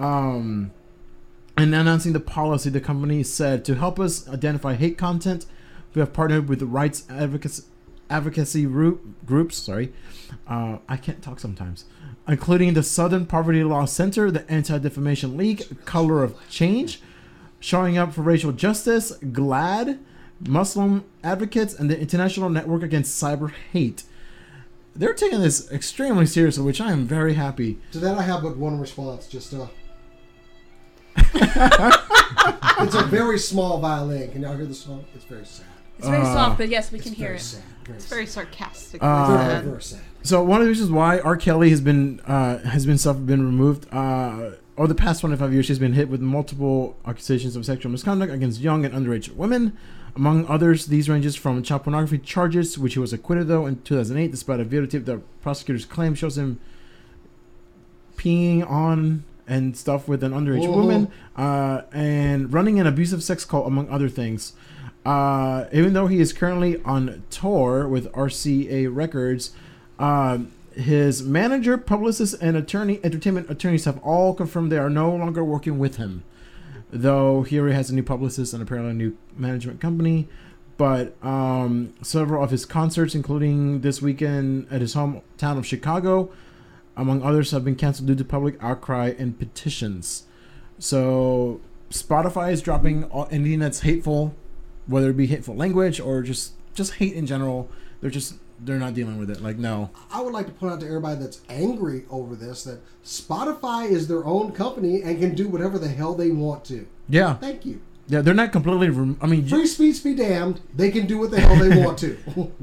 Um, 0.00 0.72
in 1.56 1.72
announcing 1.72 2.12
the 2.12 2.20
policy, 2.20 2.70
the 2.70 2.80
company 2.80 3.22
said 3.22 3.64
to 3.66 3.76
help 3.76 4.00
us 4.00 4.28
identify 4.28 4.74
hate 4.74 4.98
content, 4.98 5.46
we 5.94 6.00
have 6.00 6.12
partnered 6.12 6.48
with 6.48 6.58
the 6.58 6.66
rights 6.66 7.04
advocacy 7.08 7.62
advocacy 8.10 8.66
ru- 8.66 9.14
groups. 9.26 9.58
Sorry, 9.58 9.92
uh, 10.46 10.78
I 10.88 10.96
can't 10.96 11.22
talk 11.22 11.40
sometimes, 11.40 11.84
including 12.26 12.74
the 12.74 12.82
Southern 12.82 13.26
Poverty 13.26 13.64
Law 13.64 13.84
Center, 13.84 14.30
the 14.30 14.50
Anti 14.50 14.78
Defamation 14.78 15.36
League, 15.36 15.84
Color 15.84 16.22
of 16.22 16.36
Change, 16.48 17.00
Showing 17.60 17.98
Up 17.98 18.12
for 18.12 18.22
Racial 18.22 18.52
Justice, 18.52 19.12
GLAAD, 19.18 19.98
Muslim 20.46 21.04
Advocates, 21.24 21.74
and 21.74 21.90
the 21.90 21.98
International 21.98 22.48
Network 22.48 22.82
Against 22.82 23.20
Cyber 23.22 23.52
Hate. 23.72 24.04
They're 24.94 25.14
taking 25.14 25.40
this 25.40 25.70
extremely 25.70 26.26
seriously, 26.26 26.64
which 26.64 26.80
I 26.80 26.90
am 26.90 27.06
very 27.06 27.34
happy. 27.34 27.78
To 27.92 27.98
that, 28.00 28.18
I 28.18 28.22
have 28.22 28.42
but 28.42 28.56
one 28.56 28.80
response. 28.80 29.28
Just 29.28 29.54
uh, 29.54 29.66
it's 32.80 32.94
a 32.94 33.04
very 33.04 33.38
small 33.38 33.78
violin. 33.80 34.30
Can 34.32 34.42
y'all 34.42 34.56
hear 34.56 34.66
the 34.66 34.74
song? 34.74 35.04
It's 35.14 35.24
very 35.24 35.44
sad. 35.44 35.66
It's 35.98 36.08
very 36.08 36.22
Uh, 36.22 36.34
soft, 36.34 36.58
but 36.58 36.68
yes, 36.68 36.92
we 36.92 36.98
can 36.98 37.12
hear 37.12 37.32
it. 37.34 37.40
sad. 37.40 37.62
It's 37.88 38.04
sad. 38.04 38.10
very 38.10 38.26
sarcastic. 38.26 39.02
Uh, 39.02 39.26
very, 39.28 39.38
said. 39.48 39.64
very 39.64 39.82
sad. 39.82 40.00
So 40.22 40.42
one 40.42 40.60
of 40.60 40.66
the 40.66 40.70
reasons 40.70 40.90
why 40.90 41.18
R. 41.20 41.36
Kelly 41.36 41.70
has 41.70 41.80
been 41.80 42.20
uh, 42.26 42.58
has 42.58 42.84
been 42.86 42.98
stuff 42.98 43.16
been 43.24 43.44
removed 43.44 43.86
uh, 43.92 44.50
over 44.76 44.86
the 44.86 44.94
past 44.94 45.20
25 45.20 45.52
years, 45.52 45.66
she's 45.66 45.78
been 45.80 45.94
hit 45.94 46.08
with 46.08 46.20
multiple 46.20 46.96
accusations 47.04 47.56
of 47.56 47.66
sexual 47.66 47.90
misconduct 47.90 48.32
against 48.32 48.60
young 48.60 48.84
and 48.84 48.94
underage 48.94 49.28
women. 49.34 49.76
Among 50.14 50.46
others, 50.46 50.86
these 50.86 51.08
ranges 51.08 51.34
from 51.36 51.62
child 51.62 51.82
pornography 51.84 52.18
charges, 52.18 52.78
which 52.78 52.94
he 52.94 53.00
was 53.00 53.12
acquitted 53.12 53.48
though 53.48 53.66
in 53.66 53.80
2008, 53.82 54.30
despite 54.30 54.60
a 54.60 54.64
videotape 54.64 55.04
that 55.06 55.20
prosecutors 55.42 55.84
claim 55.84 56.14
shows 56.14 56.38
him 56.38 56.60
peeing 58.16 58.68
on 58.68 59.24
and 59.46 59.76
stuff 59.76 60.06
with 60.06 60.22
an 60.22 60.32
underage 60.32 60.66
Whoa. 60.66 60.76
woman, 60.76 61.10
uh, 61.36 61.82
and 61.92 62.52
running 62.52 62.78
an 62.78 62.86
abusive 62.86 63.22
sex 63.22 63.44
cult, 63.44 63.66
among 63.66 63.88
other 63.88 64.08
things. 64.08 64.52
Uh, 65.08 65.66
even 65.72 65.94
though 65.94 66.06
he 66.06 66.20
is 66.20 66.34
currently 66.34 66.82
on 66.82 67.24
tour 67.30 67.88
with 67.88 68.12
RCA 68.12 68.94
Records, 68.94 69.52
um, 69.98 70.52
his 70.74 71.22
manager, 71.22 71.78
publicist, 71.78 72.36
and 72.42 72.58
attorney, 72.58 73.00
entertainment 73.02 73.48
attorneys 73.48 73.86
have 73.86 73.98
all 74.04 74.34
confirmed 74.34 74.70
they 74.70 74.76
are 74.76 74.90
no 74.90 75.10
longer 75.10 75.42
working 75.42 75.78
with 75.78 75.96
him. 75.96 76.24
Though 76.90 77.40
he 77.40 77.58
already 77.58 77.74
has 77.74 77.88
a 77.88 77.94
new 77.94 78.02
publicist 78.02 78.52
and 78.52 78.62
apparently 78.62 78.90
a 78.90 78.94
new 78.94 79.16
management 79.34 79.80
company, 79.80 80.28
but 80.76 81.16
um, 81.24 81.94
several 82.02 82.44
of 82.44 82.50
his 82.50 82.66
concerts, 82.66 83.14
including 83.14 83.80
this 83.80 84.02
weekend 84.02 84.66
at 84.70 84.82
his 84.82 84.94
hometown 84.94 85.56
of 85.56 85.64
Chicago, 85.64 86.30
among 86.98 87.22
others, 87.22 87.52
have 87.52 87.64
been 87.64 87.76
canceled 87.76 88.08
due 88.08 88.14
to 88.14 88.24
public 88.26 88.62
outcry 88.62 89.14
and 89.18 89.38
petitions. 89.38 90.24
So 90.78 91.62
Spotify 91.88 92.52
is 92.52 92.60
dropping 92.60 93.04
all, 93.04 93.26
anything 93.30 93.60
that's 93.60 93.80
hateful, 93.80 94.34
whether 94.88 95.10
it 95.10 95.16
be 95.16 95.26
hateful 95.28 95.54
language 95.54 96.00
or 96.00 96.22
just 96.22 96.54
just 96.74 96.94
hate 96.94 97.14
in 97.14 97.26
general. 97.26 97.68
They're 98.00 98.10
just 98.10 98.34
they're 98.60 98.78
not 98.78 98.94
dealing 98.94 99.18
with 99.18 99.30
it. 99.30 99.40
Like 99.40 99.56
no, 99.58 99.90
I 100.12 100.20
would 100.20 100.32
like 100.32 100.46
to 100.46 100.52
point 100.52 100.72
out 100.72 100.80
to 100.80 100.86
everybody 100.86 101.20
that's 101.20 101.40
angry 101.48 102.04
over 102.10 102.34
this 102.34 102.64
that 102.64 102.80
Spotify 103.04 103.88
is 103.88 104.08
their 104.08 104.24
own 104.24 104.52
company 104.52 105.02
and 105.02 105.20
can 105.20 105.34
do 105.34 105.48
whatever 105.48 105.78
the 105.78 105.88
hell 105.88 106.14
they 106.14 106.30
want 106.30 106.64
to. 106.66 106.86
yeah, 107.08 107.34
Thank 107.34 107.64
you. 107.66 107.80
yeah, 108.08 108.20
they're 108.20 108.34
not 108.34 108.50
completely. 108.52 108.88
Rem- 108.90 109.18
I 109.20 109.26
mean, 109.26 109.46
Free 109.46 109.66
speech 109.66 110.02
be 110.02 110.14
damned. 110.14 110.60
They 110.74 110.90
can 110.90 111.06
do 111.06 111.18
what 111.18 111.30
the 111.30 111.40
hell 111.40 111.56
they 111.56 111.84
want 111.84 111.98
to. 111.98 112.16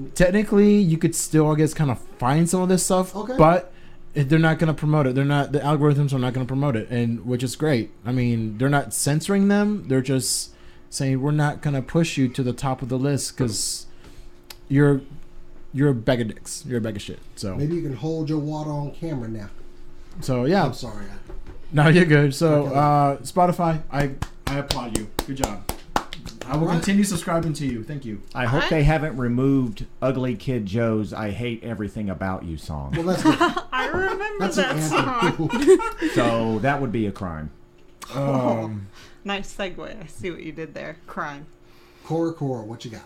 technically 0.16 0.76
you 0.78 0.98
could 0.98 1.16
still 1.16 1.50
i 1.52 1.56
guess 1.56 1.74
kind 1.74 1.92
of 1.92 2.00
find 2.18 2.50
some 2.50 2.62
of 2.62 2.70
this 2.70 2.84
stuff 2.84 3.16
Okay. 3.16 3.36
but 3.38 3.72
they're 4.14 4.40
not 4.40 4.60
going 4.60 4.68
to 4.68 4.74
promote 4.74 5.08
it 5.08 5.16
they're 5.16 5.26
not 5.26 5.52
the 5.52 5.60
algorithms 5.60 6.14
are 6.14 6.20
not 6.20 6.34
going 6.34 6.46
to 6.46 6.48
promote 6.48 6.76
it 6.76 6.90
and 6.90 7.26
which 7.26 7.44
is 7.44 7.56
great 7.56 7.92
i 8.06 8.12
mean 8.12 8.58
they're 8.58 8.70
not 8.70 8.94
censoring 8.94 9.48
them 9.50 9.86
they're 9.90 10.02
just 10.02 10.52
saying 10.96 11.22
we're 11.22 11.32
not 11.32 11.62
going 11.62 11.74
to 11.74 11.82
push 11.82 12.18
you 12.18 12.28
to 12.30 12.42
the 12.42 12.54
top 12.54 12.82
of 12.82 12.88
the 12.90 12.98
list 12.98 13.36
because 13.38 13.86
you're 14.70 15.02
you're 15.74 15.90
a 15.90 15.94
bag 15.94 16.22
of 16.22 16.28
dicks 16.30 16.64
you're 16.66 16.78
a 16.78 16.82
bag 16.82 16.96
of 16.96 17.02
shit 17.02 17.20
so 17.36 17.56
Maybe 17.56 17.76
you 17.76 17.82
can 17.82 17.96
hold 17.96 18.30
your 18.30 18.40
water 18.40 18.72
on 18.72 18.92
camera 18.92 19.28
now. 19.28 19.50
so 20.22 20.46
yeah 20.46 20.64
I'm 20.66 20.74
sorry. 20.74 21.06
I- 21.06 21.32
no 21.74 21.90
you're 21.90 22.06
good 22.06 22.34
so 22.34 22.66
Okay. 22.68 22.76
uh 22.76 23.18
spotify 23.24 23.82
i 23.92 24.12
i 24.48 24.60
applaud 24.60 24.98
you 24.98 25.08
good 25.28 25.38
job 25.38 25.70
i 26.48 26.56
will 26.56 26.68
Right. 26.68 26.76
continue 26.76 27.04
subscribing 27.04 27.52
to 27.54 27.66
you 27.66 27.84
thank 27.84 28.06
you 28.06 28.22
I 28.34 28.46
hope 28.46 28.64
I- 28.66 28.70
they 28.70 28.84
haven't 28.84 29.18
removed 29.18 29.86
Ugly 30.02 30.36
Kid 30.36 30.66
Joe's 30.66 31.12
"I 31.12 31.32
Hate 31.32 31.62
Everything 31.64 32.10
About 32.10 32.44
You" 32.46 32.56
song. 32.58 32.94
Well, 32.96 33.04
that's. 33.08 33.24
I 33.74 33.88
remember 33.88 34.26
That's 34.40 34.58
an 34.58 34.78
that 34.78 34.90
song. 34.90 35.50
so 36.14 36.60
that 36.60 36.80
would 36.82 36.92
be 36.92 37.08
a 37.08 37.12
crime. 37.12 37.50
Um 38.14 38.88
Nice 39.24 39.56
segue. 39.56 40.04
I 40.04 40.06
see 40.06 40.30
what 40.30 40.44
you 40.44 40.52
did 40.52 40.76
there. 40.76 40.98
Crime. 41.08 41.48
Cora, 42.06 42.32
Cora, 42.32 42.62
what 42.64 42.86
you 42.86 42.92
got? 42.92 43.02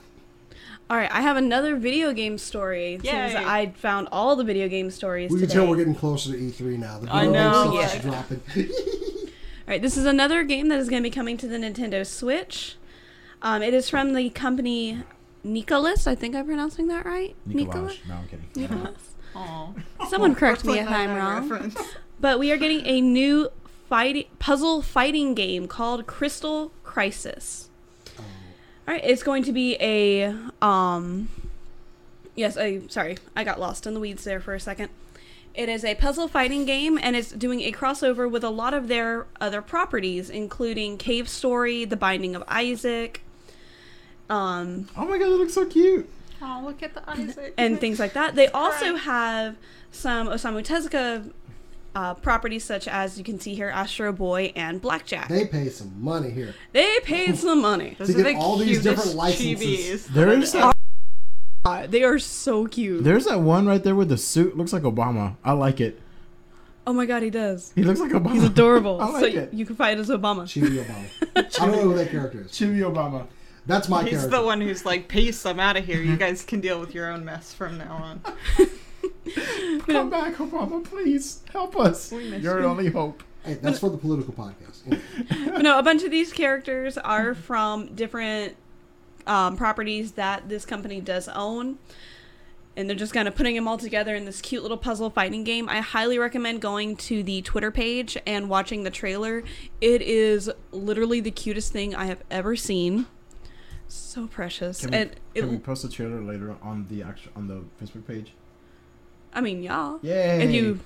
All 0.89 0.97
right, 0.97 1.09
I 1.11 1.21
have 1.21 1.37
another 1.37 1.77
video 1.77 2.11
game 2.11 2.37
story. 2.37 2.99
Since 3.01 3.33
Yay. 3.33 3.45
I 3.45 3.71
found 3.77 4.09
all 4.11 4.35
the 4.35 4.43
video 4.43 4.67
game 4.67 4.91
stories 4.91 5.31
We 5.31 5.39
can 5.39 5.47
today. 5.47 5.59
tell 5.59 5.69
we're 5.69 5.77
getting 5.77 5.95
closer 5.95 6.31
to 6.31 6.37
E3 6.37 6.77
now. 6.79 6.99
The 6.99 7.13
I 7.13 7.25
video 7.25 7.33
game 7.33 7.33
know, 7.33 7.61
stuff 7.61 7.73
yeah. 7.75 7.95
is 7.95 8.01
dropping. 8.01 8.41
All 9.69 9.73
right, 9.73 9.81
this 9.81 9.97
is 9.97 10.05
another 10.05 10.43
game 10.43 10.67
that 10.69 10.79
is 10.79 10.89
going 10.89 11.03
to 11.03 11.07
be 11.07 11.13
coming 11.13 11.37
to 11.37 11.47
the 11.47 11.57
Nintendo 11.57 12.05
Switch. 12.05 12.75
Um, 13.43 13.61
it 13.61 13.73
is 13.75 13.87
from 13.87 14.13
the 14.13 14.29
company 14.31 15.03
Nicalis. 15.45 16.07
I 16.07 16.15
think 16.15 16.35
I'm 16.35 16.45
pronouncing 16.47 16.87
that 16.87 17.05
right. 17.05 17.35
Nicalis. 17.47 17.99
no 18.07 18.15
i'm 18.15 18.27
kidding 18.27 18.47
Nicholas. 18.55 19.15
Aw. 19.35 19.73
Someone 20.09 20.33
correct 20.33 20.65
me 20.65 20.79
if 20.79 20.89
I'm 20.89 21.15
wrong. 21.15 21.71
But 22.19 22.39
we 22.39 22.51
are 22.51 22.57
getting 22.57 22.85
a 22.85 22.99
new 22.99 23.49
fighting 23.89 24.25
puzzle 24.39 24.81
fighting 24.81 25.33
game 25.33 25.67
called 25.67 26.05
Crystal 26.07 26.71
Crisis. 26.83 27.69
All 28.17 28.93
right, 28.95 29.01
it's 29.03 29.23
going 29.23 29.43
to 29.43 29.51
be 29.51 29.75
a 29.81 30.33
um 30.61 31.29
Yes, 32.35 32.55
I 32.57 32.81
sorry. 32.87 33.17
I 33.35 33.43
got 33.43 33.59
lost 33.59 33.85
in 33.85 33.93
the 33.93 33.99
weeds 33.99 34.23
there 34.23 34.39
for 34.39 34.53
a 34.53 34.59
second. 34.59 34.89
It 35.55 35.67
is 35.67 35.83
a 35.83 35.95
puzzle 35.95 36.27
fighting 36.27 36.63
game 36.65 36.97
and 37.01 37.15
it's 37.15 37.31
doing 37.31 37.59
a 37.61 37.71
crossover 37.71 38.29
with 38.31 38.43
a 38.43 38.49
lot 38.49 38.73
of 38.73 38.87
their 38.87 39.25
other 39.41 39.61
properties 39.61 40.29
including 40.29 40.97
Cave 40.97 41.27
Story, 41.27 41.83
The 41.85 41.97
Binding 41.97 42.35
of 42.35 42.43
Isaac, 42.47 43.21
um 44.29 44.87
oh 44.95 45.05
my 45.05 45.17
god 45.17 45.25
it 45.27 45.37
looks 45.37 45.53
so 45.55 45.65
cute 45.65 46.07
Oh, 46.41 46.61
look 46.63 46.81
at 46.81 46.93
the 46.93 47.01
Isaac. 47.09 47.53
and 47.57 47.81
things 47.81 47.99
like 47.99 48.13
that. 48.13 48.35
They 48.35 48.47
also 48.47 48.93
Right. 48.93 49.01
have 49.01 49.57
some 49.91 50.27
Osamu 50.29 50.63
Tezuka 50.65 51.29
uh, 51.99 52.13
properties 52.13 52.63
such 52.63 52.87
as 52.87 53.17
you 53.17 53.23
can 53.23 53.37
see 53.39 53.53
here 53.55 53.69
Astro 53.69 54.11
Boy 54.13 54.53
and 54.55 54.79
Black 54.81 55.05
Jack. 55.05 55.27
They 55.27 55.45
pay 55.45 55.67
some 55.69 55.91
money 56.01 56.29
here. 56.31 56.53
They 56.71 56.99
paid 57.03 57.37
some 57.45 57.61
money. 57.61 57.95
Those 57.97 58.07
to 58.07 58.13
get 58.13 58.23
the 58.23 58.35
all 58.35 58.57
these 58.57 58.77
different 58.83 59.01
cutest 59.11 59.15
licenses. 59.15 60.07
chibis. 60.07 60.13
there 60.13 60.29
is 60.29 60.51
that 60.53 60.73
Uh, 61.65 61.87
they 61.87 62.03
are 62.03 62.17
so 62.19 62.65
cute. 62.67 63.03
There's 63.03 63.25
that 63.25 63.41
one 63.41 63.67
right 63.67 63.83
there 63.83 63.95
with 63.95 64.07
the 64.09 64.17
suit. 64.17 64.55
Looks 64.55 64.71
like 64.71 64.83
Obama. 64.83 65.35
I 65.43 65.51
like 65.51 65.81
it. 65.81 65.99
oh 66.87 66.93
my 66.93 67.05
god, 67.05 67.21
he 67.21 67.29
does. 67.29 67.73
He 67.75 67.83
looks 67.83 67.99
like 67.99 68.11
Obama. 68.13 68.31
He's 68.33 68.43
adorable. 68.45 69.01
I 69.05 69.07
like 69.09 69.19
so 69.33 69.39
it. 69.41 69.53
you 69.53 69.65
can 69.65 69.75
fight 69.75 69.97
as 69.99 70.09
Obama. 70.09 70.43
Chibi 70.43 70.81
Obama. 70.83 71.07
I 71.35 71.41
don't 71.41 71.71
know 71.73 71.81
who 71.89 71.95
that 71.95 72.09
character 72.11 72.41
is. 72.41 72.51
Chibi 72.51 72.79
Obama. 72.79 73.27
That's 73.65 73.89
my 73.89 74.01
He's 74.03 74.11
character. 74.11 74.37
the 74.37 74.41
one 74.41 74.61
who's 74.61 74.85
like, 74.85 75.09
peace, 75.09 75.45
I'm 75.45 75.59
out 75.59 75.75
of 75.77 75.85
here. 75.85 76.01
You 76.01 76.15
guys 76.15 76.43
can 76.43 76.59
deal 76.61 76.79
with 76.79 76.95
your 76.95 77.11
own 77.11 77.23
mess 77.25 77.53
from 77.53 77.77
now 77.77 77.93
on. 77.93 78.21
Come 79.87 80.09
back, 80.09 80.35
Obama, 80.35 80.83
please 80.83 81.41
help 81.51 81.77
us. 81.77 82.11
We 82.11 82.37
You're 82.37 82.61
you. 82.61 82.65
only 82.65 82.89
hope. 82.89 83.23
Hey, 83.43 83.55
that's 83.55 83.79
for 83.79 83.89
the 83.89 83.97
political 83.97 84.33
podcast. 84.33 84.85
Anyway. 84.85 85.61
no, 85.61 85.79
a 85.79 85.83
bunch 85.83 86.03
of 86.03 86.11
these 86.11 86.33
characters 86.33 86.97
are 86.97 87.33
from 87.33 87.95
different 87.95 88.55
um, 89.25 89.55
properties 89.55 90.13
that 90.13 90.49
this 90.49 90.65
company 90.65 90.99
does 90.99 91.27
own. 91.29 91.77
And 92.75 92.87
they're 92.89 92.95
just 92.95 93.13
kind 93.13 93.27
of 93.27 93.35
putting 93.35 93.55
them 93.55 93.67
all 93.67 93.77
together 93.77 94.15
in 94.15 94.25
this 94.25 94.41
cute 94.41 94.61
little 94.61 94.77
puzzle 94.77 95.09
fighting 95.09 95.43
game. 95.43 95.67
I 95.67 95.81
highly 95.81 96.17
recommend 96.17 96.61
going 96.61 96.95
to 96.97 97.23
the 97.23 97.41
Twitter 97.41 97.71
page 97.71 98.17
and 98.25 98.49
watching 98.49 98.83
the 98.83 98.89
trailer. 98.89 99.43
It 99.81 100.01
is 100.01 100.49
literally 100.71 101.19
the 101.19 101.31
cutest 101.31 101.73
thing 101.73 101.93
I 101.93 102.05
have 102.05 102.23
ever 102.31 102.55
seen. 102.55 103.07
So 103.89 104.27
precious. 104.27 104.81
Can 104.81 104.91
we, 104.91 104.97
and 104.97 105.11
it, 105.33 105.41
can 105.41 105.49
we 105.49 105.57
post 105.57 105.83
a 105.83 105.89
trailer 105.89 106.21
later 106.21 106.55
on 106.61 106.85
the 106.89 107.03
actual 107.03 107.31
on 107.35 107.47
the 107.47 107.63
Facebook 107.83 108.05
page? 108.07 108.33
I 109.33 109.41
mean, 109.41 109.61
y'all. 109.63 109.99
Yay! 110.01 110.43
If 110.43 110.51
you, 110.51 110.79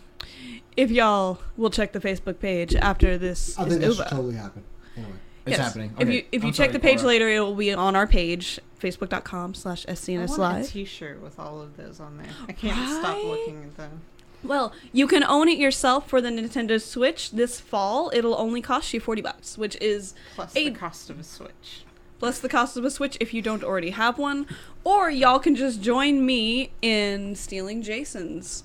if 0.76 0.92
y'all 0.92 1.40
will 1.58 1.70
check 1.70 1.92
the 1.94 2.00
Facebook 2.00 2.40
page 2.40 2.76
after 2.76 3.18
this 3.18 3.58
I 3.58 3.64
is 3.64 3.70
think 3.70 3.82
that 3.82 3.94
should 3.96 4.08
totally 4.08 4.36
happen. 4.36 4.64
Anyway. 4.98 5.12
it's 5.46 5.58
Yes. 5.58 5.60
happening. 5.68 5.96
If 6.00 6.10
you 6.10 6.24
if 6.32 6.44
you 6.44 6.48
I'm 6.50 6.54
check 6.54 6.68
sorry, 6.70 6.74
the 6.74 6.80
page 6.80 6.98
Cora. 7.00 7.08
later, 7.08 7.30
it 7.30 7.40
will 7.40 7.56
be 7.56 7.74
on 7.74 7.96
our 7.96 8.08
page, 8.08 8.60
facebook.com 8.82 9.54
slash 9.54 9.86
I 9.88 9.92
SCNS 9.94 10.38
Live. 10.38 10.68
t-shirt 10.68 11.22
with 11.22 11.40
all 11.40 11.62
of 11.62 11.78
those 11.78 12.00
on 12.00 12.18
there. 12.18 12.28
I 12.48 12.52
can't 12.54 12.78
stop 13.00 13.18
looking 13.24 13.64
at 13.64 13.78
them. 13.78 14.02
Well, 14.44 14.74
you 14.92 15.08
can 15.08 15.24
own 15.24 15.48
it 15.48 15.58
yourself 15.58 16.10
for 16.10 16.20
the 16.20 16.28
Nintendo 16.30 16.82
Switch 16.82 17.32
this 17.32 17.62
fall. 17.62 18.12
It'll 18.14 18.36
only 18.38 18.62
cost 18.62 18.94
you 18.94 19.00
40 19.00 19.22
bucks, 19.22 19.58
which 19.58 19.78
is 19.80 20.14
Plus 20.36 20.54
A- 20.56 20.68
the 20.70 20.76
cost 20.78 21.10
of 21.10 21.18
a 21.20 21.24
Switch. 21.24 21.86
Plus 22.24 22.40
the 22.40 22.48
cost 22.48 22.78
of 22.78 22.86
a 22.86 22.90
Switch 22.90 23.18
if 23.20 23.34
you 23.34 23.42
don't 23.42 23.66
already 23.66 23.90
have 23.90 24.18
one. 24.18 24.48
Or 24.86 25.10
y'all 25.12 25.40
can 25.40 25.56
just 25.58 25.82
join 25.82 26.26
me 26.26 26.72
in 26.82 27.36
stealing 27.36 27.82
Jason's. 27.82 28.64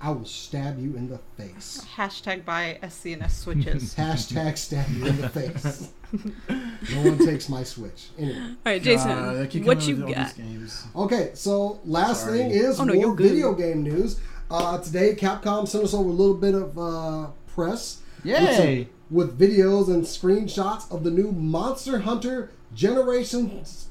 I 0.00 0.10
will 0.10 0.24
stab 0.24 0.80
you 0.80 0.96
in 0.96 1.08
the 1.08 1.18
face. 1.40 1.86
Hashtag 1.96 2.44
buy 2.44 2.80
SCNS 2.82 3.30
switches. 3.30 3.94
Hashtag 3.98 4.58
stab 4.58 4.88
you 4.90 5.06
in 5.06 5.20
the 5.20 5.28
face. 5.28 5.88
no 6.12 7.00
one 7.10 7.24
takes 7.24 7.48
my 7.48 7.62
Switch. 7.62 8.08
Anyway. 8.18 8.40
All 8.40 8.56
right, 8.66 8.82
Jason, 8.82 9.12
Uh, 9.12 9.34
they 9.34 9.46
keep 9.46 9.62
what 9.64 9.86
you 9.86 9.94
with 9.94 10.06
all 10.06 10.12
got? 10.12 10.36
games. 10.36 10.84
Okay, 10.96 11.30
so 11.34 11.78
last 11.84 12.24
Sorry. 12.24 12.38
thing 12.38 12.50
is 12.50 12.80
Oh, 12.80 12.84
no, 12.84 12.92
more 12.94 13.14
video 13.14 13.54
game 13.54 13.84
news. 13.84 14.18
Uh, 14.50 14.78
today, 14.78 15.14
Capcom 15.14 15.68
sent 15.68 15.84
us 15.84 15.94
over 15.94 16.08
a 16.08 16.12
little 16.12 16.34
bit 16.34 16.56
of 16.56 16.76
uh, 16.76 17.28
press. 17.54 18.02
with 18.24 18.32
Yay! 18.32 18.82
some- 18.84 18.90
With, 19.16 19.38
videos 19.38 19.86
and 19.86 20.02
screenshots 20.02 20.90
of 20.92 21.04
the 21.04 21.10
new 21.12 21.30
Monster 21.30 22.00
Hunter 22.00 22.50
Generations. 22.74 23.88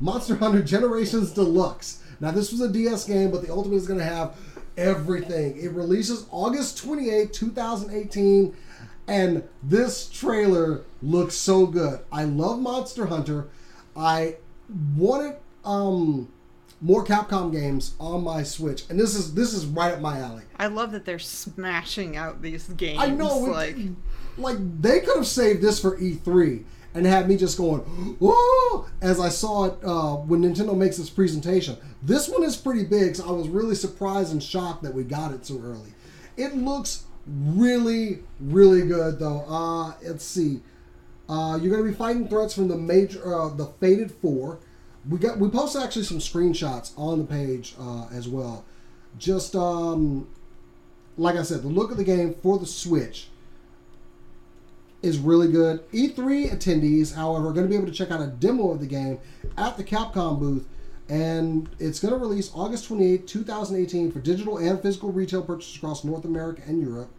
Monster 0.00 0.36
Hunter 0.36 0.62
Generations 0.62 1.30
Deluxe. 1.32 2.02
Now, 2.20 2.30
this 2.30 2.52
was 2.52 2.60
a 2.60 2.68
DS 2.72 3.04
game, 3.04 3.30
but 3.30 3.42
the 3.44 3.52
Ultimate 3.52 3.76
is 3.76 3.86
going 3.86 3.98
to 3.98 4.04
have 4.04 4.36
everything. 4.76 5.56
It 5.58 5.72
releases 5.72 6.26
August 6.30 6.78
28, 6.78 7.32
2018. 7.32 8.56
And 9.08 9.42
this 9.62 10.08
trailer 10.08 10.82
looks 11.02 11.34
so 11.34 11.66
good. 11.66 12.00
I 12.12 12.24
love 12.24 12.60
Monster 12.60 13.06
Hunter. 13.06 13.48
I 13.96 14.36
wanted 14.96 15.36
um, 15.64 16.28
more 16.80 17.04
Capcom 17.04 17.50
games 17.52 17.94
on 17.98 18.22
my 18.22 18.42
Switch, 18.44 18.84
and 18.88 18.98
this 18.98 19.14
is 19.16 19.34
this 19.34 19.52
is 19.54 19.66
right 19.66 19.92
up 19.92 20.00
my 20.00 20.18
alley. 20.18 20.44
I 20.58 20.68
love 20.68 20.92
that 20.92 21.04
they're 21.04 21.18
smashing 21.18 22.16
out 22.16 22.42
these 22.42 22.68
games. 22.68 23.00
I 23.00 23.10
know, 23.10 23.46
it- 23.46 23.50
like 23.50 23.76
like 24.38 24.80
they 24.80 25.00
could 25.00 25.16
have 25.16 25.26
saved 25.26 25.60
this 25.62 25.80
for 25.80 25.98
E3 25.98 26.62
and 26.94 27.06
had 27.06 27.28
me 27.28 27.36
just 27.36 27.56
going, 27.56 27.82
as 29.00 29.18
I 29.18 29.28
saw 29.28 29.64
it 29.64 29.74
uh, 29.82 30.16
when 30.16 30.42
Nintendo 30.42 30.76
makes 30.76 30.98
its 30.98 31.10
presentation. 31.10 31.76
This 32.02 32.28
one 32.28 32.42
is 32.42 32.56
pretty 32.56 32.84
big, 32.84 33.16
so 33.16 33.28
I 33.28 33.32
was 33.32 33.48
really 33.48 33.74
surprised 33.74 34.32
and 34.32 34.42
shocked 34.42 34.82
that 34.82 34.92
we 34.92 35.04
got 35.04 35.32
it 35.32 35.46
so 35.46 35.60
early. 35.62 35.94
It 36.36 36.56
looks 36.56 37.04
Really, 37.26 38.20
really 38.40 38.86
good 38.86 39.18
though. 39.18 39.44
Uh, 39.48 39.92
let's 40.02 40.24
see. 40.24 40.60
Uh, 41.28 41.58
you're 41.60 41.70
going 41.70 41.84
to 41.84 41.90
be 41.90 41.96
fighting 41.96 42.28
threats 42.28 42.54
from 42.54 42.68
the 42.68 42.76
major, 42.76 43.34
uh, 43.34 43.48
the 43.48 43.66
Faded 43.66 44.10
Four. 44.10 44.58
We 45.08 45.18
got 45.18 45.38
we 45.38 45.48
posted 45.48 45.82
actually 45.82 46.04
some 46.04 46.18
screenshots 46.18 46.92
on 46.96 47.18
the 47.18 47.24
page 47.24 47.74
uh, 47.78 48.08
as 48.12 48.28
well. 48.28 48.64
Just 49.18 49.54
um, 49.54 50.28
like 51.16 51.36
I 51.36 51.42
said, 51.42 51.62
the 51.62 51.68
look 51.68 51.90
of 51.90 51.96
the 51.96 52.04
game 52.04 52.34
for 52.34 52.58
the 52.58 52.66
Switch 52.66 53.28
is 55.02 55.18
really 55.18 55.50
good. 55.50 55.88
E3 55.90 56.50
attendees, 56.50 57.14
however, 57.14 57.48
are 57.48 57.52
going 57.52 57.66
to 57.66 57.70
be 57.70 57.76
able 57.76 57.86
to 57.86 57.92
check 57.92 58.10
out 58.10 58.20
a 58.20 58.28
demo 58.28 58.70
of 58.70 58.80
the 58.80 58.86
game 58.86 59.18
at 59.58 59.76
the 59.76 59.84
Capcom 59.84 60.38
booth, 60.38 60.66
and 61.08 61.68
it's 61.78 62.00
going 62.00 62.14
to 62.14 62.18
release 62.18 62.50
August 62.54 62.86
28, 62.86 63.26
2018 63.26 64.12
for 64.12 64.20
digital 64.20 64.58
and 64.58 64.80
physical 64.80 65.12
retail 65.12 65.42
purchases 65.42 65.76
across 65.76 66.04
North 66.04 66.24
America 66.24 66.62
and 66.66 66.80
Europe. 66.80 67.10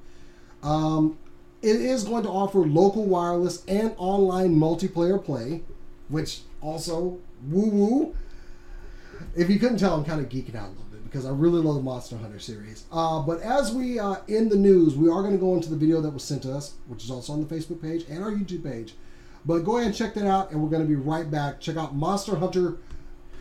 Um, 0.63 1.17
it 1.61 1.75
is 1.77 2.03
going 2.03 2.23
to 2.23 2.29
offer 2.29 2.59
local 2.59 3.05
wireless 3.05 3.63
and 3.67 3.93
online 3.97 4.55
multiplayer 4.55 5.23
play, 5.23 5.63
which 6.09 6.41
also 6.61 7.19
woo 7.49 7.69
woo. 7.69 8.15
If 9.35 9.49
you 9.49 9.59
couldn't 9.59 9.77
tell, 9.77 9.95
I'm 9.95 10.05
kind 10.05 10.21
of 10.21 10.29
geeking 10.29 10.55
out 10.55 10.67
a 10.67 10.71
little 10.71 10.85
bit 10.91 10.92
because 11.13 11.27
I 11.27 11.29
really 11.29 11.61
love 11.61 11.75
the 11.75 11.81
Monster 11.83 12.17
Hunter 12.17 12.39
series. 12.39 12.85
Uh, 12.91 13.19
but 13.19 13.39
as 13.41 13.71
we 13.71 13.99
uh, 13.99 14.15
end 14.27 14.51
the 14.51 14.55
news, 14.55 14.95
we 14.95 15.09
are 15.09 15.21
going 15.21 15.33
to 15.33 15.37
go 15.37 15.53
into 15.53 15.69
the 15.69 15.75
video 15.75 16.01
that 16.01 16.09
was 16.09 16.23
sent 16.23 16.41
to 16.41 16.51
us, 16.51 16.73
which 16.87 17.03
is 17.03 17.11
also 17.11 17.33
on 17.33 17.47
the 17.47 17.55
Facebook 17.55 17.79
page 17.79 18.03
and 18.09 18.23
our 18.23 18.31
YouTube 18.31 18.63
page. 18.63 18.95
But 19.45 19.59
go 19.59 19.77
ahead 19.77 19.87
and 19.89 19.95
check 19.95 20.15
that 20.15 20.25
out, 20.25 20.49
and 20.49 20.59
we're 20.59 20.71
going 20.71 20.81
to 20.81 20.87
be 20.87 20.95
right 20.95 21.29
back. 21.29 21.59
Check 21.59 21.77
out 21.77 21.93
Monster 21.95 22.37
Hunter 22.37 22.77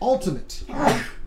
Ultimate. 0.02 0.64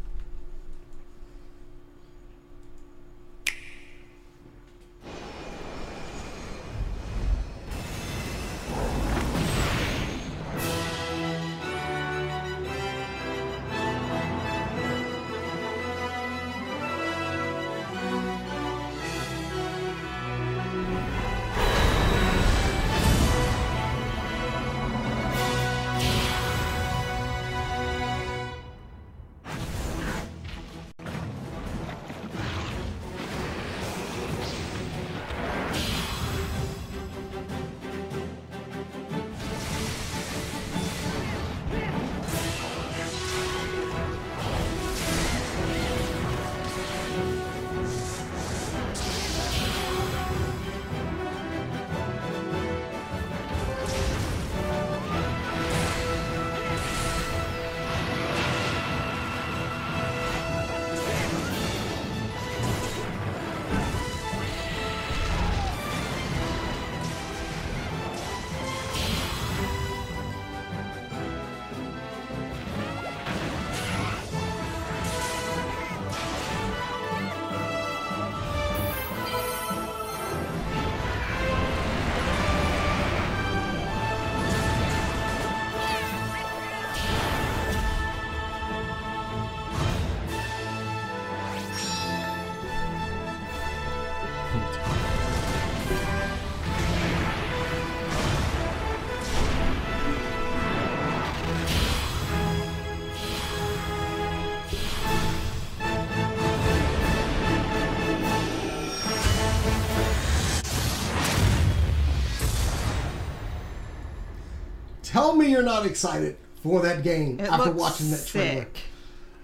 Tell 115.16 115.34
me 115.34 115.50
you're 115.50 115.64
not 115.64 115.86
excited 115.86 116.36
for 116.62 116.82
that 116.82 117.02
game 117.02 117.40
It 117.40 117.48
after 117.48 117.72
watching 117.72 118.12
that 118.12 118.28
trailer. 118.28 118.64
sick. 118.64 118.80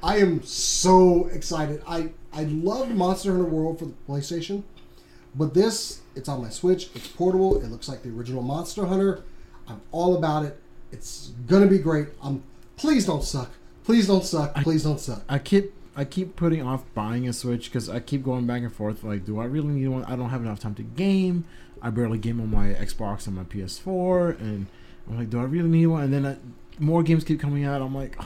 I 0.03 0.17
am 0.17 0.43
so 0.43 1.27
excited. 1.27 1.81
I 1.87 2.09
I 2.33 2.43
loved 2.43 2.91
Monster 2.91 3.31
Hunter 3.31 3.45
World 3.45 3.79
for 3.79 3.85
the 3.85 3.93
PlayStation, 4.05 4.63
but 5.33 5.53
this 5.53 6.01
it's 6.13 6.27
on 6.27 6.41
my 6.41 6.49
Switch. 6.49 6.89
It's 6.93 7.07
portable. 7.07 7.63
It 7.63 7.69
looks 7.69 7.87
like 7.87 8.03
the 8.03 8.09
original 8.09 8.41
Monster 8.41 8.85
Hunter. 8.85 9.23
I'm 9.65 9.79
all 9.93 10.17
about 10.17 10.43
it. 10.43 10.59
It's 10.91 11.31
gonna 11.47 11.67
be 11.67 11.77
great. 11.77 12.09
Um, 12.21 12.43
please 12.75 13.05
don't 13.05 13.23
suck. 13.23 13.51
Please 13.85 14.07
don't 14.07 14.25
suck. 14.25 14.53
Please 14.55 14.83
don't 14.83 14.99
suck. 14.99 15.23
I 15.29 15.39
keep 15.39 15.73
I 15.95 16.03
keep 16.03 16.35
putting 16.35 16.61
off 16.67 16.83
buying 16.93 17.29
a 17.29 17.31
Switch 17.31 17.71
because 17.71 17.87
I 17.87 18.01
keep 18.01 18.25
going 18.25 18.45
back 18.45 18.61
and 18.61 18.73
forth. 18.73 19.05
Like, 19.05 19.23
do 19.23 19.39
I 19.39 19.45
really 19.45 19.69
need 19.69 19.87
one? 19.87 20.03
I 20.03 20.17
don't 20.17 20.31
have 20.31 20.41
enough 20.41 20.59
time 20.59 20.75
to 20.75 20.83
game. 20.83 21.45
I 21.81 21.91
barely 21.91 22.17
game 22.17 22.41
on 22.41 22.51
my 22.51 22.73
Xbox 22.73 23.25
and 23.25 23.37
my 23.37 23.43
PS4, 23.43 24.37
and 24.41 24.67
I'm 25.09 25.17
like, 25.17 25.29
do 25.29 25.39
I 25.39 25.43
really 25.43 25.69
need 25.69 25.87
one? 25.87 26.03
And 26.03 26.13
then 26.13 26.25
I, 26.25 26.37
more 26.79 27.03
games 27.03 27.23
keep 27.23 27.39
coming 27.39 27.63
out. 27.63 27.81
I'm 27.81 27.95
like, 27.95 28.17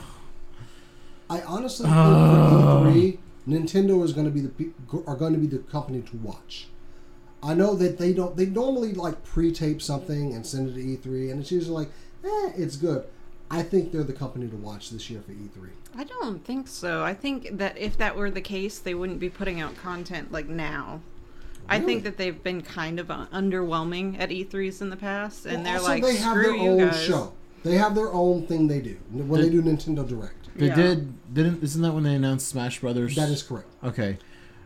I 1.28 1.40
honestly 1.42 1.86
think 1.86 1.96
for 1.96 2.00
E3, 2.00 3.18
Nintendo 3.48 4.04
is 4.04 4.12
going 4.12 4.26
to 4.26 4.32
be 4.32 4.40
the 4.40 5.02
are 5.06 5.16
going 5.16 5.32
to 5.32 5.38
be 5.38 5.46
the 5.46 5.58
company 5.58 6.02
to 6.02 6.16
watch. 6.18 6.68
I 7.42 7.54
know 7.54 7.74
that 7.76 7.98
they 7.98 8.12
don't. 8.12 8.36
They 8.36 8.46
normally 8.46 8.92
like 8.92 9.22
pre-tape 9.24 9.82
something 9.82 10.32
and 10.34 10.46
send 10.46 10.70
it 10.70 10.74
to 10.74 11.08
E3, 11.08 11.30
and 11.30 11.40
it's 11.40 11.52
usually 11.52 11.74
like, 11.74 11.88
eh, 12.24 12.52
it's 12.56 12.76
good. 12.76 13.04
I 13.50 13.62
think 13.62 13.92
they're 13.92 14.02
the 14.02 14.12
company 14.12 14.48
to 14.48 14.56
watch 14.56 14.90
this 14.90 15.08
year 15.08 15.20
for 15.20 15.32
E 15.32 15.48
E3. 15.56 15.68
I 15.94 16.04
don't 16.04 16.44
think 16.44 16.66
so. 16.66 17.04
I 17.04 17.14
think 17.14 17.58
that 17.58 17.78
if 17.78 17.96
that 17.98 18.16
were 18.16 18.30
the 18.30 18.40
case, 18.40 18.78
they 18.78 18.94
wouldn't 18.94 19.20
be 19.20 19.30
putting 19.30 19.60
out 19.60 19.76
content 19.76 20.32
like 20.32 20.48
now. 20.48 21.00
I 21.68 21.76
Really? 21.78 21.86
think 21.86 22.04
that 22.04 22.16
they've 22.16 22.42
been 22.42 22.62
kind 22.62 22.98
of 23.00 23.10
uh, 23.10 23.26
underwhelming 23.32 24.18
at 24.20 24.30
E3s 24.30 24.80
in 24.82 24.90
the 24.90 24.96
past, 24.96 25.46
and 25.46 25.56
Well, 25.56 25.64
they're 25.64 25.74
also, 25.74 25.88
like, 25.88 26.02
they 26.02 26.16
have 26.16 26.32
screw 26.32 26.42
their 26.42 26.54
you 26.56 26.70
own 26.70 26.78
guys. 26.78 27.02
show. 27.02 27.32
They 27.64 27.76
have 27.76 27.94
their 27.94 28.12
own 28.12 28.46
thing 28.46 28.68
they 28.68 28.80
do 28.80 28.96
when 29.10 29.40
they 29.40 29.48
do 29.50 29.60
Nintendo 29.62 30.06
Direct. 30.08 30.34
they 30.56 30.66
Yeah. 30.66 30.74
did 30.76 31.34
didn't 31.34 31.62
isn't 31.62 31.82
that 31.82 31.92
when 31.92 32.04
they 32.04 32.14
announced 32.14 32.46
Smash 32.48 32.80
Brothers? 32.80 33.16
That 33.16 33.28
is 33.28 33.42
correct. 33.42 33.66
Okay. 33.82 34.18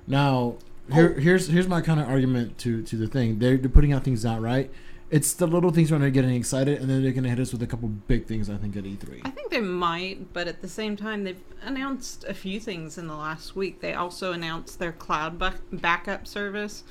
Now, 0.06 0.56
here, 0.92 1.14
Oh. 1.16 1.20
here's 1.20 1.46
here's 1.48 1.66
my 1.68 1.80
kind 1.80 1.98
of 2.00 2.08
argument 2.08 2.58
to 2.58 2.82
to 2.82 2.96
the 2.96 3.06
thing. 3.06 3.38
They're, 3.38 3.56
they're 3.56 3.70
putting 3.70 3.92
out 3.92 4.04
things 4.04 4.26
out 4.26 4.42
right. 4.42 4.70
It's 5.10 5.32
the 5.32 5.46
little 5.46 5.70
things 5.72 5.90
when 5.90 6.00
they're 6.00 6.10
getting 6.10 6.34
excited, 6.36 6.80
and 6.80 6.88
then 6.88 7.02
they're 7.02 7.10
gonna 7.12 7.28
hit 7.28 7.40
us 7.40 7.50
with 7.52 7.62
a 7.62 7.66
couple 7.66 7.88
big 7.88 8.26
things. 8.26 8.48
I 8.48 8.56
think 8.56 8.76
at 8.76 8.86
E 8.86 8.96
E3. 8.96 9.22
I 9.24 9.30
think 9.30 9.50
they 9.50 9.60
might, 9.60 10.32
but 10.32 10.46
at 10.46 10.62
the 10.62 10.68
same 10.68 10.96
time, 10.96 11.24
they've 11.24 11.40
announced 11.64 12.24
a 12.28 12.34
few 12.34 12.60
things 12.60 12.96
in 12.96 13.08
the 13.08 13.16
last 13.16 13.56
week. 13.56 13.80
They 13.80 13.92
also 13.92 14.32
announced 14.32 14.78
their 14.78 14.92
cloud 14.92 15.36
bu- 15.38 15.50
backup 15.72 16.28
service. 16.28 16.84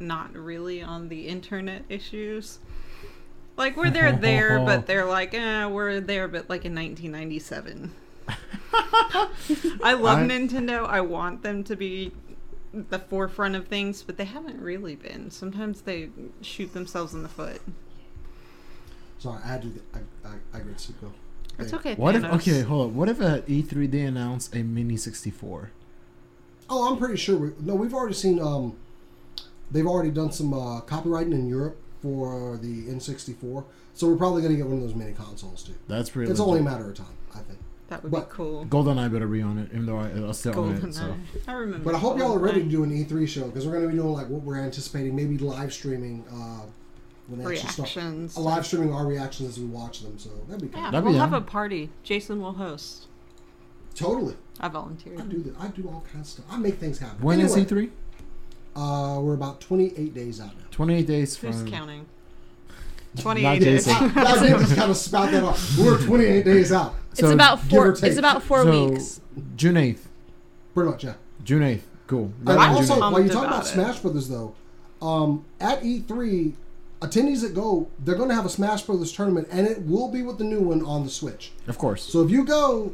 Not 0.00 0.32
really 0.34 0.80
on 0.80 1.08
the 1.08 1.26
internet 1.26 1.82
issues. 1.88 2.58
Like, 3.56 3.76
where 3.76 3.90
they're 3.90 4.12
there, 4.20 4.60
but 4.60 4.86
they're 4.86 5.06
like, 5.06 5.34
eh, 5.34 5.66
we're 5.66 5.98
there, 6.00 6.28
but 6.28 6.48
like 6.48 6.64
in 6.64 6.74
1997. 6.74 7.90
I 9.82 9.94
love 9.94 10.18
I- 10.18 10.28
Nintendo. 10.28 10.86
I 10.86 11.00
want 11.00 11.42
them 11.42 11.64
to 11.64 11.74
be 11.74 12.12
the 12.90 12.98
forefront 12.98 13.56
of 13.56 13.68
things, 13.68 14.02
but 14.02 14.16
they 14.16 14.24
haven't 14.24 14.60
really 14.60 14.96
been. 14.96 15.30
Sometimes 15.30 15.82
they 15.82 16.10
shoot 16.40 16.72
themselves 16.74 17.14
in 17.14 17.22
the 17.22 17.28
foot. 17.28 17.60
Sorry, 19.18 19.40
I 19.44 19.48
had 19.48 19.62
to. 19.62 19.82
I, 19.94 20.28
I, 20.28 20.32
I 20.54 20.58
agree, 20.58 20.74
Suko. 20.74 21.12
It's 21.58 21.74
okay. 21.74 21.94
What 21.96 22.14
if 22.14 22.24
okay, 22.24 22.60
hold 22.60 22.90
on. 22.90 22.96
What 22.96 23.08
if 23.08 23.20
at 23.20 23.46
E3 23.46 23.90
they 23.90 24.02
announce 24.02 24.48
a 24.54 24.62
mini 24.62 24.96
64? 24.96 25.70
Oh, 26.70 26.90
I'm 26.90 26.98
pretty 26.98 27.16
sure. 27.16 27.36
We, 27.36 27.50
no, 27.60 27.74
we've 27.74 27.94
already 27.94 28.14
seen. 28.14 28.40
Um, 28.40 28.76
they've 29.70 29.86
already 29.86 30.10
done 30.10 30.30
some 30.30 30.54
uh, 30.54 30.80
copywriting 30.82 31.32
in 31.32 31.48
Europe 31.48 31.76
for 32.00 32.58
the 32.62 32.86
N64, 32.86 33.64
so 33.92 34.06
we're 34.06 34.16
probably 34.16 34.42
going 34.42 34.54
to 34.54 34.56
get 34.56 34.66
one 34.66 34.76
of 34.76 34.82
those 34.82 34.94
mini 34.94 35.12
consoles 35.12 35.64
too. 35.64 35.74
That's 35.88 36.10
pretty. 36.10 36.30
It's 36.30 36.38
legit. 36.38 36.48
only 36.48 36.60
a 36.60 36.64
matter 36.64 36.88
of 36.90 36.96
time, 36.96 37.06
I 37.34 37.40
think. 37.40 37.58
That 37.88 38.02
would 38.02 38.12
But- 38.12 38.28
be 38.28 38.34
cool. 38.36 38.66
GoldenEye 38.66 39.10
better 39.10 39.26
be 39.26 39.40
on 39.40 39.58
it, 39.58 39.70
even 39.72 39.86
though 39.86 39.98
I, 39.98 40.10
I'll 40.10 40.34
still 40.34 40.58
own 40.58 40.72
Golden 40.72 40.90
it. 40.90 40.94
So 40.94 41.14
I 41.46 41.52
remember. 41.52 41.84
But 41.84 41.94
I 41.94 41.98
hope 41.98 42.18
y'all 42.18 42.34
are 42.34 42.38
ready 42.38 42.62
to 42.62 42.68
do 42.68 42.82
an 42.84 42.90
E3 42.90 43.26
show 43.26 43.46
because 43.46 43.66
we're 43.66 43.72
going 43.72 43.84
to 43.84 43.90
be 43.90 43.96
doing 43.96 44.12
like 44.12 44.28
what 44.28 44.42
we're 44.42 44.58
anticipating, 44.58 45.16
maybe 45.16 45.38
live 45.38 45.72
streaming 45.72 46.22
uh, 46.30 46.66
when 47.28 47.38
they 47.42 47.54
actually 47.54 47.70
start. 47.70 47.88
reactions. 47.96 48.36
A 48.36 48.40
live 48.40 48.66
streaming 48.66 48.92
our 48.92 49.06
reactions 49.06 49.48
as 49.48 49.58
we 49.58 49.64
watch 49.66 50.00
them, 50.02 50.18
so 50.18 50.28
that'd 50.48 50.60
be 50.60 50.68
cool. 50.68 50.82
Yeah, 50.82 50.90
That'd 50.90 51.06
we'll 51.08 51.18
have 51.18 51.32
a 51.32 51.40
party. 51.40 51.88
Jason 52.02 52.42
will 52.42 52.52
host. 52.52 53.06
Totally, 53.94 54.36
I 54.60 54.68
volunteer. 54.68 55.14
I 55.18 55.22
do 55.22 55.42
that. 55.44 55.54
I 55.58 55.68
do 55.68 55.88
all 55.88 56.04
kinds 56.12 56.28
of 56.28 56.44
stuff. 56.44 56.44
I 56.50 56.58
make 56.58 56.74
things 56.78 56.98
happen. 56.98 57.20
when 57.24 57.40
is 57.40 57.56
Anyway, 57.56 57.88
E3? 57.88 57.90
Uh, 58.76 59.20
we're 59.20 59.34
about 59.34 59.60
28 59.60 60.14
days 60.14 60.40
out 60.40 60.56
now. 60.56 60.64
28 60.70 61.06
days 61.06 61.36
from. 61.36 61.52
Who's 61.52 61.68
counting? 61.70 62.06
Not 63.18 63.34
28 63.34 63.60
days. 63.60 63.84
Jason. 63.86 64.10
I 64.16 64.40
did 64.40 64.58
just 64.58 64.76
kind 64.76 64.90
of 64.90 64.96
spout 64.96 65.30
that 65.30 65.44
off. 65.44 65.78
We're 65.78 65.98
28 65.98 66.44
days 66.44 66.72
out, 66.72 66.94
It's 67.12 67.22
about 67.22 67.60
four. 67.60 67.90
It's 67.90 68.16
about 68.16 68.42
four 68.42 68.62
so, 68.62 68.88
weeks. 68.90 69.20
June 69.56 69.74
8th. 69.74 70.00
pretty 70.74 70.90
much. 70.90 71.04
Yeah. 71.04 71.14
June 71.44 71.62
8th. 71.62 71.82
Cool. 72.06 72.32
And 72.46 72.58
also, 72.58 72.94
June 72.94 73.00
while 73.00 73.10
you 73.12 73.16
pumped 73.16 73.32
talk 73.32 73.44
about 73.44 73.54
about. 73.56 73.66
Smash 73.66 73.98
Brothers, 74.00 74.28
though, 74.28 74.54
um, 75.02 75.44
at 75.60 75.82
E3, 75.82 76.54
attendees 77.00 77.42
that 77.42 77.54
go, 77.54 77.88
they're 77.98 78.14
going 78.14 78.30
to 78.30 78.34
have 78.34 78.46
a 78.46 78.50
Smash 78.50 78.82
Brothers 78.82 79.12
tournament, 79.12 79.48
and 79.50 79.66
it 79.66 79.82
will 79.82 80.08
be 80.08 80.22
with 80.22 80.38
the 80.38 80.44
new 80.44 80.60
one 80.60 80.84
on 80.84 81.04
the 81.04 81.10
Switch. 81.10 81.52
Of 81.66 81.78
course. 81.78 82.02
So 82.02 82.22
if 82.22 82.30
you 82.30 82.44
go, 82.44 82.92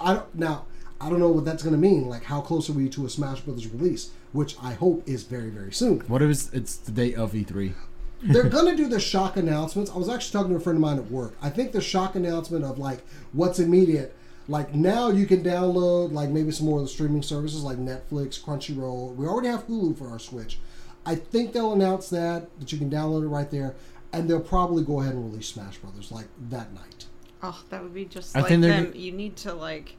I 0.00 0.14
don't 0.14 0.34
now. 0.34 0.66
I 1.00 1.10
don't 1.10 1.18
know 1.18 1.30
what 1.30 1.44
that's 1.44 1.64
going 1.64 1.74
to 1.74 1.80
mean. 1.80 2.08
Like, 2.08 2.22
how 2.22 2.40
close 2.40 2.70
are 2.70 2.74
we 2.74 2.88
to 2.90 3.04
a 3.04 3.10
Smash 3.10 3.40
Brothers 3.40 3.66
release? 3.66 4.12
Which 4.30 4.56
I 4.62 4.74
hope 4.74 5.02
is 5.08 5.24
very, 5.24 5.50
very 5.50 5.72
soon. 5.72 5.98
What 6.06 6.22
if 6.22 6.30
it's, 6.30 6.52
it's 6.52 6.76
the 6.76 6.92
day 6.92 7.12
of 7.12 7.34
E 7.34 7.44
E3? 7.44 7.72
They're 8.22 8.48
going 8.48 8.66
to 8.66 8.76
do 8.76 8.88
the 8.88 9.00
shock 9.00 9.36
announcements. 9.36 9.90
I 9.90 9.96
was 9.96 10.08
actually 10.08 10.32
talking 10.32 10.50
to 10.50 10.56
a 10.56 10.60
friend 10.60 10.76
of 10.76 10.80
mine 10.80 10.98
at 10.98 11.10
work. 11.10 11.34
I 11.42 11.50
think 11.50 11.72
the 11.72 11.80
shock 11.80 12.14
announcement 12.14 12.64
of 12.64 12.78
like 12.78 13.04
what's 13.32 13.58
immediate. 13.58 14.16
Like 14.48 14.74
now 14.74 15.08
you 15.10 15.26
can 15.26 15.42
download 15.42 16.12
like 16.12 16.30
maybe 16.30 16.50
some 16.50 16.66
more 16.66 16.78
of 16.78 16.84
the 16.84 16.88
streaming 16.88 17.22
services 17.22 17.62
like 17.62 17.78
Netflix, 17.78 18.42
Crunchyroll. 18.42 19.14
We 19.14 19.26
already 19.26 19.48
have 19.48 19.66
Hulu 19.66 19.98
for 19.98 20.08
our 20.08 20.18
Switch. 20.18 20.58
I 21.04 21.16
think 21.16 21.52
they'll 21.52 21.72
announce 21.72 22.08
that 22.10 22.48
that 22.60 22.72
you 22.72 22.78
can 22.78 22.90
download 22.90 23.24
it 23.24 23.28
right 23.28 23.50
there, 23.50 23.74
and 24.12 24.28
they'll 24.28 24.40
probably 24.40 24.84
go 24.84 25.00
ahead 25.00 25.14
and 25.14 25.24
release 25.24 25.48
Smash 25.48 25.78
Brothers 25.78 26.12
like 26.12 26.26
that 26.50 26.72
night. 26.72 27.06
Oh, 27.42 27.60
that 27.70 27.82
would 27.82 27.94
be 27.94 28.04
just 28.04 28.36
I 28.36 28.40
like 28.40 28.48
think 28.50 28.62
they're 28.62 28.84
them. 28.84 28.92
You 28.94 29.12
need 29.12 29.36
to 29.38 29.52
like. 29.54 29.96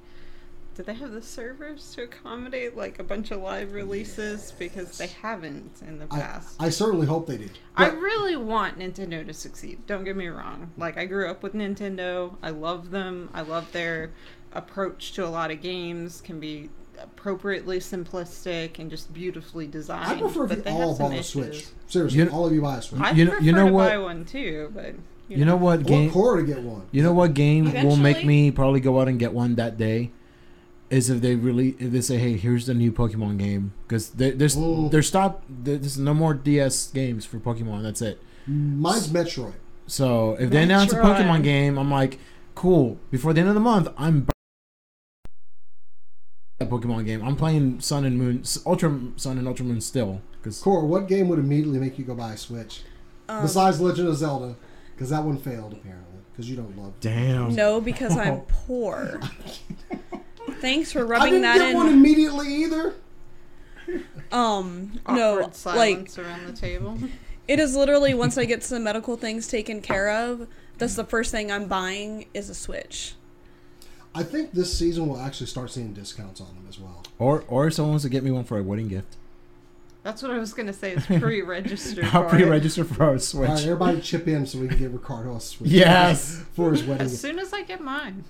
Do 0.75 0.81
they 0.81 0.95
have 0.95 1.11
the 1.11 1.21
servers 1.21 1.93
to 1.93 2.03
accommodate 2.03 2.75
like 2.75 2.97
a 2.97 3.03
bunch 3.03 3.29
of 3.29 3.41
live 3.41 3.73
releases? 3.73 4.51
Because 4.57 4.97
they 4.97 5.05
haven't 5.07 5.81
in 5.87 5.99
the 5.99 6.07
past. 6.07 6.55
I 6.59 6.69
certainly 6.69 7.05
hope 7.05 7.27
they 7.27 7.37
do. 7.37 7.49
I 7.75 7.89
really 7.89 8.35
want 8.35 8.79
Nintendo 8.79 9.25
to 9.25 9.33
succeed. 9.33 9.85
Don't 9.85 10.03
get 10.03 10.15
me 10.15 10.27
wrong. 10.27 10.71
Like 10.77 10.97
I 10.97 11.05
grew 11.05 11.29
up 11.29 11.43
with 11.43 11.53
Nintendo. 11.53 12.35
I 12.41 12.49
love 12.49 12.89
them. 12.89 13.29
I 13.35 13.41
love 13.41 13.71
their 13.71 14.11
approach 14.53 15.13
to 15.13 15.25
a 15.25 15.29
lot 15.29 15.51
of 15.51 15.61
games. 15.61 16.21
Can 16.21 16.39
be 16.39 16.69
appropriately 16.99 17.79
simplistic 17.79 18.79
and 18.79 18.89
just 18.89 19.13
beautifully 19.13 19.67
designed. 19.67 20.09
I 20.09 20.19
prefer 20.21 20.43
if 20.45 20.49
but 20.49 20.57
you 20.59 20.63
they 20.63 20.71
all 20.71 20.87
have 20.89 20.97
some 20.97 21.11
a. 21.13 21.23
Switch. 21.23 21.67
Seriously, 21.87 22.17
You 22.19 22.25
know- 22.25 22.31
all 22.31 22.45
of 22.47 22.53
you 22.53 22.61
buy 22.61 22.77
a 22.77 22.81
Switch. 22.81 22.99
I 23.01 23.11
You 23.11 23.25
know- 23.25 23.31
prefer 23.31 23.45
you 23.45 23.51
know 23.51 23.67
to 23.67 23.73
what- 23.73 23.89
buy 23.89 23.97
one 23.99 24.25
too, 24.25 24.71
but 24.73 24.95
you, 25.27 25.37
You 25.37 25.45
know 25.45 25.55
what 25.55 25.71
I 25.73 25.75
want 25.75 25.87
game? 25.87 26.11
Cora 26.11 26.41
to 26.41 26.47
get 26.47 26.61
one. 26.63 26.83
You 26.91 27.03
know 27.03 27.13
what 27.13 27.33
game 27.35 27.71
will 27.83 27.95
make 27.95 28.25
me 28.25 28.49
probably 28.51 28.79
go 28.79 28.99
out 28.99 29.07
and 29.07 29.19
get 29.19 29.33
one 29.33 29.55
that 29.55 29.77
day? 29.77 30.11
Is 30.93 31.09
if 31.09 31.21
they 31.21 31.35
really 31.35 31.69
if 31.79 31.91
they 31.91 32.01
say, 32.01 32.17
"Hey, 32.17 32.37
here's 32.37 32.65
the 32.67 32.73
new 32.73 32.91
Pokemon 32.91 33.39
game," 33.39 33.73
because 33.87 34.09
there's 34.11 34.55
Ooh. 34.57 34.89
there's 34.89 35.07
stop 35.07 35.43
there's 35.49 35.97
no 35.97 36.13
more 36.13 36.33
DS 36.33 36.91
games 36.91 37.25
for 37.25 37.37
Pokemon. 37.39 37.81
That's 37.83 38.01
it. 38.01 38.21
Mine's 38.45 39.07
Metroid. 39.07 39.53
So 39.87 40.33
if 40.39 40.49
they 40.49 40.63
announce 40.63 40.93
a 40.93 40.97
Pokemon 40.97 41.43
game, 41.43 41.77
I'm 41.77 41.89
like, 41.89 42.19
cool. 42.55 42.97
Before 43.11 43.33
the 43.33 43.39
end 43.41 43.49
of 43.49 43.55
the 43.55 43.61
month, 43.61 43.87
I'm 43.97 44.21
bu- 44.21 44.31
that 46.59 46.69
Pokemon 46.69 47.05
game. 47.05 47.23
I'm 47.23 47.35
playing 47.35 47.79
Sun 47.81 48.05
and 48.05 48.17
Moon, 48.17 48.43
Ultra 48.65 48.99
Sun 49.15 49.37
and 49.37 49.47
Ultra 49.47 49.65
Moon 49.65 49.81
still. 49.81 50.21
Because 50.39 50.59
Core, 50.59 50.85
what 50.85 51.07
game 51.07 51.27
would 51.29 51.39
immediately 51.39 51.79
make 51.79 51.97
you 51.97 52.05
go 52.05 52.13
buy 52.15 52.33
a 52.33 52.37
Switch 52.37 52.81
Um, 53.29 53.41
besides 53.41 53.79
Legend 53.81 54.09
of 54.09 54.17
Zelda? 54.17 54.55
Because 54.93 55.09
that 55.09 55.23
one 55.23 55.37
failed 55.37 55.73
apparently. 55.73 56.19
Because 56.31 56.49
you 56.49 56.55
don't 56.55 56.77
love. 56.77 56.93
damn, 56.99 57.53
No, 57.55 57.79
because 57.79 58.17
I'm 58.17 58.41
poor. 58.47 59.19
Thanks 60.63 60.93
for 60.93 61.05
rubbing 61.05 61.41
that 61.41 61.57
in. 61.57 61.61
I 61.61 61.61
rubbing 61.61 61.61
didn't 61.61 61.61
that 61.61 61.65
get 61.65 61.69
in. 61.71 61.77
one 61.77 61.87
immediately 61.89 62.55
either. 62.63 62.95
um, 64.31 64.93
awkward 65.05 65.17
no, 65.19 65.35
like 65.41 65.53
silence 65.55 66.17
around 66.17 66.47
the 66.47 66.53
table. 66.53 66.97
it 67.47 67.59
is 67.59 67.75
literally 67.75 68.13
once 68.13 68.37
I 68.37 68.45
get 68.45 68.63
some 68.63 68.83
medical 68.85 69.17
things 69.17 69.47
taken 69.47 69.81
care 69.81 70.09
of, 70.09 70.47
that's 70.77 70.95
the 70.95 71.03
first 71.03 71.31
thing 71.31 71.51
I'm 71.51 71.67
buying 71.67 72.27
is 72.33 72.49
a 72.49 72.55
Switch. 72.55 73.15
I 74.15 74.23
think 74.23 74.53
this 74.53 74.75
season 74.77 75.07
we'll 75.09 75.19
actually 75.19 75.47
start 75.47 75.69
seeing 75.71 75.91
discounts 75.93 76.39
on 76.39 76.47
them 76.47 76.65
as 76.69 76.79
well. 76.79 77.03
or 77.19 77.43
or 77.47 77.69
someone 77.69 77.91
wants 77.93 78.03
to 78.03 78.09
get 78.09 78.23
me 78.23 78.31
one 78.31 78.43
for 78.45 78.57
a 78.57 78.63
wedding 78.63 78.87
gift. 78.87 79.17
That's 80.03 80.21
what 80.21 80.31
I 80.31 80.37
was 80.37 80.53
gonna 80.53 80.71
say. 80.73 80.93
It's 80.93 81.05
pre-registered. 81.19 82.05
I'll 82.05 82.29
for 82.29 82.35
it. 82.37 82.39
pre-register 82.41 82.85
for 82.85 83.03
our 83.03 83.19
Switch. 83.19 83.49
All 83.49 83.55
right, 83.55 83.63
everybody 83.65 83.99
chip 84.01 84.27
in 84.27 84.45
so 84.45 84.59
we 84.59 84.67
can 84.69 84.77
get 84.77 84.91
Ricardo 84.91 85.35
a 85.35 85.41
Switch. 85.41 85.69
Yes. 85.71 86.41
for 86.53 86.71
his 86.71 86.83
wedding. 86.83 87.05
As 87.07 87.19
soon 87.19 87.37
as 87.39 87.51
I 87.53 87.63
get 87.63 87.81
mine, 87.81 88.23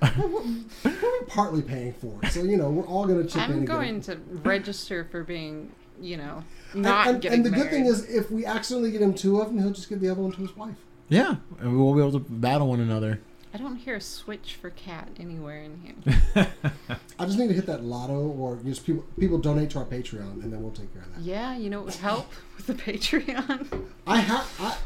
We're 0.00 1.22
partly 1.26 1.62
paying 1.62 1.92
for 1.94 2.18
it, 2.22 2.30
so 2.32 2.42
you 2.42 2.56
know 2.56 2.70
we're 2.70 2.86
all 2.86 3.06
going 3.06 3.22
to 3.22 3.28
chip 3.28 3.48
in. 3.48 3.54
I'm 3.56 3.64
going 3.64 4.00
to 4.02 4.16
register 4.44 5.04
for 5.10 5.24
being, 5.24 5.72
you 6.00 6.16
know, 6.16 6.44
And- 6.72 6.82
not 6.82 7.08
and, 7.08 7.20
getting 7.20 7.38
and 7.38 7.46
the 7.46 7.50
good 7.50 7.70
thing 7.70 7.86
is, 7.86 8.08
if 8.08 8.30
we 8.30 8.44
accidentally 8.46 8.90
get 8.92 9.02
him 9.02 9.14
two 9.14 9.40
of 9.40 9.48
them, 9.48 9.58
he'll 9.58 9.70
just 9.72 9.88
give 9.88 10.00
the 10.00 10.08
other 10.08 10.22
one 10.22 10.32
to 10.32 10.38
his 10.38 10.56
wife. 10.56 10.76
Yeah, 11.08 11.36
and 11.60 11.72
we 11.72 11.78
will 11.78 11.94
be 11.94 12.00
able 12.00 12.12
to 12.12 12.18
battle 12.20 12.68
one 12.68 12.80
another. 12.80 13.20
I 13.54 13.56
don't 13.56 13.76
hear 13.76 13.96
a 13.96 14.00
switch 14.00 14.56
for 14.60 14.68
cat 14.70 15.08
anywhere 15.18 15.62
in 15.62 15.94
here. 16.04 16.48
I 17.18 17.24
just 17.24 17.38
need 17.38 17.48
to 17.48 17.54
hit 17.54 17.64
that 17.66 17.82
lotto, 17.82 18.20
or 18.28 18.56
just 18.56 18.84
people 18.84 19.04
people 19.18 19.38
donate 19.38 19.70
to 19.70 19.78
our 19.78 19.86
Patreon, 19.86 20.42
and 20.44 20.52
then 20.52 20.62
we'll 20.62 20.70
take 20.70 20.92
care 20.92 21.02
of 21.02 21.14
that. 21.14 21.22
yeah, 21.22 21.56
you 21.56 21.70
know 21.70 21.80
it 21.80 21.84
would 21.86 21.94
help 21.94 22.30
with 22.56 22.66
the 22.66 22.74
Patreon. 22.74 23.86
I 24.06 24.18
have 24.20 24.54
I. 24.60 24.76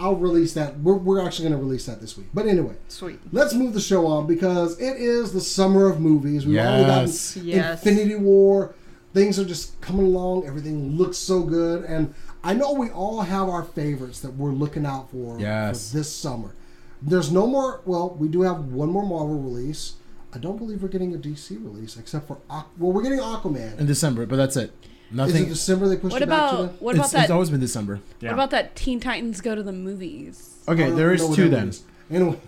I'll 0.00 0.16
release 0.16 0.54
that. 0.54 0.78
We're, 0.80 0.94
we're 0.94 1.20
actually 1.24 1.48
going 1.50 1.60
to 1.60 1.64
release 1.64 1.84
that 1.86 2.00
this 2.00 2.16
week. 2.16 2.28
But 2.32 2.46
anyway, 2.46 2.74
Sweet. 2.88 3.20
let's 3.32 3.52
move 3.54 3.74
the 3.74 3.80
show 3.80 4.06
on 4.06 4.26
because 4.26 4.80
it 4.80 4.96
is 4.96 5.32
the 5.32 5.40
summer 5.42 5.86
of 5.90 6.00
movies. 6.00 6.46
We've 6.46 6.58
already 6.58 6.82
Yes. 6.84 7.34
gotten 7.34 7.48
Yes. 7.48 7.86
Infinity 7.86 8.14
War. 8.16 8.74
Things 9.12 9.38
are 9.38 9.44
just 9.44 9.78
coming 9.80 10.06
along. 10.06 10.46
Everything 10.46 10.96
looks 10.96 11.18
so 11.18 11.42
good, 11.42 11.84
and 11.84 12.14
I 12.42 12.54
know 12.54 12.72
we 12.72 12.88
all 12.90 13.20
have 13.20 13.48
our 13.48 13.64
favorites 13.64 14.20
that 14.20 14.36
we're 14.36 14.52
looking 14.52 14.86
out 14.86 15.10
for 15.10 15.38
Yes. 15.38 15.90
for 15.90 15.98
this 15.98 16.10
summer. 16.10 16.54
There's 17.02 17.30
no 17.32 17.46
more. 17.46 17.80
Well, 17.84 18.16
we 18.18 18.28
do 18.28 18.42
have 18.42 18.66
one 18.66 18.88
more 18.90 19.02
Marvel 19.04 19.38
release. 19.38 19.94
I 20.32 20.38
don't 20.38 20.58
believe 20.58 20.80
we're 20.82 20.88
getting 20.88 21.12
a 21.12 21.18
DC 21.18 21.56
release 21.62 21.96
except 21.96 22.28
for 22.28 22.38
Aqu- 22.48 22.66
well, 22.78 22.92
we're 22.92 23.02
getting 23.02 23.18
Aquaman. 23.18 23.78
in 23.80 23.86
December, 23.86 24.26
but 24.26 24.36
that's 24.36 24.56
it. 24.56 24.72
Is 25.10 25.16
Nothing. 25.16 25.46
it 25.46 25.48
December 25.48 25.88
they 25.88 25.96
pushed 25.96 26.12
What 26.12 26.22
it 26.22 26.28
back 26.28 26.50
to? 26.50 26.56
about 26.56 26.78
The, 26.78 26.84
what 26.84 26.90
it's, 26.96 26.98
about 27.00 27.10
that? 27.12 27.22
it's 27.24 27.30
always 27.30 27.50
been 27.50 27.60
December. 27.60 28.00
Yeah. 28.20 28.28
What 28.30 28.34
about 28.34 28.50
that 28.50 28.76
Teen 28.76 29.00
Titans 29.00 29.40
go 29.40 29.54
to 29.56 29.62
the 29.62 29.72
movies? 29.72 30.56
Okay, 30.68 30.86
don't 30.86 30.96
there 30.96 31.12
is 31.12 31.20
know 31.20 31.28
what 31.28 31.36
two 31.36 31.48
that 31.48 31.56
then, 31.56 31.68
is. 31.70 31.82
Anyway, 32.10 32.38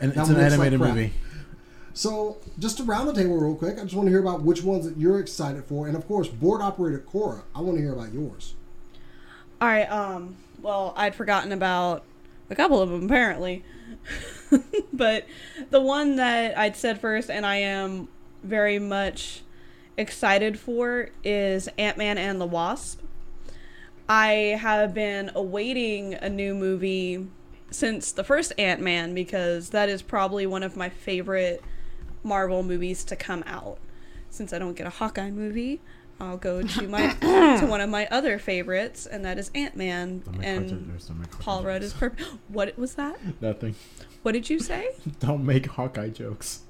and 0.00 0.12
That 0.12 0.20
it's 0.20 0.28
an 0.28 0.34
one 0.34 0.42
looks 0.44 0.52
like 0.52 0.52
animated 0.52 0.80
crap. 0.80 0.94
movie. 0.94 1.12
So, 1.94 2.36
just 2.58 2.76
to 2.76 2.82
round 2.84 3.08
the 3.08 3.14
table 3.14 3.38
real 3.38 3.54
quick, 3.54 3.78
I 3.78 3.82
just 3.82 3.94
want 3.94 4.06
to 4.06 4.10
hear 4.10 4.20
about 4.20 4.42
which 4.42 4.62
ones 4.62 4.84
that 4.84 4.98
you're 4.98 5.18
excited 5.18 5.64
for, 5.64 5.86
and 5.88 5.96
of 5.96 6.06
course, 6.06 6.28
board 6.28 6.60
operator 6.60 6.98
Cora. 6.98 7.42
I 7.54 7.60
want 7.62 7.78
to 7.78 7.82
hear 7.82 7.92
about 7.94 8.12
yours. 8.12 8.54
All 9.60 9.68
right. 9.68 9.90
Um. 9.90 10.36
Well, 10.62 10.92
I'd 10.96 11.14
forgotten 11.14 11.52
about 11.52 12.02
a 12.50 12.54
couple 12.54 12.80
of 12.82 12.90
them 12.90 13.04
apparently, 13.06 13.64
but 14.92 15.26
the 15.70 15.80
one 15.80 16.16
that 16.16 16.56
I'd 16.58 16.76
said 16.76 17.00
first, 17.00 17.30
and 17.30 17.44
I 17.46 17.56
am 17.56 18.08
very 18.42 18.78
much 18.78 19.42
excited 19.96 20.58
for, 20.58 21.10
is 21.24 21.68
Ant 21.78 21.98
Man 21.98 22.18
and 22.18 22.40
the 22.40 22.46
Wasp. 22.46 23.00
I 24.08 24.58
have 24.60 24.94
been 24.94 25.30
awaiting 25.34 26.14
a 26.14 26.28
new 26.28 26.54
movie 26.54 27.26
since 27.70 28.12
the 28.12 28.22
first 28.22 28.52
Ant 28.58 28.80
Man 28.80 29.14
because 29.14 29.70
that 29.70 29.88
is 29.88 30.02
probably 30.02 30.46
one 30.46 30.62
of 30.62 30.76
my 30.76 30.88
favorite 30.88 31.62
Marvel 32.22 32.62
movies 32.62 33.04
to 33.04 33.16
come 33.16 33.42
out. 33.46 33.78
Since 34.30 34.52
I 34.52 34.58
don't 34.58 34.74
get 34.74 34.86
a 34.86 34.90
Hawkeye 34.90 35.30
movie, 35.30 35.80
I'll 36.20 36.36
go 36.36 36.62
to 36.62 36.88
my 36.88 37.12
to 37.60 37.66
one 37.66 37.80
of 37.80 37.90
my 37.90 38.06
other 38.10 38.38
favorites, 38.38 39.06
and 39.06 39.24
that 39.24 39.38
is 39.38 39.50
Ant 39.54 39.76
Man. 39.76 40.22
And 40.42 40.98
Paul 41.40 41.62
Rudd 41.62 41.82
is 41.82 41.92
perfect. 41.92 42.22
What 42.48 42.76
was 42.78 42.94
that? 42.94 43.18
Nothing. 43.40 43.74
What 44.22 44.32
did 44.32 44.50
you 44.50 44.58
say? 44.58 44.90
Don't 45.20 45.44
make 45.44 45.66
Hawkeye 45.66 46.10
jokes. 46.10 46.60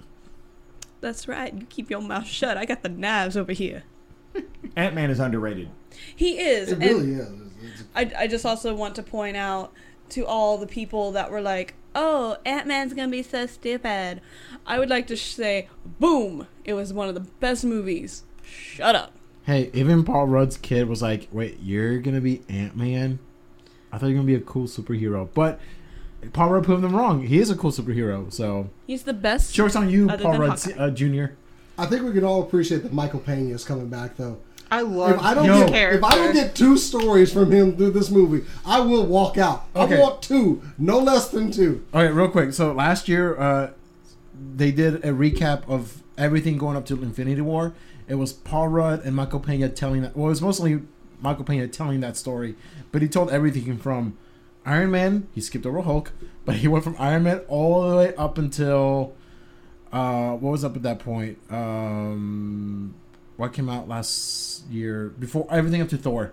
That's 1.00 1.28
right. 1.28 1.52
You 1.54 1.66
keep 1.66 1.90
your 1.90 2.00
mouth 2.00 2.26
shut. 2.26 2.56
I 2.56 2.64
got 2.64 2.82
the 2.82 2.88
knives 2.88 3.36
over 3.36 3.52
here. 3.52 3.84
Ant 4.76 4.94
Man 4.94 5.10
is 5.10 5.20
underrated. 5.20 5.68
He 6.14 6.38
is. 6.38 6.72
It 6.72 6.78
really 6.78 7.12
is. 7.12 7.28
It's- 7.28 7.84
I, 7.94 8.10
I 8.18 8.26
just 8.26 8.44
also 8.44 8.74
want 8.74 8.94
to 8.96 9.02
point 9.02 9.36
out 9.36 9.72
to 10.10 10.24
all 10.26 10.58
the 10.58 10.66
people 10.66 11.12
that 11.12 11.30
were 11.30 11.40
like, 11.40 11.74
oh, 11.94 12.36
Ant 12.44 12.66
Man's 12.66 12.92
going 12.92 13.08
to 13.08 13.12
be 13.12 13.22
so 13.22 13.46
stupid. 13.46 14.20
I 14.66 14.78
would 14.78 14.90
like 14.90 15.06
to 15.08 15.16
sh- 15.16 15.34
say, 15.34 15.68
boom, 15.98 16.46
it 16.64 16.74
was 16.74 16.92
one 16.92 17.08
of 17.08 17.14
the 17.14 17.20
best 17.40 17.64
movies. 17.64 18.24
Shut 18.42 18.94
up. 18.94 19.12
Hey, 19.44 19.70
even 19.72 20.04
Paul 20.04 20.26
Rudd's 20.26 20.56
kid 20.56 20.88
was 20.88 21.02
like, 21.02 21.28
"Wait, 21.30 21.58
you're 21.62 21.98
gonna 22.00 22.20
be 22.20 22.42
Ant 22.48 22.76
Man? 22.76 23.20
I 23.92 23.98
thought 23.98 24.06
you 24.06 24.14
were 24.14 24.18
gonna 24.18 24.26
be 24.26 24.34
a 24.34 24.40
cool 24.40 24.66
superhero." 24.66 25.28
But 25.32 25.60
Paul 26.32 26.50
Rudd 26.50 26.64
proved 26.64 26.82
them 26.82 26.94
wrong. 26.94 27.22
He 27.26 27.38
is 27.38 27.50
a 27.50 27.56
cool 27.56 27.70
superhero. 27.72 28.32
So 28.32 28.70
He's 28.86 29.02
the 29.04 29.14
best. 29.14 29.54
jokes 29.54 29.76
on 29.76 29.88
you, 29.90 30.08
Paul 30.08 30.38
Rudd 30.38 30.78
uh, 30.78 30.90
Jr. 30.90 31.26
I 31.78 31.86
think 31.86 32.02
we 32.04 32.12
can 32.12 32.24
all 32.24 32.42
appreciate 32.42 32.82
that 32.84 32.92
Michael 32.92 33.20
Pena 33.20 33.54
is 33.54 33.64
coming 33.64 33.88
back, 33.88 34.16
though. 34.16 34.38
I 34.70 34.80
love 34.80 35.12
If 35.16 35.20
I 35.22 35.34
don't 35.34 35.44
Yo. 35.44 35.68
get 35.68 35.92
if 35.94 36.02
I 36.02 36.14
don't 36.16 36.32
get 36.34 36.54
two 36.56 36.76
stories 36.76 37.32
from 37.32 37.52
him 37.52 37.76
through 37.76 37.92
this 37.92 38.10
movie, 38.10 38.44
I 38.64 38.80
will 38.80 39.06
walk 39.06 39.38
out. 39.38 39.66
Okay. 39.76 39.96
I 39.96 40.00
want 40.00 40.22
two, 40.22 40.62
no 40.76 40.98
less 40.98 41.28
than 41.28 41.52
two. 41.52 41.84
All 41.94 42.02
right, 42.02 42.12
real 42.12 42.28
quick. 42.28 42.52
So 42.52 42.72
last 42.72 43.06
year, 43.08 43.38
uh, 43.38 43.70
they 44.56 44.72
did 44.72 44.96
a 45.04 45.12
recap 45.12 45.68
of 45.68 46.02
everything 46.18 46.58
going 46.58 46.76
up 46.76 46.84
to 46.86 47.00
Infinity 47.00 47.42
War. 47.42 47.74
It 48.08 48.16
was 48.16 48.32
Paul 48.32 48.68
Rudd 48.68 49.04
and 49.04 49.14
Michael 49.14 49.40
Pena 49.40 49.68
telling 49.68 50.02
that. 50.02 50.16
Well, 50.16 50.26
it 50.26 50.30
was 50.30 50.42
mostly 50.42 50.80
Michael 51.20 51.44
Pena 51.44 51.68
telling 51.68 52.00
that 52.00 52.16
story, 52.16 52.56
but 52.90 53.02
he 53.02 53.08
told 53.08 53.30
everything 53.30 53.76
from 53.78 54.16
Iron 54.66 54.90
Man. 54.90 55.28
He 55.32 55.40
skipped 55.40 55.64
over 55.64 55.80
Hulk, 55.80 56.12
but 56.44 56.56
he 56.56 56.68
went 56.68 56.84
from 56.84 56.96
Iron 56.98 57.22
Man 57.22 57.38
all 57.48 57.88
the 57.88 57.96
way 57.96 58.14
up 58.16 58.36
until 58.36 59.14
uh, 59.92 60.32
what 60.32 60.50
was 60.50 60.64
up 60.64 60.76
at 60.76 60.82
that 60.82 60.98
point? 60.98 61.38
Um, 61.50 62.94
what 63.36 63.52
came 63.52 63.68
out 63.68 63.88
last 63.88 64.66
year? 64.68 65.10
Before 65.18 65.46
everything 65.50 65.80
up 65.80 65.88
to 65.90 65.96
Thor. 65.96 66.32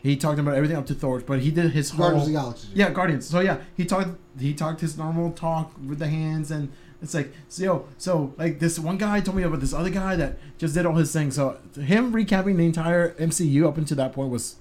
He 0.00 0.16
talked 0.16 0.38
about 0.38 0.54
everything 0.54 0.76
up 0.76 0.86
to 0.86 0.94
Thor, 0.94 1.18
but 1.20 1.40
he 1.40 1.50
did 1.50 1.72
his 1.72 1.90
whole 1.90 2.06
Guardians 2.06 2.28
of 2.28 2.32
the 2.32 2.38
Galaxy. 2.38 2.68
yeah, 2.72 2.90
Guardians. 2.90 3.26
So 3.28 3.40
yeah, 3.40 3.58
he 3.76 3.84
talked. 3.84 4.10
He 4.38 4.54
talked 4.54 4.80
his 4.80 4.96
normal 4.96 5.32
talk 5.32 5.72
with 5.84 5.98
the 5.98 6.06
hands, 6.06 6.52
and 6.52 6.70
it's 7.02 7.14
like, 7.14 7.32
so 7.48 7.64
yo, 7.64 7.88
so 7.98 8.32
like 8.38 8.60
this 8.60 8.78
one 8.78 8.96
guy 8.96 9.20
told 9.20 9.36
me 9.36 9.42
about 9.42 9.58
this 9.58 9.72
other 9.74 9.90
guy 9.90 10.14
that 10.14 10.38
just 10.56 10.74
did 10.74 10.86
all 10.86 10.94
his 10.94 11.12
things. 11.12 11.34
So 11.34 11.58
him 11.74 12.12
recapping 12.12 12.56
the 12.56 12.66
entire 12.66 13.14
MCU 13.14 13.66
up 13.66 13.76
until 13.76 13.96
that 13.96 14.12
point 14.12 14.30
was 14.30 14.56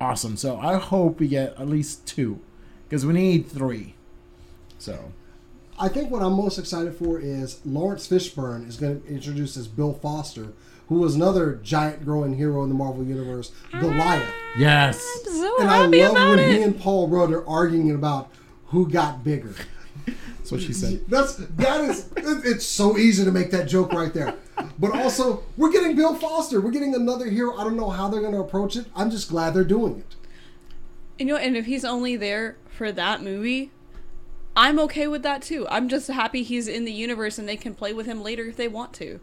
awesome. 0.00 0.36
So 0.36 0.58
I 0.58 0.76
hope 0.76 1.20
we 1.20 1.28
get 1.28 1.58
at 1.58 1.68
least 1.68 2.06
two, 2.06 2.40
because 2.88 3.04
we 3.06 3.12
need 3.12 3.48
three. 3.48 3.94
So 4.78 5.12
I 5.78 5.88
think 5.88 6.10
what 6.10 6.22
I'm 6.22 6.32
most 6.34 6.58
excited 6.58 6.94
for 6.94 7.18
is 7.20 7.60
Laurence 7.64 8.08
Fishburne 8.08 8.68
is 8.68 8.76
going 8.76 9.00
to 9.02 9.08
introduce 9.08 9.56
as 9.56 9.66
Bill 9.68 9.92
Foster, 9.94 10.48
who 10.88 10.96
was 10.96 11.14
another 11.14 11.60
giant 11.62 12.04
growing 12.04 12.36
hero 12.36 12.62
in 12.62 12.68
the 12.68 12.74
Marvel 12.74 13.04
Universe, 13.04 13.52
Goliath. 13.72 14.28
yes, 14.58 15.00
so 15.24 15.60
And 15.60 15.68
I 15.70 15.84
love 15.86 16.28
when 16.30 16.38
it. 16.38 16.56
he 16.56 16.62
and 16.62 16.78
Paul 16.78 17.08
Rudd 17.08 17.30
are 17.32 17.46
arguing 17.48 17.90
about 17.90 18.30
who 18.66 18.88
got 18.88 19.22
bigger. 19.24 19.54
that's 20.06 20.50
what 20.52 20.60
she 20.62 20.72
said. 20.72 21.04
That's 21.08 21.34
that 21.36 21.80
is 21.82 22.08
it's 22.16 22.64
so 22.66 22.96
easy 22.96 23.24
to 23.24 23.30
make 23.32 23.50
that 23.50 23.68
joke 23.68 23.92
right 23.92 24.12
there. 24.14 24.34
But 24.78 24.94
also, 24.94 25.42
we're 25.56 25.70
getting 25.72 25.96
Bill 25.96 26.14
Foster. 26.14 26.60
We're 26.60 26.70
getting 26.70 26.94
another 26.94 27.26
hero. 27.26 27.56
I 27.56 27.64
don't 27.64 27.76
know 27.76 27.90
how 27.90 28.08
they're 28.08 28.20
going 28.20 28.32
to 28.34 28.40
approach 28.40 28.76
it. 28.76 28.86
I'm 28.94 29.10
just 29.10 29.28
glad 29.28 29.54
they're 29.54 29.64
doing 29.64 29.98
it. 29.98 30.16
You 31.18 31.26
know, 31.26 31.36
and 31.36 31.56
if 31.56 31.66
he's 31.66 31.84
only 31.84 32.16
there 32.16 32.56
for 32.68 32.92
that 32.92 33.22
movie, 33.22 33.70
I'm 34.56 34.78
okay 34.80 35.06
with 35.08 35.22
that 35.24 35.42
too. 35.42 35.66
I'm 35.68 35.88
just 35.88 36.08
happy 36.08 36.42
he's 36.42 36.68
in 36.68 36.84
the 36.84 36.92
universe 36.92 37.38
and 37.38 37.48
they 37.48 37.56
can 37.56 37.74
play 37.74 37.92
with 37.92 38.06
him 38.06 38.22
later 38.22 38.44
if 38.44 38.56
they 38.56 38.68
want 38.68 38.92
to. 38.94 39.18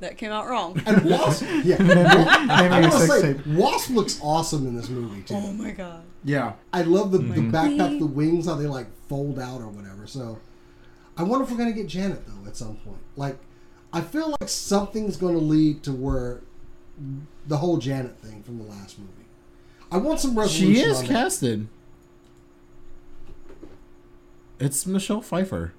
That 0.00 0.16
came 0.16 0.30
out 0.30 0.46
wrong. 0.48 0.80
And 0.86 1.04
Wasp, 1.10 1.44
yeah. 1.64 1.76
Maybe 1.82 2.00
I 2.00 2.78
a 2.78 2.82
want 2.88 2.92
to 2.92 2.98
say. 3.20 3.36
Wasp 3.48 3.90
looks 3.90 4.20
awesome 4.22 4.66
in 4.66 4.76
this 4.76 4.88
movie 4.88 5.22
too. 5.22 5.34
oh 5.34 5.52
my 5.52 5.72
god. 5.72 6.04
Yeah, 6.24 6.52
I 6.72 6.82
love 6.82 7.10
the, 7.10 7.18
the 7.18 7.24
Mm-hmm. 7.34 7.50
backpack, 7.54 7.98
the 7.98 8.06
wings, 8.06 8.46
how 8.46 8.54
they 8.54 8.66
like 8.66 8.86
fold 9.08 9.38
out 9.40 9.60
or 9.60 9.68
whatever. 9.68 10.06
So, 10.06 10.38
I 11.16 11.22
wonder 11.24 11.44
if 11.44 11.50
we're 11.50 11.56
gonna 11.58 11.72
get 11.72 11.88
Janet 11.88 12.24
though 12.26 12.46
at 12.48 12.56
some 12.56 12.76
point. 12.76 12.98
Like, 13.16 13.38
I 13.92 14.00
feel 14.02 14.34
like 14.40 14.48
something's 14.48 15.16
gonna 15.16 15.38
lead 15.38 15.82
to 15.84 15.92
where 15.92 16.40
the 17.46 17.56
whole 17.58 17.78
Janet 17.78 18.18
thing 18.18 18.42
from 18.42 18.58
the 18.58 18.64
last 18.64 18.98
movie. 18.98 19.10
I 19.90 19.96
want 19.96 20.20
some 20.20 20.38
resolution. 20.38 20.74
she 20.74 20.80
is 20.82 20.98
on 20.98 21.04
that. 21.06 21.10
casted. 21.12 21.68
It's 24.60 24.86
Michelle 24.86 25.20
Pfeiffer. 25.22 25.72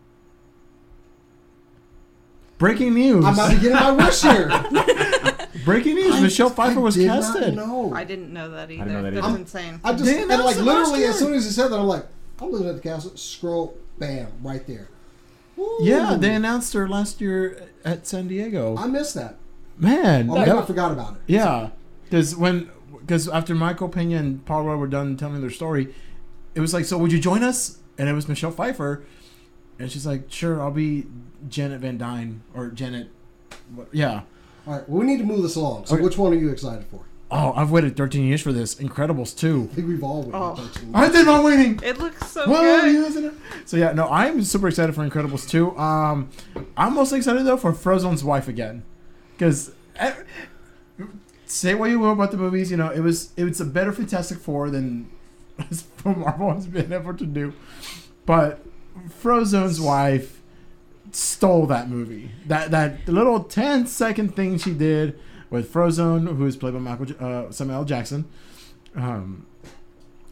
Breaking 2.57 2.93
news! 2.93 3.23
I'm 3.23 3.33
about 3.35 3.51
to 3.51 3.57
get 3.57 3.65
in 3.67 3.73
my 3.73 3.91
wish 3.91 4.21
here. 4.21 4.47
Breaking 5.65 5.95
news! 5.95 6.15
I- 6.15 6.21
Michelle 6.21 6.49
Pfeiffer 6.49 6.79
I 6.79 6.83
was 6.83 6.95
did 6.95 7.07
casted. 7.07 7.55
No, 7.55 7.93
I 7.93 8.03
didn't 8.03 8.33
know 8.33 8.49
that 8.51 8.69
either. 8.71 8.83
didn't 8.83 8.93
know 8.93 9.03
that 9.03 9.13
That's 9.13 9.27
either. 9.27 9.37
insane. 9.37 9.79
I 9.83 9.91
just 9.93 10.05
They 10.05 10.21
and 10.21 10.29
like 10.29 10.57
literally 10.57 11.03
as 11.05 11.17
soon 11.19 11.33
as 11.33 11.45
he 11.45 11.51
said 11.51 11.69
that, 11.69 11.79
I'm 11.79 11.85
like, 11.87 12.05
I'm 12.41 12.49
looking 12.51 12.67
at 12.67 12.75
the 12.75 12.81
cast. 12.81 13.17
Scroll, 13.17 13.77
bam, 13.97 14.27
right 14.41 14.65
there. 14.67 14.89
Ooh. 15.57 15.77
Yeah, 15.81 16.15
they 16.19 16.33
announced 16.33 16.73
her 16.73 16.87
last 16.87 17.21
year 17.21 17.68
at 17.85 18.05
San 18.07 18.27
Diego. 18.27 18.75
I 18.77 18.87
missed 18.87 19.15
that. 19.15 19.37
Man, 19.77 20.27
maybe 20.27 20.45
that- 20.45 20.57
I 20.57 20.65
forgot 20.65 20.91
about 20.91 21.13
it. 21.15 21.21
yeah, 21.27 21.69
because 22.03 22.35
when 22.35 22.69
because 22.99 23.27
after 23.29 23.55
Michael 23.55 23.89
Pena 23.89 24.17
and 24.17 24.45
Paul 24.45 24.65
Rudd 24.65 24.79
were 24.79 24.87
done 24.87 25.15
telling 25.17 25.41
their 25.41 25.49
story, 25.49 25.93
it 26.55 26.59
was 26.59 26.73
like, 26.73 26.85
so 26.85 26.97
would 26.97 27.11
you 27.11 27.19
join 27.19 27.43
us? 27.43 27.77
And 27.97 28.07
it 28.09 28.13
was 28.13 28.27
Michelle 28.27 28.51
Pfeiffer, 28.51 29.03
and 29.79 29.91
she's 29.91 30.05
like, 30.05 30.25
sure, 30.31 30.61
I'll 30.61 30.71
be 30.71 31.05
Janet 31.49 31.81
Van 31.81 31.97
Dyne 31.97 32.41
or 32.53 32.67
Janet. 32.69 33.09
what- 33.75 33.87
Yeah. 33.91 34.21
All 34.67 34.73
right, 34.73 34.87
well, 34.89 34.99
we 35.01 35.05
need 35.07 35.17
to 35.19 35.23
move 35.25 35.41
this 35.41 35.55
along. 35.55 35.85
So, 35.85 35.95
Okay. 35.95 36.03
which 36.03 36.17
one 36.17 36.31
are 36.33 36.35
you 36.37 36.49
excited 36.49 36.85
for? 36.91 37.01
Oh, 37.31 37.53
I've 37.55 37.69
waited 37.69 37.95
13 37.95 38.25
years 38.25 38.41
for 38.41 38.51
this. 38.51 38.75
Incredibles 38.75 39.37
too. 39.37 39.69
I 39.71 39.75
think 39.75 39.87
we've 39.87 40.03
all 40.03 40.21
waited. 40.23 40.33
Oh. 40.35 40.55
13 40.55 40.95
I 40.95 41.09
did 41.09 41.25
not 41.27 41.43
waiting. 41.43 41.79
It 41.83 41.99
looks 41.99 42.31
so 42.31 42.49
Well, 42.49 42.81
good. 42.81 42.91
yes, 42.93 43.15
and- 43.17 43.37
So 43.65 43.77
yeah, 43.77 43.91
no, 43.91 44.07
I'm 44.09 44.43
super 44.43 44.67
excited 44.67 44.95
for 44.95 45.07
Incredibles 45.07 45.47
2. 45.47 45.77
Um, 45.77 46.29
I'm 46.75 46.95
most 46.95 47.13
excited 47.13 47.45
though 47.45 47.57
for 47.57 47.71
Frozone's 47.71 48.23
wife 48.23 48.47
again, 48.47 48.81
because 49.37 49.71
say 51.45 51.73
what 51.75 51.89
you 51.89 51.99
will 51.99 52.11
about 52.13 52.31
the 52.31 52.37
movies, 52.37 52.71
you 52.71 52.77
know, 52.77 52.89
it 52.89 52.99
was 53.01 53.31
it 53.37 53.43
was 53.43 53.59
a 53.61 53.65
better 53.65 53.91
Fantastic 53.91 54.39
Four 54.39 54.69
than 54.69 55.09
Marvel 56.05 56.53
has 56.53 56.67
been 56.67 56.91
able 56.93 57.13
to 57.13 57.25
do, 57.25 57.53
but 58.25 58.63
Frozone's 59.21 59.79
wife 59.79 60.41
stole 61.11 61.65
that 61.67 61.89
movie. 61.89 62.31
That 62.47 62.71
that 62.71 63.07
little 63.07 63.43
10 63.43 63.87
second 63.87 64.35
thing 64.35 64.57
she 64.57 64.73
did 64.73 65.19
with 65.49 65.71
Frozone, 65.73 66.37
who 66.37 66.45
is 66.45 66.55
played 66.57 66.73
by 66.73 66.79
Michael 66.79 67.07
uh, 67.19 67.51
Samuel 67.51 67.79
L. 67.79 67.85
Jackson. 67.85 68.25
Um, 68.95 69.45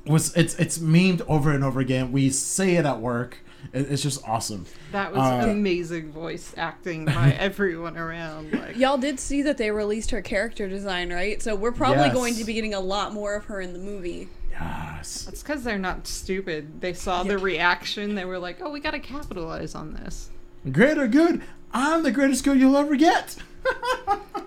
was 0.05 0.36
it's 0.38 0.55
it's 0.55 0.78
memed 0.78 1.22
over 1.28 1.51
and 1.51 1.63
over 1.63 1.80
again. 1.80 2.11
We 2.11 2.30
say 2.30 2.76
it 2.76 2.86
at 2.86 2.99
work. 3.01 3.39
It, 3.74 3.91
it's 3.91 4.01
just 4.03 4.26
awesome. 4.28 4.65
That 4.91 5.11
was 5.13 5.22
Uh, 5.22 5.49
amazing 5.49 6.11
voice 6.11 6.53
acting 6.55 7.05
by 7.05 7.32
everyone 7.39 7.97
around. 7.97 8.53
Like, 8.53 8.78
Y'all 8.78 8.97
did 8.97 9.20
see 9.20 9.41
that 9.41 9.57
they 9.57 9.72
released 9.72 10.11
her 10.11 10.22
character 10.22 10.70
design, 10.70 11.11
right? 11.11 11.41
So 11.41 11.55
we're 11.55 11.72
probably 11.74 12.05
Yes. 12.05 12.13
going 12.13 12.36
to 12.36 12.43
be 12.45 12.53
getting 12.53 12.74
a 12.74 12.80
lot 12.80 13.13
more 13.13 13.36
of 13.36 13.45
her 13.45 13.59
in 13.59 13.74
the 13.74 13.80
movie. 13.80 14.30
Yes. 14.51 15.24
That's 15.24 15.43
because 15.43 15.63
they're 15.63 15.78
not 15.78 16.07
stupid. 16.07 16.80
They 16.82 16.93
saw 16.93 17.24
the 17.24 17.38
reaction. 17.38 18.15
They 18.15 18.26
were 18.26 18.39
like, 18.39 18.57
"Oh, 18.61 18.72
we 18.72 18.80
got 18.80 18.91
to 18.91 18.99
capitalize 18.99 19.76
on 19.76 19.93
this." 19.93 20.30
Great 20.72 20.97
or 20.97 21.07
good? 21.07 21.41
I'm 21.74 22.03
the 22.03 22.11
greatest 22.11 22.43
good 22.43 22.59
you'll 22.59 22.78
ever 22.78 22.95
get. 22.95 23.36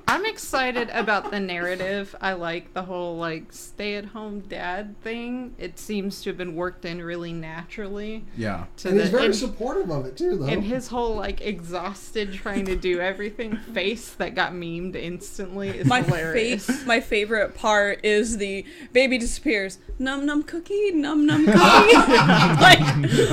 I'm 0.08 0.26
excited 0.26 0.90
about 0.90 1.30
the 1.30 1.38
narrative. 1.38 2.16
I 2.20 2.32
like 2.32 2.74
the 2.74 2.82
whole 2.82 3.16
like 3.16 3.52
stay-at-home 3.52 4.40
dad 4.48 5.00
thing. 5.02 5.54
It 5.56 5.78
seems 5.78 6.20
to 6.22 6.30
have 6.30 6.36
been 6.36 6.56
worked 6.56 6.84
in 6.84 7.00
really 7.00 7.32
naturally 7.32 8.24
Yeah. 8.36 8.64
to 8.78 8.88
And 8.88 8.98
the 8.98 9.02
he's 9.02 9.10
very 9.12 9.24
and, 9.26 9.36
supportive 9.36 9.88
of 9.88 10.06
it 10.06 10.16
too, 10.16 10.36
though. 10.36 10.46
and 10.46 10.64
his 10.64 10.88
whole 10.88 11.14
like 11.14 11.40
exhausted 11.42 12.32
trying 12.32 12.66
to 12.66 12.74
do 12.74 12.98
everything 12.98 13.56
face 13.72 14.10
that 14.14 14.34
got 14.34 14.52
memed 14.52 14.96
instantly 14.96 15.68
is 15.68 15.86
My 15.86 16.02
hilarious. 16.02 16.66
fa- 16.66 16.86
my 16.86 16.98
favorite 17.00 17.54
part 17.54 18.04
is 18.04 18.36
the 18.38 18.64
baby 18.92 19.16
disappears. 19.16 19.78
Num 20.00 20.26
num 20.26 20.42
cookie, 20.42 20.90
num 20.90 21.24
num 21.24 21.44
cookie. 21.46 21.56
like, 22.60 22.80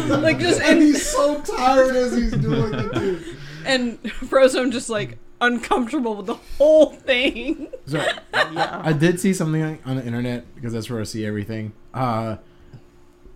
like 0.09 0.37
just 0.39 0.61
and 0.61 0.77
and, 0.77 0.81
he's 0.83 1.03
so 1.09 1.41
tired 1.41 1.95
as 1.95 2.15
he's 2.15 2.31
doing 2.33 2.73
it 2.75 2.93
too. 2.93 3.35
and 3.65 4.01
Frozone 4.03 4.71
just 4.71 4.89
like 4.91 5.17
uncomfortable 5.41 6.15
with 6.15 6.25
the 6.27 6.35
whole 6.57 6.87
thing. 6.91 7.67
So 7.87 8.03
yeah. 8.51 8.81
I 8.83 8.91
did 8.91 9.17
see 9.19 9.33
something 9.33 9.61
on- 9.63 9.79
on 9.85 9.95
the 9.95 10.05
internet 10.05 10.43
because 10.55 10.73
that's 10.73 10.89
where 10.89 10.99
I 10.99 11.03
see 11.03 11.25
everything. 11.25 11.71
Uh, 11.93 12.35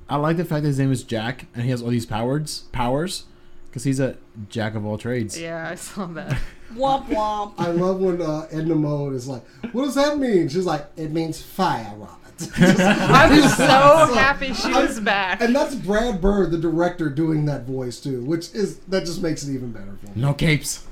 I 0.10 0.18
like 0.18 0.36
the 0.36 0.43
fact 0.43 0.64
that 0.64 0.68
his 0.68 0.78
name 0.80 0.91
is 0.91 1.04
Jack 1.04 1.45
and 1.56 1.64
he 1.64 1.70
has 1.70 1.82
all 1.82 1.88
these 1.89 2.06
powers. 2.06 2.66
Powers, 2.74 3.24
because 3.70 3.86
he's 3.86 4.02
a 4.02 4.18
jack 4.49 4.76
of 4.76 4.86
all 4.86 4.97
trades. 4.97 5.39
yeah, 5.39 5.70
I 5.70 5.76
saw 5.76 6.06
that. 6.08 6.38
Womp 6.76 7.06
womp. 7.08 7.54
I 7.58 7.68
love 7.72 7.99
when 8.02 8.22
uh, 8.22 8.47
Edna 8.52 8.76
Mode 8.76 9.14
is 9.14 9.28
like, 9.28 9.43
"What 9.74 9.84
does 9.86 9.95
that 9.95 10.18
mean?" 10.18 10.47
She's 10.49 10.66
like, 10.66 10.86
"It 10.97 11.12
means 11.12 11.41
fire 11.41 11.93
rocket." 11.97 12.49
I 12.58 13.28
was 13.30 13.56
so 13.58 14.14
happy 14.14 14.54
she 14.54 14.74
was 14.74 14.99
back. 15.02 15.41
and 15.41 15.54
that's 15.56 15.76
Brad 15.76 16.20
Bird, 16.22 16.52
the 16.52 16.58
director, 16.58 17.10
doing 17.10 17.45
that 17.45 17.64
voice 17.66 17.99
too, 18.02 18.22
which 18.24 18.54
is 18.54 18.80
that 18.88 19.06
just 19.06 19.22
makes 19.22 19.43
it 19.45 19.54
even 19.54 19.72
better 19.72 19.97
for 20.02 20.08
me. 20.08 20.14
No 20.22 20.34
capes. 20.34 20.86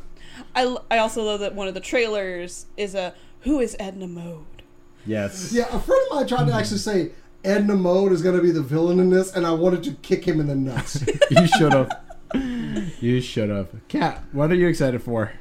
I, 0.55 0.63
l- 0.63 0.85
I 0.89 0.97
also 0.97 1.23
love 1.23 1.39
that 1.41 1.55
one 1.55 1.67
of 1.67 1.73
the 1.73 1.79
trailers 1.79 2.65
is 2.77 2.95
a 2.95 3.13
who 3.41 3.59
is 3.59 3.75
Edna 3.79 4.07
Mode? 4.07 4.45
Yes. 5.05 5.51
Yeah, 5.53 5.65
a 5.75 5.79
friend 5.79 6.01
of 6.09 6.15
mine 6.17 6.27
tried 6.27 6.47
to 6.47 6.53
actually 6.53 6.79
say 6.79 7.11
Edna 7.43 7.75
Mode 7.75 8.11
is 8.11 8.21
going 8.21 8.35
to 8.35 8.41
be 8.41 8.51
the 8.51 8.61
villain 8.61 8.99
in 8.99 9.09
this, 9.09 9.33
and 9.33 9.45
I 9.47 9.51
wanted 9.51 9.83
to 9.83 9.91
kick 10.01 10.25
him 10.27 10.39
in 10.39 10.47
the 10.47 10.55
nuts. 10.55 11.03
You 11.31 11.47
should 11.47 11.71
have. 11.73 11.91
you 12.99 13.21
should 13.21 13.49
have. 13.49 13.69
Cat, 13.87 14.23
what 14.33 14.51
are 14.51 14.55
you 14.55 14.67
excited 14.67 15.01
for? 15.01 15.31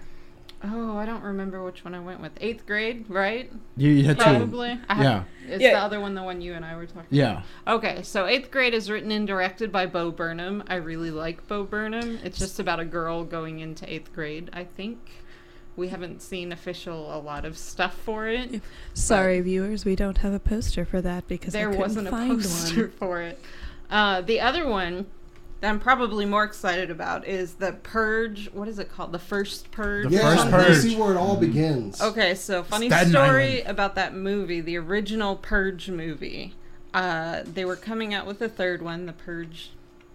Oh, 0.65 0.97
I 0.99 1.07
don't 1.07 1.23
remember 1.23 1.63
which 1.65 1.85
one 1.85 1.95
I 1.95 2.01
went 2.01 2.21
with. 2.21 2.33
Eighth 2.41 2.67
grade, 2.67 3.05
right? 3.09 3.51
You, 3.77 3.91
you 3.91 4.05
had 4.05 4.19
two. 4.19 4.25
Probably. 4.25 4.79
I 4.89 4.95
have, 4.95 5.05
Yeah. 5.05 5.23
It's 5.55 5.63
Yeah. 5.63 5.71
the 5.75 5.79
other 5.79 6.01
one, 6.01 6.15
the 6.15 6.23
one 6.25 6.41
you 6.41 6.55
and 6.55 6.65
I 6.65 6.75
were 6.75 6.85
talking. 6.87 7.01
About. 7.03 7.13
Yeah. 7.13 7.43
Okay, 7.69 8.03
so 8.03 8.27
eighth 8.27 8.51
grade 8.51 8.75
is 8.75 8.91
written 8.91 9.13
and 9.13 9.25
directed 9.27 9.71
by 9.71 9.87
Bo 9.87 10.11
Burnham. 10.11 10.65
I 10.67 10.75
really 10.77 11.13
like 11.13 11.47
Bo 11.47 11.63
Burnham. 11.63 12.19
It's 12.25 12.39
just 12.39 12.59
about 12.59 12.81
a 12.81 12.85
girl 12.85 13.23
going 13.23 13.61
into 13.61 13.91
eighth 13.93 14.13
grade. 14.13 14.51
I 14.53 14.65
think 14.65 14.99
we 15.77 15.89
haven't 15.89 16.23
seen 16.23 16.51
official 16.51 17.15
a 17.17 17.21
lot 17.21 17.45
of 17.45 17.57
stuff 17.57 17.95
for 17.95 18.27
it. 18.27 18.61
Sorry, 18.95 19.41
viewers, 19.41 19.85
we 19.85 19.95
don't 19.95 20.19
have 20.19 20.33
a 20.33 20.41
poster 20.41 20.85
for 20.85 21.01
that 21.03 21.29
because 21.29 21.53
there 21.53 21.69
I 21.69 21.71
couldn't 21.71 21.81
wasn't 21.81 22.09
a 22.09 22.11
poster 22.11 22.83
one. 22.89 22.91
for 22.99 23.21
it. 23.23 23.39
Uh, 23.89 24.23
the 24.23 24.41
other 24.41 24.67
one 24.67 25.07
that 25.61 25.69
I'm 25.69 25.81
probably 25.81 26.25
more 26.25 26.45
excited 26.45 26.91
about 26.91 27.27
is 27.27 27.55
the 27.55 27.73
Purge. 27.73 28.51
What 28.53 28.69
is 28.69 28.79
it 28.79 28.91
called? 28.91 29.13
The 29.13 29.19
first 29.19 29.71
Purge. 29.71 30.09
The 30.09 30.17
yeah, 30.17 30.23
first 30.23 30.43
something? 30.43 30.61
you 30.61 30.67
Purge. 30.67 30.83
see 30.83 30.97
where 30.97 31.13
it 31.13 31.17
all 31.17 31.37
begins. 31.37 32.01
Okay, 32.01 32.35
so 32.35 32.63
funny 32.63 32.89
Staten 32.89 33.11
story 33.11 33.61
Island. 33.63 33.69
about 33.69 33.95
that 33.97 34.15
movie, 34.15 34.61
the 34.61 34.77
original 34.77 35.37
Purge 35.37 35.91
movie. 35.91 36.55
Uh, 36.95 37.43
they 37.45 37.65
were 37.65 37.77
coming 37.77 38.15
out 38.15 38.27
with 38.27 38.41
a 38.41 38.49
third 38.49 38.83
one, 38.83 39.07
the 39.07 39.13
Purge 39.13 39.71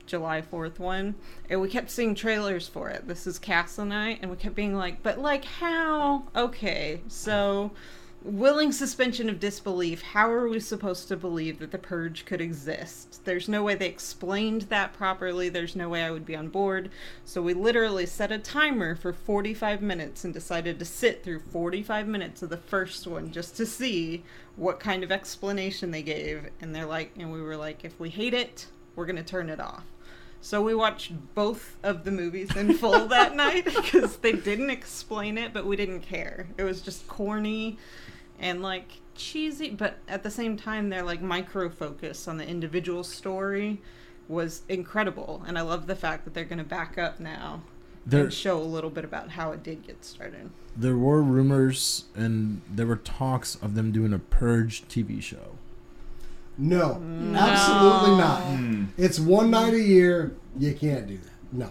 July 0.05 0.41
4th 0.41 0.79
one, 0.79 1.15
and 1.49 1.61
we 1.61 1.69
kept 1.69 1.89
seeing 1.89 2.15
trailers 2.15 2.67
for 2.67 2.89
it. 2.89 3.07
This 3.07 3.25
is 3.27 3.39
Castle 3.39 3.85
Night, 3.85 4.19
and 4.21 4.29
we 4.31 4.37
kept 4.37 4.55
being 4.55 4.75
like, 4.75 5.01
but 5.03 5.19
like 5.19 5.45
how? 5.45 6.23
Okay, 6.35 7.01
so 7.07 7.71
willing 8.24 8.71
suspension 8.71 9.30
of 9.30 9.39
disbelief. 9.39 10.01
How 10.01 10.32
are 10.32 10.47
we 10.47 10.59
supposed 10.59 11.07
to 11.09 11.17
believe 11.17 11.59
that 11.59 11.71
the 11.71 11.78
purge 11.78 12.26
could 12.26 12.39
exist? 12.39 13.26
There's 13.26 13.49
no 13.49 13.63
way 13.63 13.76
they 13.76 13.88
explained 13.88 14.63
that 14.63 14.93
properly. 14.93 15.49
There's 15.49 15.76
no 15.76 15.89
way 15.89 16.03
I 16.03 16.11
would 16.11 16.26
be 16.26 16.36
on 16.36 16.47
board. 16.47 16.89
So 17.26 17.41
we 17.41 17.53
literally 17.53 18.05
set 18.05 18.32
a 18.32 18.38
timer 18.38 18.95
for 18.95 19.11
45 19.11 19.82
minutes 19.82 20.24
and 20.24 20.34
decided 20.34 20.80
to 20.80 20.86
sit 20.86 21.24
through 21.24 21.39
45 21.39 22.07
minutes 22.07 22.41
of 22.41 22.49
the 22.49 22.57
first 22.57 23.05
one 23.07 23.32
just 23.32 23.57
to 23.57 23.65
see 23.65 24.24
what 24.55 24.80
kind 24.80 25.03
of 25.03 25.11
explanation 25.11 25.91
they 25.91 26.03
gave. 26.03 26.49
And 26.61 26.74
they're 26.74 26.86
like, 26.86 27.11
and 27.17 27.32
we 27.32 27.41
were 27.41 27.57
like, 27.57 27.84
if 27.84 27.99
we 27.99 28.09
hate 28.09 28.34
it, 28.34 28.67
we're 28.95 29.05
going 29.05 29.17
to 29.17 29.24
turn 29.24 29.49
it 29.49 29.59
off. 29.59 29.84
So 30.39 30.61
we 30.61 30.76
watched 30.76 31.13
both 31.36 31.78
of 31.84 32.03
the 32.03 32.11
movies 32.11 32.53
in 32.55 32.74
full 32.74 33.07
that 33.07 33.34
night 33.38 33.65
because 33.65 34.17
they 34.17 34.34
didn't 34.34 34.71
explain 34.71 35.38
it, 35.38 35.53
but 35.53 35.65
we 35.65 35.78
didn't 35.78 36.01
care. 36.01 36.47
It 36.57 36.63
was 36.63 36.82
just 36.82 37.07
corny 37.07 37.78
and 38.39 38.61
like 38.61 38.99
cheesy, 39.15 39.69
but 39.71 39.97
at 40.07 40.23
the 40.23 40.31
same 40.31 40.57
time, 40.57 40.89
their 40.89 41.03
like 41.03 41.21
micro 41.21 41.69
focus 41.69 42.27
on 42.27 42.38
the 42.38 42.47
individual 42.47 43.03
story 43.03 43.81
was 44.27 44.61
incredible. 44.69 45.43
And 45.47 45.57
I 45.57 45.61
love 45.61 45.88
the 45.88 45.95
fact 45.95 46.25
that 46.25 46.34
they're 46.34 46.43
going 46.45 46.57
to 46.59 46.63
back 46.63 46.97
up 46.97 47.19
now 47.19 47.61
There, 48.05 48.23
and 48.23 48.34
show 48.34 48.57
a 48.57 48.63
little 48.63 48.89
bit 48.89 49.03
about 49.05 49.31
how 49.31 49.51
it 49.51 49.63
did 49.63 49.86
get 49.86 50.03
started. 50.05 50.49
there 50.75 50.97
were 50.97 51.21
rumors 51.21 52.05
and 52.15 52.61
there 52.73 52.88
were 52.88 52.95
talks 52.95 53.55
of 53.55 53.75
them 53.75 53.91
doing 53.91 54.13
a 54.13 54.19
Purge 54.19 54.84
TV 54.88 55.21
show. 55.21 55.55
No, 56.57 56.99
No. 56.99 57.39
absolutely 57.39 58.17
not. 58.17 58.41
Hmm. 58.43 58.86
It's 58.97 59.19
one 59.19 59.49
night 59.51 59.73
a 59.73 59.79
year. 59.81 60.36
You 60.57 60.73
can't 60.73 61.07
do 61.07 61.17
that. 61.17 61.29
No, 61.51 61.69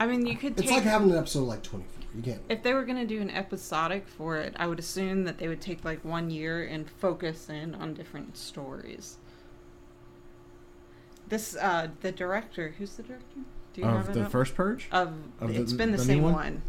I 0.00 0.06
mean, 0.06 0.26
you 0.26 0.36
could 0.36 0.52
it's 0.52 0.62
take 0.62 0.70
like 0.78 0.82
having 0.82 1.10
an 1.12 1.16
episode 1.18 1.44
like 1.44 1.62
Twenty 1.62 1.84
Four. 1.84 1.91
You 2.14 2.22
can't. 2.22 2.40
if 2.48 2.62
they 2.62 2.74
were 2.74 2.84
going 2.84 2.98
to 2.98 3.06
do 3.06 3.20
an 3.20 3.30
episodic 3.30 4.06
for 4.06 4.36
it, 4.38 4.54
I 4.58 4.66
would 4.66 4.78
assume 4.78 5.24
that 5.24 5.38
they 5.38 5.48
would 5.48 5.60
take 5.60 5.84
like 5.84 6.04
one 6.04 6.30
year 6.30 6.64
and 6.64 6.88
focus 6.90 7.48
in 7.48 7.74
on 7.74 7.94
different 7.94 8.36
stories. 8.36 9.16
This, 11.28 11.56
uh, 11.56 11.88
the 12.02 12.12
director, 12.12 12.74
who's 12.78 12.92
the 12.96 13.02
director? 13.02 13.40
Do 13.72 13.80
you 13.80 13.86
have 13.86 14.08
Of 14.08 14.10
it 14.10 14.14
the 14.18 14.24
up? 14.26 14.30
first 14.30 14.54
Purge? 14.54 14.88
Of, 14.92 15.14
of 15.40 15.50
it's 15.56 15.72
the- 15.72 15.78
been 15.78 15.92
the, 15.92 15.96
the 15.98 16.04
same 16.04 16.22
one? 16.22 16.34
one? 16.34 16.62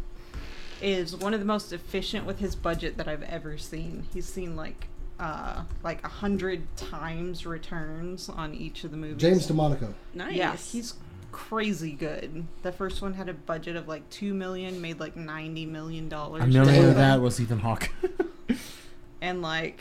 Is 0.80 1.14
one 1.16 1.34
of 1.34 1.40
the 1.40 1.46
most 1.46 1.72
efficient 1.72 2.26
with 2.26 2.38
his 2.38 2.56
budget 2.56 2.96
that 2.96 3.06
I've 3.08 3.22
ever 3.22 3.56
seen. 3.58 4.06
He's 4.12 4.26
seen 4.26 4.56
like, 4.56 4.88
uh, 5.20 5.62
like 5.82 6.02
a 6.04 6.08
hundred 6.08 6.74
times 6.76 7.46
returns 7.46 8.28
on 8.28 8.54
each 8.54 8.84
of 8.84 8.90
the 8.90 8.96
movies. 8.96 9.18
James 9.20 9.46
DeMonaco. 9.46 9.92
Nice. 10.14 10.34
Yeah, 10.34 10.56
he's 10.56 10.94
crazy 11.34 11.90
good. 11.90 12.46
The 12.62 12.70
first 12.70 13.02
one 13.02 13.14
had 13.14 13.28
a 13.28 13.34
budget 13.34 13.74
of 13.74 13.88
like 13.88 14.08
two 14.08 14.32
million, 14.34 14.80
made 14.80 15.00
like 15.00 15.16
ninety 15.16 15.66
million 15.66 16.08
dollars. 16.08 16.44
A 16.44 16.46
million 16.46 16.82
Damn. 16.82 16.90
of 16.90 16.94
that 16.94 17.20
was 17.20 17.40
Ethan 17.40 17.58
Hawke. 17.58 17.90
and 19.20 19.42
like, 19.42 19.80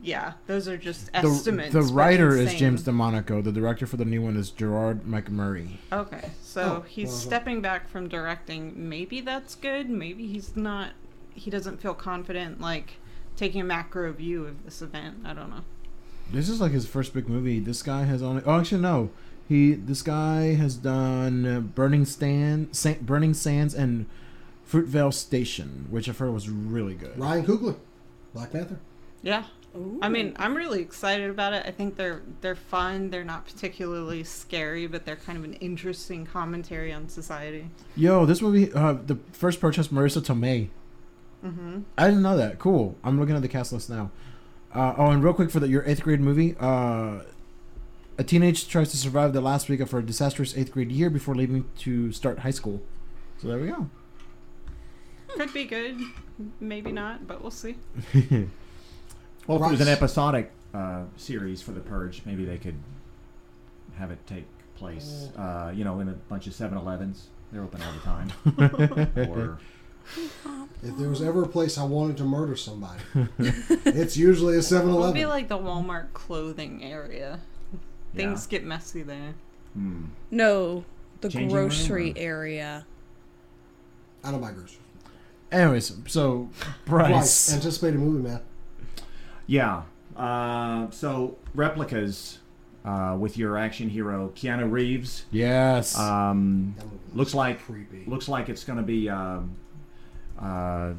yeah, 0.00 0.34
those 0.46 0.68
are 0.68 0.78
just 0.78 1.06
the, 1.06 1.18
estimates. 1.18 1.72
the 1.72 1.80
but 1.80 1.92
writer 1.92 2.36
is. 2.36 2.54
James 2.54 2.84
DeMonaco. 2.84 3.42
The 3.42 3.50
director 3.50 3.84
for 3.84 3.96
the 3.96 4.04
new 4.04 4.22
one 4.22 4.36
is 4.36 4.50
Gerard 4.50 5.02
McMurray. 5.02 5.78
Okay, 5.92 6.30
so 6.40 6.62
Oh, 6.62 6.80
he's 6.86 7.08
well, 7.08 7.16
stepping 7.16 7.60
back 7.60 7.90
from 7.90 8.06
directing. 8.08 8.88
Maybe 8.88 9.20
that's 9.20 9.56
good. 9.56 9.90
Maybe 9.90 10.28
he's 10.28 10.56
not. 10.56 10.92
He 11.34 11.50
doesn't 11.50 11.80
feel 11.82 11.94
confident 11.94 12.60
like 12.60 12.92
taking 13.34 13.60
a 13.60 13.64
macro 13.64 14.12
view 14.12 14.46
of 14.46 14.64
this 14.64 14.80
event. 14.82 15.22
I 15.24 15.34
don't 15.34 15.50
know. 15.50 15.64
This 16.32 16.48
is 16.48 16.60
like 16.60 16.70
his 16.70 16.86
first 16.86 17.12
big 17.12 17.28
movie. 17.28 17.58
This 17.58 17.82
guy 17.82 18.04
has 18.04 18.22
only. 18.22 18.42
Oh, 18.46 18.60
actually, 18.60 18.82
no. 18.82 19.10
He. 19.50 19.74
This 19.74 20.00
guy 20.00 20.54
has 20.54 20.76
done 20.76 21.44
uh, 21.44 21.58
Burning 21.58 22.04
Stand, 22.04 22.68
Sa- 22.70 22.94
Burning 23.00 23.34
Sands, 23.34 23.74
and 23.74 24.06
Fruitvale 24.70 25.12
Station, 25.12 25.88
which 25.90 26.08
I've 26.08 26.18
heard 26.18 26.32
was 26.32 26.48
really 26.48 26.94
good. 26.94 27.18
Ryan 27.18 27.44
Coogler, 27.44 27.76
Black 28.32 28.52
Panther. 28.52 28.78
Yeah, 29.22 29.46
Ooh. 29.76 29.98
I 30.00 30.08
mean, 30.08 30.34
I'm 30.38 30.56
really 30.56 30.80
excited 30.80 31.28
about 31.30 31.52
it. 31.52 31.64
I 31.66 31.72
think 31.72 31.96
they're 31.96 32.22
they're 32.42 32.54
fun. 32.54 33.10
They're 33.10 33.24
not 33.24 33.44
particularly 33.44 34.22
scary, 34.22 34.86
but 34.86 35.04
they're 35.04 35.16
kind 35.16 35.36
of 35.36 35.42
an 35.42 35.54
interesting 35.54 36.26
commentary 36.26 36.92
on 36.92 37.08
society. 37.08 37.70
Yo, 37.96 38.24
this 38.26 38.40
movie. 38.40 38.72
Uh, 38.72 38.92
the 38.92 39.18
first 39.32 39.60
purchase, 39.60 39.88
Marisa 39.88 40.22
Tomei. 40.22 40.68
Mm-hmm. 41.44 41.80
I 41.98 42.06
didn't 42.06 42.22
know 42.22 42.36
that. 42.36 42.60
Cool. 42.60 42.96
I'm 43.02 43.18
looking 43.18 43.34
at 43.34 43.42
the 43.42 43.48
cast 43.48 43.72
list 43.72 43.90
now. 43.90 44.12
Uh, 44.72 44.94
oh, 44.96 45.10
and 45.10 45.24
real 45.24 45.34
quick 45.34 45.50
for 45.50 45.58
the, 45.58 45.68
your 45.68 45.82
eighth 45.84 46.02
grade 46.02 46.20
movie. 46.20 46.54
Uh, 46.60 47.22
a 48.20 48.24
teenage 48.24 48.68
tries 48.68 48.90
to 48.90 48.98
survive 48.98 49.32
the 49.32 49.40
last 49.40 49.70
week 49.70 49.80
of 49.80 49.90
her 49.92 50.02
disastrous 50.02 50.54
eighth 50.56 50.72
grade 50.72 50.92
year 50.92 51.08
before 51.08 51.34
leaving 51.34 51.64
to 51.78 52.12
start 52.12 52.40
high 52.40 52.50
school. 52.50 52.82
So 53.40 53.48
there 53.48 53.58
we 53.58 53.68
go. 53.68 53.88
Could 55.28 55.54
be 55.54 55.64
good, 55.64 55.96
maybe 56.60 56.92
not, 56.92 57.26
but 57.26 57.40
we'll 57.40 57.50
see. 57.50 57.76
Well, 59.46 59.58
if 59.58 59.66
it 59.66 59.70
was 59.72 59.80
an 59.80 59.88
episodic 59.88 60.52
uh, 60.74 61.04
series 61.16 61.60
for 61.60 61.72
the 61.72 61.80
Purge, 61.80 62.22
maybe 62.24 62.44
they 62.44 62.58
could 62.58 62.76
have 63.96 64.12
it 64.12 64.24
take 64.26 64.44
place, 64.76 65.28
uh, 65.36 65.72
you 65.74 65.82
know, 65.82 65.98
in 65.98 66.08
a 66.08 66.12
bunch 66.12 66.46
of 66.46 66.52
7-Elevens. 66.52 67.28
They're 67.50 67.64
open 67.64 67.80
all 67.82 67.92
the 67.92 67.98
time. 69.16 69.26
or 69.28 69.58
If 70.84 70.96
there 70.98 71.08
was 71.08 71.20
ever 71.20 71.42
a 71.42 71.48
place 71.48 71.78
I 71.78 71.84
wanted 71.84 72.16
to 72.18 72.24
murder 72.24 72.54
somebody, 72.54 73.00
it's 73.86 74.16
usually 74.16 74.56
a 74.56 74.62
7 74.62 74.88
It'll 74.88 75.00
be 75.12 75.22
Eleven. 75.22 75.28
like 75.30 75.48
the 75.48 75.58
Walmart 75.58 76.12
clothing 76.12 76.84
area. 76.84 77.40
Things 78.14 78.46
get 78.46 78.64
messy 78.64 79.02
there. 79.02 79.34
hmm. 79.74 80.04
No, 80.30 80.84
the 81.20 81.28
Changing 81.28 81.50
grocery 81.50 82.12
or- 82.12 82.18
area. 82.18 82.86
I 84.24 84.30
don't 84.30 84.40
buy 84.40 84.52
groceries. 84.52 84.78
Anyways, 85.52 85.92
so 86.06 86.48
Right. 86.86 87.08
Bryce. 87.10 87.52
Anticipated 87.52 87.98
movie, 87.98 88.22
man. 88.28 88.40
Yeah. 89.46 89.82
Uh, 90.16 90.90
so 90.90 91.36
replicas 91.54 92.38
uh, 92.84 93.16
with 93.18 93.36
your 93.38 93.56
action 93.58 93.88
hero 93.88 94.32
Keanu 94.36 94.70
Reeves. 94.70 95.24
Yes. 95.30 95.98
Um, 95.98 96.74
looks 97.14 97.34
like 97.34 97.60
creepy. 97.62 98.04
looks 98.06 98.28
like 98.28 98.48
it's 98.48 98.62
going 98.64 98.76
to 98.78 98.84
be 98.84 99.08
um, 99.08 99.56
uh, 100.38 100.92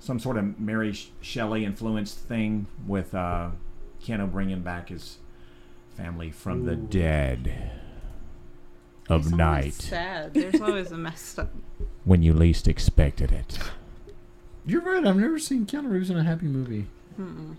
some 0.00 0.18
sort 0.18 0.36
of 0.38 0.58
Mary 0.58 0.96
Shelley 1.20 1.64
influenced 1.64 2.18
thing 2.20 2.66
with 2.86 3.14
uh, 3.14 3.50
Keanu 4.02 4.30
bringing 4.30 4.60
back 4.60 4.88
his 4.88 5.18
family 5.98 6.30
from 6.30 6.64
the 6.64 6.76
dead 6.76 7.72
of 9.08 9.24
always 9.24 9.30
night 9.32 9.74
Sad. 9.74 10.32
There's 10.32 10.60
always 10.60 10.92
a 10.92 10.96
messed 10.96 11.38
up. 11.40 11.50
when 12.04 12.22
you 12.22 12.32
least 12.32 12.68
expected 12.68 13.32
it. 13.32 13.58
You're 14.64 14.82
right. 14.82 15.04
I've 15.04 15.16
never 15.16 15.38
seen 15.40 15.66
Keanu 15.66 15.90
Reeves 15.90 16.08
in 16.10 16.16
a 16.16 16.22
happy 16.22 16.46
movie. 16.46 16.86
Mm-mm. 17.20 17.56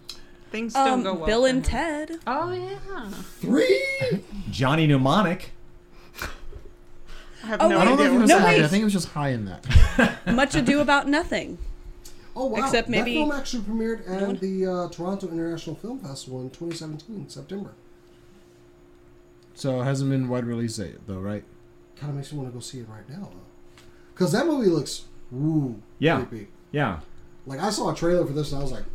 Things 0.52 0.74
don't 0.74 0.88
Um, 1.00 1.04
go 1.04 1.14
well. 1.16 1.26
Bill 1.26 1.46
and 1.46 1.58
him. 1.58 1.64
Ted. 1.72 2.12
Oh 2.26 2.52
yeah. 2.54 3.10
Three. 3.40 3.84
Johnny 4.52 4.88
Mnemonic. 4.88 5.52
I 7.44 7.48
have 7.48 7.62
Oh, 7.62 7.68
no 7.68 7.80
I 7.80 7.86
don't 7.86 7.98
know 7.98 8.04
idea. 8.04 8.06
if 8.08 8.12
he 8.14 8.18
was 8.20 8.30
No, 8.30 8.38
that 8.40 8.46
wait. 8.48 8.64
I 8.64 8.68
think 8.68 8.82
it 8.82 8.86
was 8.86 8.94
just 8.94 9.10
high 9.10 9.30
in 9.30 9.46
that. 9.46 10.26
Much 10.34 10.56
Ado 10.56 10.80
About 10.80 11.08
Nothing. 11.10 11.58
Oh 12.36 12.46
wow! 12.46 12.64
Except 12.64 12.88
maybe- 12.88 13.16
that 13.16 13.20
film 13.20 13.32
actually 13.34 13.64
premiered 13.64 14.08
No 14.08 14.30
at 14.30 14.40
the 14.40 14.66
uh, 14.66 14.88
Toronto 14.90 15.28
International 15.28 15.76
Film 15.76 16.00
Festival 16.00 16.42
in 16.42 16.50
2017, 16.52 17.28
September. 17.28 17.72
So 19.60 19.82
it 19.82 19.84
hasn't 19.84 20.10
been 20.10 20.30
wide 20.30 20.46
release 20.46 20.80
yet, 20.80 21.06
though, 21.06 21.20
right? 21.20 21.44
Kind 21.98 22.12
of 22.12 22.16
makes 22.16 22.32
me 22.32 22.38
want 22.40 22.50
to 22.50 22.54
go 22.54 22.62
see 22.62 22.80
it 22.80 22.88
right 22.88 23.08
now, 23.10 23.30
because 24.14 24.32
that 24.32 24.46
movie 24.46 24.70
looks 24.70 25.04
ooh 25.36 25.82
Yeah. 26.00 26.24
creepy. 26.24 26.48
Yeah. 26.72 27.00
Like 27.46 27.60
I 27.60 27.70
saw 27.70 27.92
a 27.92 27.96
trailer 27.96 28.26
for 28.26 28.32
this 28.32 28.52
and 28.54 28.60
I 28.60 28.64
was 28.64 28.72
like, 28.72 28.86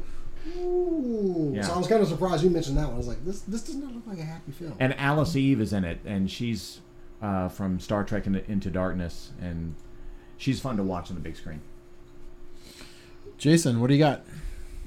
ooh. 0.57 1.53
Yeah. 1.55 1.63
So 1.63 1.75
I 1.75 1.79
was 1.79 1.87
kind 1.87 2.01
of 2.03 2.09
surprised 2.09 2.43
you 2.43 2.49
mentioned 2.51 2.79
that 2.79 2.87
one. 2.87 2.95
I 2.95 2.97
was 2.99 3.09
like, 3.09 3.23
this 3.27 3.43
this 3.43 3.63
does 3.63 3.75
not 3.77 3.95
look 3.95 4.07
like 4.07 4.19
a 4.19 4.25
happy 4.25 4.53
film. 4.53 4.75
And 4.81 4.99
Alice 4.99 5.37
Eve 5.37 5.61
is 5.61 5.73
in 5.75 5.85
it, 5.85 6.01
and 6.07 6.31
she's 6.31 6.81
uh, 7.21 7.49
from 7.51 7.79
Star 7.79 8.03
Trek 8.03 8.27
Into, 8.27 8.51
Into 8.51 8.71
Darkness, 8.71 9.33
and 9.43 9.75
she's 10.39 10.61
fun 10.61 10.77
to 10.79 10.83
watch 10.83 11.11
on 11.11 11.17
the 11.17 11.21
big 11.23 11.37
screen. 11.37 11.61
Jason, 13.37 13.81
what 13.81 13.89
do 13.89 13.95
you 13.95 14.01
got? 14.01 14.25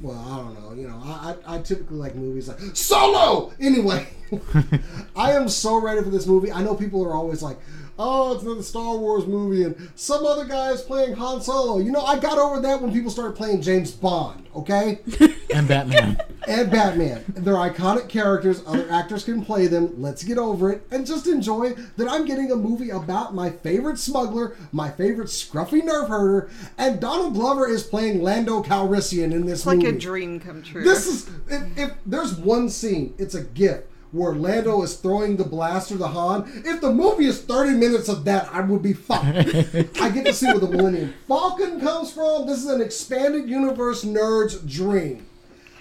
Well, 0.01 0.17
I 0.17 0.37
don't 0.37 0.53
know. 0.61 0.73
You 0.79 0.87
know, 0.87 1.01
I, 1.03 1.35
I, 1.47 1.55
I 1.55 1.61
typically 1.61 1.97
like 1.97 2.15
movies 2.15 2.47
like 2.47 2.59
Solo. 2.75 3.51
Anyway, 3.59 4.07
I 5.15 5.31
am 5.31 5.49
so 5.49 5.81
ready 5.81 6.03
for 6.03 6.09
this 6.09 6.27
movie. 6.27 6.51
I 6.51 6.61
know 6.61 6.75
people 6.75 7.03
are 7.03 7.13
always 7.13 7.41
like, 7.41 7.57
"Oh, 7.97 8.33
it's 8.35 8.43
another 8.43 8.61
Star 8.61 8.95
Wars 8.95 9.25
movie," 9.25 9.63
and 9.63 9.89
some 9.95 10.23
other 10.23 10.45
guy 10.45 10.71
is 10.71 10.81
playing 10.81 11.15
Han 11.15 11.41
Solo. 11.41 11.79
You 11.79 11.91
know, 11.91 12.01
I 12.01 12.19
got 12.19 12.37
over 12.37 12.61
that 12.61 12.79
when 12.81 12.93
people 12.93 13.09
started 13.09 13.35
playing 13.35 13.63
James 13.63 13.91
Bond. 13.91 14.45
Okay, 14.55 14.99
And 15.58 15.68
Batman. 15.68 16.22
and 16.47 16.70
Batman. 16.70 17.24
They're 17.30 17.55
iconic 17.55 18.10
characters. 18.10 18.62
Other 18.68 18.88
actors 18.91 19.24
can 19.24 19.43
play 19.43 19.66
them. 19.66 19.99
Let's 19.99 20.24
get 20.24 20.38
over 20.38 20.72
it 20.72 20.86
and 20.91 21.03
just 21.03 21.26
enjoy 21.26 21.74
that 21.97 22.08
I'm 22.08 22.26
getting 22.26 22.51
a 22.51 22.55
movie 22.55 22.91
about 22.91 23.34
my 23.34 23.49
favorite 23.49 23.97
smuggler, 23.97 24.55
my 24.72 24.91
favorite 24.91 25.30
scruffy 25.30 25.82
nerf 25.82 26.10
herder, 26.10 26.51
and 26.78 26.99
Donald 26.99 27.34
Glover 27.34 27.68
is 27.68 27.82
playing 27.82 28.22
Lando 28.22 28.62
Calrissian 28.62 29.32
in 29.32 29.47
this 29.47 29.47
movie. 29.47 29.51
It's 29.51 29.66
like 29.66 29.78
movie. 29.78 29.97
a 29.97 29.99
dream 29.99 30.39
come 30.39 30.62
true. 30.62 30.84
This 30.84 31.08
is 31.08 31.28
if, 31.47 31.78
if 31.78 31.91
there's 32.05 32.36
one 32.36 32.70
scene, 32.70 33.16
it's 33.18 33.34
a 33.34 33.43
gift 33.43 33.88
where 34.12 34.36
Lando 34.36 34.84
is 34.84 34.95
throwing 34.97 35.38
the 35.38 35.43
blaster 35.43 35.97
to 35.97 36.08
Han. 36.08 36.62
If 36.66 36.82
the 36.82 36.91
movie 36.91 37.26
is 37.26 37.41
30 37.41 37.72
minutes 37.72 38.10
of 38.10 38.26
that, 38.26 38.47
I 38.53 38.62
would 38.62 38.84
be 38.84 38.93
fine. 38.93 39.36
I 39.99 40.10
get 40.10 40.26
to 40.26 40.34
see 40.34 40.45
where 40.45 40.60
the 40.60 40.70
Millennium 40.70 41.14
Falcon 41.28 41.82
comes 41.82 42.14
from. 42.14 42.45
This 42.45 42.60
is 42.60 42.68
an 42.68 42.82
expanded 42.82 43.49
universe 43.49 44.05
nerd's 44.05 44.60
dream. 44.62 45.26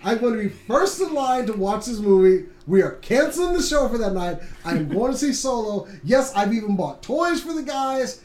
I'm 0.07 0.19
going 0.19 0.35
to 0.37 0.43
be 0.45 0.49
first 0.49 1.01
in 1.01 1.13
line 1.13 1.47
to 1.47 1.53
watch 1.53 1.87
this 1.87 1.99
movie. 1.99 2.47
We 2.69 2.81
are 2.81 2.93
canceling 2.93 3.55
the 3.55 3.63
show 3.63 3.89
for 3.89 3.99
that 3.99 4.13
night. 4.13 4.39
I'm 4.65 4.89
going 4.89 5.11
to 5.13 5.19
see 5.19 5.33
Solo. 5.33 5.89
Yes, 6.05 6.33
I've 6.35 6.55
even 6.55 6.77
bought 6.77 7.03
toys 7.03 7.41
for 7.43 7.53
the 7.53 7.63
guys. 7.63 8.21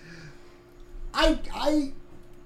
I 1.14 1.40
I 1.54 1.92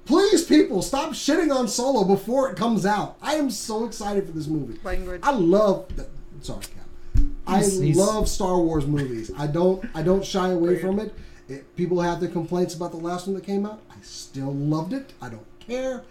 please 0.05 0.43
people 0.45 0.81
stop 0.81 1.11
shitting 1.11 1.53
on 1.53 1.67
Solo 1.67 2.05
before 2.05 2.49
it 2.49 2.55
comes 2.57 2.85
out. 2.85 3.17
I 3.21 3.35
am 3.35 3.49
so 3.51 3.85
excited 3.85 4.25
for 4.25 4.31
this 4.31 4.47
movie. 4.47 4.79
Language. 4.83 5.19
I 5.23 5.31
love 5.31 5.93
the, 5.95 6.07
sorry, 6.41 6.61
Cap. 6.61 7.23
I 7.45 7.57
He's- 7.59 7.77
he's- 7.79 7.97
love 7.97 8.27
Star 8.29 8.57
Wars 8.59 8.87
movies. 8.87 9.31
I 9.37 9.47
don't 9.47 9.83
I 9.93 10.01
don't 10.01 10.23
shy 10.25 10.49
away 10.49 10.79
from 10.79 10.99
it. 10.99 11.13
it. 11.49 11.75
People 11.75 11.99
have 12.01 12.19
their 12.21 12.29
complaints 12.29 12.73
about 12.73 12.91
the 12.91 12.97
last 12.97 13.27
one 13.27 13.35
that 13.35 13.43
came 13.45 13.65
out. 13.65 13.81
I 13.91 13.95
still 14.01 14.53
loved 14.53 14.93
it. 14.93 15.11
I 15.21 15.29
don't 15.29 15.45
care. 15.59 16.03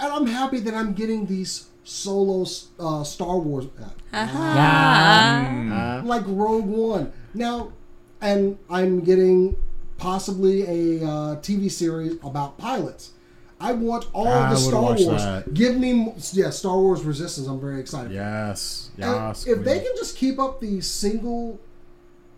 And 0.00 0.10
I'm 0.12 0.26
happy 0.26 0.58
that 0.60 0.74
I'm 0.74 0.94
getting 0.94 1.26
these 1.26 1.66
solo 1.84 2.42
uh, 2.78 3.02
Star 3.04 3.38
Wars 3.38 3.66
uh, 4.12 4.16
Uh, 4.16 6.02
like 6.04 6.22
Rogue 6.26 6.66
One. 6.66 7.12
Now, 7.34 7.72
and 8.20 8.58
I'm 8.70 9.00
getting 9.00 9.56
possibly 9.98 10.62
a 11.00 11.04
uh, 11.06 11.36
TV 11.36 11.70
series 11.70 12.14
about 12.22 12.58
pilots. 12.58 13.12
I 13.60 13.72
want 13.72 14.06
all 14.12 14.26
I 14.26 14.50
the 14.50 14.56
Star 14.56 14.82
Wars. 14.82 15.06
that. 15.06 15.54
Give 15.54 15.76
me, 15.76 16.12
yeah, 16.32 16.50
Star 16.50 16.76
Wars 16.76 17.04
Resistance. 17.04 17.46
I'm 17.46 17.60
very 17.60 17.78
excited. 17.80 18.10
yes. 18.12 18.90
And 18.96 19.04
Yes. 19.04 19.46
if 19.46 19.64
they 19.64 19.78
can 19.78 19.92
just 19.96 20.16
keep 20.16 20.38
up 20.40 20.60
the 20.60 20.80
single, 20.80 21.60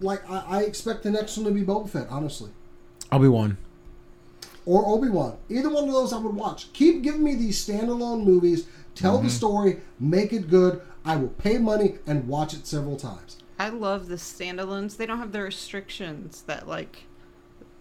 like 0.01 0.28
I, 0.30 0.45
I 0.49 0.62
expect 0.64 1.03
the 1.03 1.11
next 1.11 1.36
one 1.38 1.47
to 1.47 1.53
be 1.53 1.62
Boba 1.62 1.88
Fett, 1.88 2.09
honestly, 2.11 2.51
Obi 3.11 3.28
Wan. 3.28 3.57
or 4.66 4.84
Obi 4.86 5.09
Wan. 5.09 5.36
Either 5.49 5.70
one 5.70 5.84
of 5.88 5.92
those 5.95 6.12
I 6.12 6.18
would 6.18 6.34
watch. 6.34 6.70
Keep 6.74 7.03
giving 7.03 7.22
me 7.24 7.34
these 7.34 7.66
standalone 7.66 8.24
movies. 8.24 8.66
Tell 8.95 9.16
Mm-hmm. 9.16 9.26
the 9.26 9.32
story, 9.32 9.80
make 9.99 10.32
it 10.32 10.49
good. 10.49 10.80
I 11.05 11.16
will 11.16 11.28
pay 11.28 11.59
money 11.59 11.97
and 12.07 12.26
watch 12.28 12.55
it 12.55 12.66
several 12.66 12.97
times. 12.97 13.38
I 13.59 13.68
love 13.68 14.09
the 14.09 14.16
standalones. 14.16 14.97
They 14.97 15.07
don't 15.07 15.18
have 15.18 15.32
the 15.32 15.42
restrictions 15.42 16.42
that 16.42 16.66
like 16.66 17.05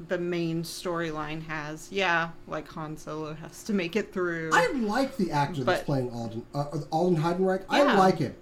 the 0.08 0.18
main 0.18 0.64
storyline 0.64 1.44
has. 1.48 1.92
Yeah, 1.92 2.30
like 2.48 2.68
Han 2.70 2.98
Solo 2.98 3.34
has 3.36 3.64
to 3.64 3.74
make 3.74 3.96
it 3.96 4.12
through. 4.12 4.50
I 4.54 4.68
like 4.74 5.18
the 5.18 5.32
actor 5.32 5.64
that's 5.64 5.84
playing 5.84 6.10
Alden 6.12 6.46
uh, 6.54 6.66
Alden 6.92 7.22
Ehrenreich. 7.22 7.64
I 7.70 7.96
like 7.96 8.20
him. 8.20 8.36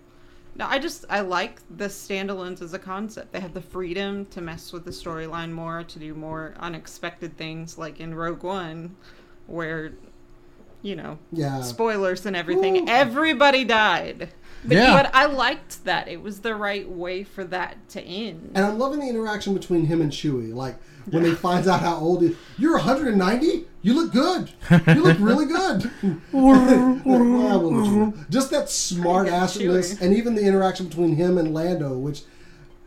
No, 0.55 0.65
I 0.67 0.79
just 0.79 1.05
I 1.09 1.21
like 1.21 1.61
the 1.77 1.85
standalones 1.85 2.61
as 2.61 2.73
a 2.73 2.79
concept. 2.79 3.31
They 3.31 3.39
have 3.39 3.53
the 3.53 3.61
freedom 3.61 4.25
to 4.27 4.41
mess 4.41 4.73
with 4.73 4.83
the 4.83 4.91
storyline 4.91 5.51
more, 5.51 5.83
to 5.83 5.99
do 5.99 6.13
more 6.13 6.53
unexpected 6.59 7.37
things, 7.37 7.77
like 7.77 7.99
in 8.01 8.13
Rogue 8.15 8.43
One, 8.43 8.95
where, 9.47 9.93
you 10.81 10.95
know, 10.95 11.17
Yeah. 11.31 11.61
spoilers 11.61 12.25
and 12.25 12.35
everything. 12.35 12.77
Ooh. 12.77 12.85
Everybody 12.87 13.63
died. 13.63 14.29
But, 14.63 14.77
Yeah. 14.77 14.93
but 15.03 15.11
I 15.15 15.25
liked 15.25 15.85
that. 15.85 16.07
It 16.07 16.21
was 16.21 16.41
the 16.41 16.53
right 16.55 16.87
way 16.89 17.23
for 17.23 17.43
that 17.45 17.89
to 17.89 18.01
end. 18.01 18.51
And 18.53 18.63
I'm 18.65 18.77
loving 18.77 18.99
the 18.99 19.07
interaction 19.09 19.53
between 19.55 19.85
him 19.87 20.01
and 20.01 20.11
Chewie. 20.11 20.53
Like 20.53 20.75
when 21.09 21.25
he 21.25 21.33
finds 21.33 21.67
out 21.67 21.79
how 21.79 21.95
old 21.97 22.21
he 22.21 22.35
you're 22.59 22.77
190. 22.77 23.65
You 23.83 23.95
look 23.95 24.11
good. 24.13 24.51
You 24.87 25.01
look 25.01 25.17
really 25.19 25.45
good. 25.47 25.89
Yeah, 26.03 26.19
we'll 26.31 26.59
let 26.59 27.85
you 27.87 27.95
know. 27.97 28.13
Just 28.29 28.51
that 28.51 28.69
smart 28.69 29.27
assedness, 29.27 29.95
Chewie. 29.95 30.01
and 30.01 30.15
even 30.15 30.35
the 30.35 30.43
interaction 30.45 30.87
between 30.87 31.15
him 31.15 31.39
and 31.39 31.51
Lando, 31.51 31.97
which 31.97 32.21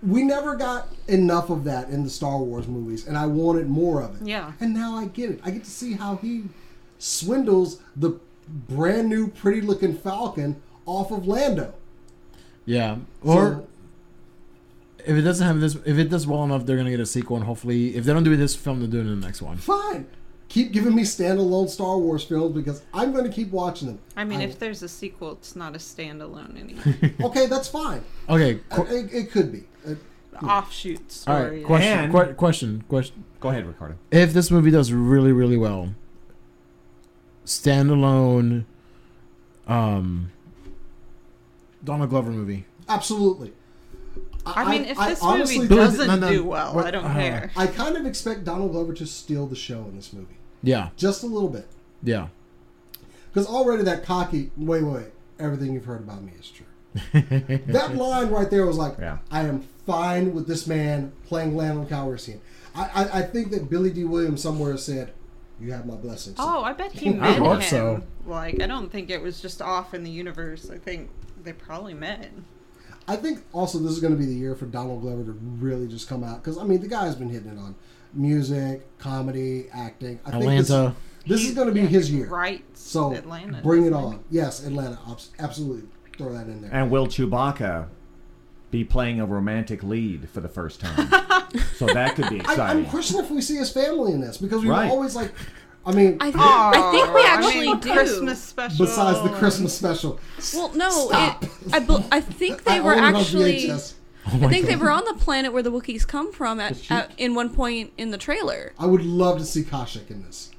we 0.00 0.22
never 0.22 0.54
got 0.54 0.86
enough 1.08 1.50
of 1.50 1.64
that 1.64 1.88
in 1.88 2.04
the 2.04 2.10
Star 2.10 2.38
Wars 2.38 2.68
movies, 2.68 3.08
and 3.08 3.18
I 3.18 3.26
wanted 3.26 3.68
more 3.68 4.02
of 4.02 4.20
it. 4.22 4.28
Yeah. 4.28 4.52
And 4.60 4.72
now 4.72 4.94
I 4.96 5.06
get 5.06 5.30
it. 5.30 5.40
I 5.44 5.50
get 5.50 5.64
to 5.64 5.70
see 5.70 5.94
how 5.94 6.14
he 6.16 6.44
swindles 7.04 7.80
the 7.94 8.18
brand 8.68 9.08
new, 9.08 9.28
pretty 9.28 9.60
looking 9.60 9.94
Falcon 9.94 10.60
off 10.86 11.10
of 11.10 11.26
Lando. 11.26 11.74
Yeah. 12.64 12.96
Or 13.22 13.36
So- 13.36 13.66
if 15.06 15.16
it 15.16 15.22
doesn't 15.22 15.46
have 15.46 15.60
this, 15.60 15.74
if 15.84 15.98
it 15.98 16.08
does 16.08 16.26
well 16.26 16.44
enough, 16.44 16.64
they're 16.64 16.76
gonna 16.78 16.90
get 16.90 17.00
a 17.00 17.06
sequel, 17.06 17.36
and 17.36 17.44
hopefully, 17.44 17.94
if 17.94 18.04
they 18.04 18.12
don't 18.12 18.24
do 18.24 18.34
this 18.36 18.54
film, 18.56 18.80
they'll 18.80 18.88
do 18.88 18.98
it 18.98 19.02
in 19.02 19.20
the 19.20 19.26
next 19.26 19.42
one. 19.42 19.58
fine. 19.58 20.06
Keep 20.48 20.72
giving 20.72 20.94
me 20.94 21.02
standalone 21.02 21.68
Star 21.68 21.98
Wars 21.98 22.22
films 22.22 22.54
because 22.54 22.82
I'm 22.92 23.12
going 23.12 23.24
to 23.24 23.30
keep 23.30 23.50
watching 23.50 23.88
them. 23.88 23.98
I 24.16 24.24
mean, 24.24 24.40
I- 24.40 24.44
if 24.44 24.58
there's 24.58 24.82
a 24.82 24.88
sequel, 24.88 25.32
it's 25.32 25.56
not 25.56 25.74
a 25.74 25.78
standalone 25.78 26.60
anymore. 26.60 27.12
okay, 27.30 27.46
that's 27.46 27.66
fine. 27.66 28.02
Okay. 28.28 28.60
Uh, 28.70 28.76
qu- 28.76 28.94
It, 28.94 29.12
it 29.12 29.30
could 29.32 29.50
be. 29.50 29.64
Uh, 29.86 29.94
Offshoot 30.46 30.98
all 31.00 31.04
story. 31.08 31.56
right. 31.58 31.64
Question. 31.64 31.98
And- 31.98 32.12
que- 32.12 32.34
question. 32.34 32.84
Question. 32.88 33.24
Go 33.40 33.48
ahead, 33.48 33.66
Ricardo. 33.66 33.96
If 34.12 34.32
this 34.32 34.50
movie 34.50 34.70
does 34.70 34.92
really, 34.92 35.32
really 35.32 35.56
well, 35.56 35.94
standalone, 37.44 38.64
um, 39.66 40.30
Donald 41.84 42.10
Glover 42.10 42.30
movie. 42.30 42.64
absolutely. 42.88 43.52
I 44.46 44.70
mean, 44.70 44.84
if 44.84 44.98
this 44.98 45.22
honestly, 45.22 45.60
movie 45.60 45.74
doesn't 45.74 46.06
no, 46.06 46.16
no, 46.16 46.30
do 46.30 46.44
well, 46.44 46.74
what- 46.74 46.86
I 46.86 46.90
don't 46.90 47.04
uh, 47.06 47.14
care. 47.14 47.50
I 47.56 47.66
kind 47.66 47.96
of 47.96 48.04
expect 48.04 48.44
Donald 48.44 48.72
Glover 48.72 48.92
to 48.92 49.06
steal 49.06 49.46
the 49.46 49.56
show 49.56 49.84
in 49.84 49.96
this 49.96 50.12
movie, 50.12 50.36
Yeah. 50.62 50.90
just 50.96 51.22
a 51.22 51.26
little 51.26 51.48
bit, 51.48 51.66
Yeah. 52.02 52.28
because 53.32 53.46
already 53.46 53.82
that 53.84 54.04
cocky. 54.04 54.50
Wait, 54.56 54.82
wait, 54.82 54.92
wait. 54.94 55.06
Everything 55.38 55.72
you've 55.72 55.86
heard 55.86 56.00
about 56.00 56.22
me 56.22 56.32
is 56.38 56.50
true. 56.50 56.66
that 57.68 57.96
line 57.96 58.28
right 58.28 58.50
there 58.50 58.66
was 58.66 58.76
like, 58.76 58.96
Yeah. 58.98 59.18
I 59.30 59.44
am 59.44 59.66
fine 59.86 60.34
with 60.34 60.46
this 60.46 60.66
man 60.66 61.12
playing 61.26 61.56
Lando 61.56 61.84
Calrissian. 61.86 62.38
I, 62.74 62.82
I, 62.94 63.18
I 63.18 63.22
think 63.22 63.50
that 63.50 63.70
Billy 63.70 63.90
Dee 63.90 64.04
Williams 64.04 64.42
somewhere 64.42 64.76
said, 64.76 65.12
"You 65.60 65.72
have 65.72 65.86
my 65.86 65.96
blessing." 65.96 66.36
son." 66.36 66.46
Oh, 66.48 66.62
I 66.62 66.72
bet 66.72 66.92
he 66.92 67.08
I 67.10 67.12
met 67.12 67.38
hope 67.38 67.60
him. 67.60 67.62
so. 67.62 68.02
Like, 68.26 68.60
I 68.60 68.66
don't 68.66 68.90
think 68.90 69.10
it 69.10 69.22
was 69.22 69.40
just 69.40 69.60
off 69.60 69.94
in 69.94 70.02
the 70.04 70.10
universe. 70.10 70.70
I 70.70 70.78
think 70.78 71.10
they 71.42 71.52
probably 71.52 71.94
met. 71.94 72.30
I 73.06 73.16
think 73.16 73.44
also 73.52 73.78
this 73.78 73.92
is 73.92 74.00
going 74.00 74.14
to 74.14 74.18
be 74.18 74.26
the 74.26 74.34
year 74.34 74.54
for 74.54 74.66
Donald 74.66 75.02
Glover 75.02 75.24
to 75.24 75.32
really 75.32 75.86
just 75.88 76.08
come 76.08 76.24
out 76.24 76.42
because 76.42 76.56
I 76.58 76.64
mean 76.64 76.80
the 76.80 76.88
guy's 76.88 77.14
been 77.14 77.28
hitting 77.28 77.50
it 77.50 77.58
on 77.58 77.74
music, 78.14 78.98
comedy, 78.98 79.66
acting. 79.72 80.20
I 80.24 80.30
think 80.32 80.44
this, 80.44 80.70
Atlanta. 80.70 80.96
this 81.26 81.44
is 81.44 81.54
going 81.54 81.68
to 81.68 81.74
be 81.74 81.80
yeah, 81.80 81.86
his 81.86 82.10
year. 82.10 82.28
right? 82.28 82.64
So 82.74 83.12
Atlanta. 83.12 83.60
bring 83.62 83.84
it 83.84 83.90
doesn't 83.90 84.04
on. 84.04 84.24
Yes, 84.30 84.64
Atlanta. 84.64 84.98
Absolutely, 85.38 85.88
throw 86.16 86.32
that 86.32 86.46
in 86.46 86.62
there. 86.62 86.72
And 86.72 86.90
will 86.90 87.06
Chewbacca 87.06 87.88
be 88.74 88.82
playing 88.84 89.20
a 89.20 89.26
romantic 89.26 89.84
lead 89.84 90.28
for 90.30 90.40
the 90.40 90.48
first 90.48 90.80
time? 90.80 91.08
so 91.76 91.86
that 91.86 92.16
could 92.16 92.28
be 92.28 92.36
exciting. 92.40 92.84
I'm 92.84 92.86
questioning 92.90 93.24
if 93.24 93.30
we 93.30 93.40
see 93.40 93.54
his 93.56 93.70
family 93.70 94.12
in 94.12 94.20
this 94.20 94.36
because 94.38 94.62
we 94.62 94.66
were 94.68 94.74
Right. 94.74 94.90
always 94.90 95.14
like, 95.14 95.32
I 95.86 95.92
mean, 95.92 96.16
I, 96.20 96.32
th- 96.32 96.36
I 96.36 96.90
think 96.90 97.14
we 97.14 97.20
Oh, 97.20 97.24
I 97.24 97.26
actually 97.28 97.66
mean, 97.68 97.78
do. 97.78 97.92
Christmas 97.92 98.42
special. 98.42 98.84
besides 98.84 99.22
the 99.22 99.28
Christmas 99.38 99.76
special. 99.78 100.18
Well, 100.52 100.72
no, 100.74 100.90
Stop. 100.90 101.44
it, 101.44 101.50
I, 101.72 101.78
bel- 101.78 102.04
I 102.10 102.20
think 102.20 102.64
they 102.64 102.78
I 102.78 102.80
were 102.80 102.92
own 102.94 102.98
it 102.98 103.02
on 103.04 103.16
actually. 103.16 103.70
Oh 103.70 104.46
I 104.46 104.48
think 104.48 104.66
they 104.66 104.74
were 104.76 104.90
on 104.90 105.04
the 105.04 105.14
planet 105.14 105.52
where 105.52 105.62
the 105.62 105.70
Wookiees 105.70 106.04
come 106.06 106.32
from 106.32 106.58
at, 106.58 106.76
she- 106.76 106.92
at 106.92 107.12
in 107.16 107.34
one 107.36 107.50
point 107.50 107.92
in 107.96 108.10
the 108.10 108.18
trailer. 108.18 108.72
I 108.78 108.86
would 108.86 109.04
love 109.04 109.38
to 109.38 109.44
see 109.44 109.62
Kashyyyk 109.62 110.10
in 110.10 110.24
this. 110.24 110.50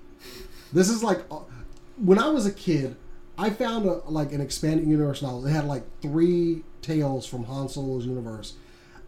This 0.72 0.88
is 0.88 1.03
like 1.03 1.20
uh, 1.30 1.39
when 1.97 2.18
I 2.20 2.30
was 2.30 2.45
a 2.45 2.51
kid, 2.53 2.95
I 3.38 3.49
found 3.49 3.86
a 3.88 3.95
like 4.09 4.32
an 4.32 4.39
expanded 4.39 4.88
universe 4.88 5.22
novel. 5.22 5.45
It 5.47 5.51
had 5.51 5.66
like 5.66 5.84
three 6.01 6.63
tales 6.86 7.26
from 7.26 7.44
Han 7.46 7.70
Solo's 7.70 8.06
universe, 8.06 8.54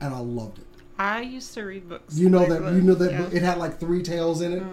and 0.01 0.13
I 0.13 0.19
loved 0.19 0.59
it. 0.59 0.65
I 0.99 1.21
used 1.21 1.53
to 1.53 1.63
read 1.63 1.87
books. 1.87 2.17
You 2.17 2.29
know 2.29 2.45
that 2.45 2.59
this, 2.59 2.75
you 2.75 2.81
know 2.81 2.95
that 2.95 3.11
yeah. 3.11 3.19
Mm-hmm. 3.19 3.37
it 3.37 3.43
had 3.43 3.59
like 3.59 3.79
three 3.79 4.01
tales 4.01 4.41
in 4.41 4.53
it, 4.53 4.63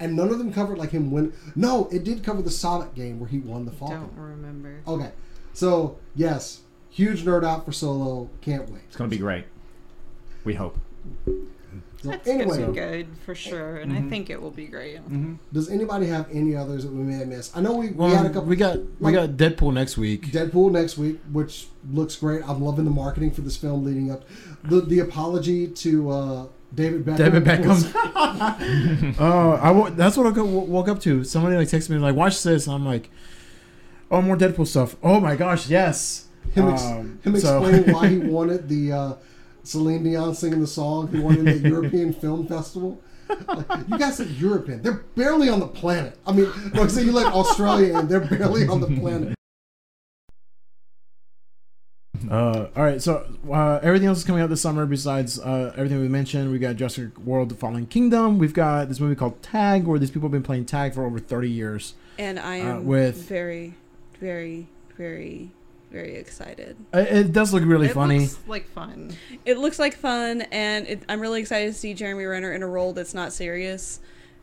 and 0.00 0.16
none 0.16 0.30
of 0.30 0.38
them 0.38 0.52
covered 0.52 0.78
like 0.78 0.90
him 0.90 1.10
win. 1.10 1.34
No, 1.54 1.88
it 1.92 2.02
did 2.02 2.24
cover 2.24 2.40
the 2.40 2.50
sabacc 2.50 2.94
game 2.94 3.20
where 3.20 3.28
he 3.28 3.40
won 3.40 3.66
the 3.66 3.72
Falcon. 3.72 4.00
Don't 4.00 4.16
remember. 4.16 4.80
Okay, 4.88 5.12
so 5.52 5.98
yes, 6.14 6.62
huge 6.88 7.24
nerd 7.24 7.44
out 7.44 7.66
for 7.66 7.72
Solo. 7.72 8.30
Can't 8.40 8.70
wait. 8.70 8.82
it's 8.86 8.96
going 8.96 9.10
to 9.10 9.14
be 9.14 9.20
great. 9.20 9.44
We 10.44 10.54
hope. 10.54 10.78
So 12.06 12.12
That's 12.12 12.28
anyway, 12.28 12.58
gonna 12.58 12.66
be 12.68 12.72
good 12.78 13.06
for 13.24 13.34
sure, 13.34 13.76
and 13.78 13.90
Mm-hmm. 13.92 14.06
I 14.06 14.10
think 14.10 14.30
it 14.30 14.40
will 14.40 14.50
be 14.52 14.66
great. 14.66 14.98
does 15.52 15.68
anybody 15.68 16.06
have 16.06 16.28
any 16.32 16.54
others 16.54 16.84
that 16.84 16.92
we 16.92 17.02
may 17.02 17.14
have 17.18 17.28
missed? 17.28 17.56
I 17.56 17.60
know 17.60 17.74
we, 17.76 17.90
Well, 17.90 18.08
we 18.08 18.14
had 18.14 18.26
a 18.26 18.30
couple. 18.30 18.44
we 18.48 18.56
got 18.56 18.78
we 18.78 19.12
like- 19.12 19.14
got 19.14 19.30
Deadpool 19.30 19.72
next 19.74 19.96
week. 19.98 20.26
Deadpool 20.30 20.70
next 20.70 20.96
week, 20.98 21.18
which 21.32 21.66
looks 21.92 22.16
great. 22.16 22.48
I'm 22.48 22.62
loving 22.62 22.84
the 22.84 22.90
marketing 22.90 23.32
for 23.32 23.40
this 23.40 23.56
film 23.56 23.84
leading 23.84 24.10
up. 24.10 24.24
The 24.64 24.80
the 24.82 25.00
apology 25.00 25.66
to 25.68 26.10
uh, 26.10 26.46
David 26.74 27.04
Beckham. 27.04 27.16
David 27.16 27.44
Beckham. 27.44 29.16
oh, 29.18 29.52
I 29.62 29.70
wo- 29.70 29.90
that's 29.90 30.16
what 30.16 30.26
I 30.26 30.30
wo- 30.40 30.60
woke 30.64 30.88
up 30.88 31.00
to. 31.00 31.24
Somebody 31.24 31.56
like 31.56 31.68
texted 31.68 31.90
me 31.90 31.98
like, 31.98 32.14
"Watch 32.14 32.42
this," 32.42 32.66
and 32.66 32.74
I'm 32.74 32.84
like, 32.84 33.10
"Oh, 34.10 34.22
more 34.22 34.36
Deadpool 34.36 34.66
stuff." 34.66 34.96
Oh 35.02 35.20
my 35.20 35.36
gosh, 35.36 35.68
yes. 35.68 36.28
him, 36.52 36.68
ex- 36.68 36.82
Um, 36.84 37.18
him 37.24 37.38
so- 37.38 37.64
explaining 37.64 37.92
why 37.94 38.08
he 38.08 38.18
wanted 38.36 38.68
the 38.68 38.92
uh, 38.92 39.12
Celine 39.66 40.02
Dion 40.04 40.34
singing 40.34 40.60
the 40.60 40.66
song 40.66 41.08
he 41.08 41.18
won 41.20 41.46
at 41.46 41.62
the 41.62 41.68
European 41.68 42.12
Film 42.12 42.46
Festival. 42.46 43.00
Like, 43.28 43.66
you 43.88 43.98
guys 43.98 44.16
said 44.18 44.28
European. 44.30 44.82
They're 44.82 45.02
barely 45.16 45.48
on 45.48 45.58
the 45.60 45.66
planet. 45.66 46.16
I 46.26 46.32
mean, 46.32 46.48
like 46.74 46.90
say 46.90 47.02
you 47.02 47.12
let 47.12 47.32
Australia 47.32 47.98
in, 47.98 48.06
they're 48.08 48.20
barely 48.20 48.68
on 48.68 48.80
the 48.80 48.86
planet. 49.00 49.34
Uh, 52.30 52.68
all 52.74 52.82
right, 52.82 53.00
so 53.02 53.26
uh, 53.52 53.78
everything 53.82 54.08
else 54.08 54.18
is 54.18 54.24
coming 54.24 54.40
out 54.42 54.48
this 54.48 54.60
summer 54.62 54.86
besides 54.86 55.38
uh, 55.38 55.72
everything 55.76 56.00
we 56.00 56.08
mentioned. 56.08 56.50
We 56.50 56.58
got 56.58 56.76
Jurassic 56.76 57.16
World: 57.18 57.50
The 57.50 57.54
Fallen 57.54 57.86
Kingdom. 57.86 58.38
We've 58.38 58.54
got 58.54 58.88
this 58.88 58.98
movie 59.00 59.14
called 59.14 59.42
Tag, 59.42 59.84
where 59.84 59.98
these 59.98 60.10
people 60.10 60.26
have 60.28 60.32
been 60.32 60.42
playing 60.42 60.64
tag 60.64 60.94
for 60.94 61.04
over 61.04 61.18
30 61.18 61.50
years. 61.50 61.94
And 62.18 62.38
I 62.40 62.60
Uh, 62.60 62.64
am 62.76 62.86
with- 62.86 63.28
very, 63.28 63.74
very, 64.18 64.66
very, 64.96 65.50
very 65.90 66.16
excited. 66.16 66.76
It, 66.92 66.98
it 67.26 67.32
does 67.32 67.52
look 67.52 67.62
really 67.64 67.86
it 67.88 67.92
funny. 67.94 68.20
looks 68.20 68.38
like 68.46 68.68
fun. 68.68 69.12
It 69.44 69.58
looks 69.58 69.78
like 69.78 69.94
fun, 69.96 70.42
and 70.52 70.86
it, 70.86 71.02
I'm 71.08 71.20
really 71.20 71.40
excited 71.40 71.66
to 71.72 71.78
see 71.78 71.94
Jeremy 71.94 72.24
Renner 72.24 72.52
in 72.52 72.62
a 72.62 72.68
role 72.68 72.92
that's 72.92 73.14
not 73.14 73.32
serious. 73.32 74.00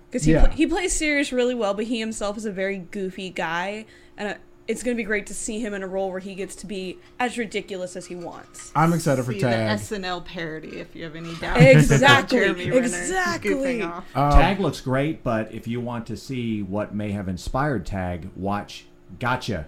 Because 0.10 0.26
he, 0.26 0.34
Yeah. 0.34 0.46
pl- 0.48 0.56
he 0.56 0.68
plays 0.68 0.94
serious 0.94 1.32
really 1.32 1.56
well, 1.56 1.74
but 1.74 1.86
he 1.86 2.00
himself 2.00 2.38
is 2.38 2.46
a 2.46 2.52
very 2.52 2.78
goofy 2.78 3.30
guy. 3.32 3.86
And 4.16 4.30
uh, 4.30 4.34
it's 4.68 4.82
going 4.84 4.96
to 4.96 4.98
be 4.98 5.04
great 5.06 5.26
to 5.28 5.34
see 5.34 5.60
him 5.60 5.74
in 5.74 5.82
a 5.84 5.88
role 5.88 6.10
where 6.12 6.20
he 6.20 6.36
gets 6.36 6.56
to 6.58 6.68
be 6.68 6.98
as 7.20 7.38
ridiculous 7.38 7.96
as 7.98 8.06
he 8.06 8.16
wants. 8.16 8.72
I'm 8.76 8.94
excited 8.94 9.26
for 9.26 9.34
See 9.34 9.40
Tag. 9.40 9.80
the 9.80 9.84
SNL 9.98 10.24
parody 10.24 10.80
if 10.80 10.96
you 10.96 11.04
have 11.04 11.16
any 11.16 11.34
doubts. 11.42 11.60
Exactly, 11.62 12.38
Jeremy 12.40 12.70
Renner 12.70 12.86
exactly. 12.88 13.52
Goofing 13.56 13.90
off. 13.92 14.06
Um, 14.16 14.32
Tag 14.32 14.60
looks 14.60 14.80
great, 14.82 15.24
but 15.24 15.52
if 15.52 15.68
you 15.68 15.82
want 15.82 16.06
to 16.08 16.16
see 16.16 16.62
what 16.62 16.94
may 16.96 17.12
have 17.12 17.28
inspired 17.28 17.86
Tag, 17.86 18.30
watch 18.36 18.86
Gotcha. 19.20 19.66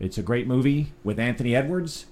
It's 0.00 0.18
a 0.18 0.22
great 0.22 0.46
movie 0.48 0.92
with 1.04 1.18
Anthony 1.20 1.54
Edwards. 1.54 2.06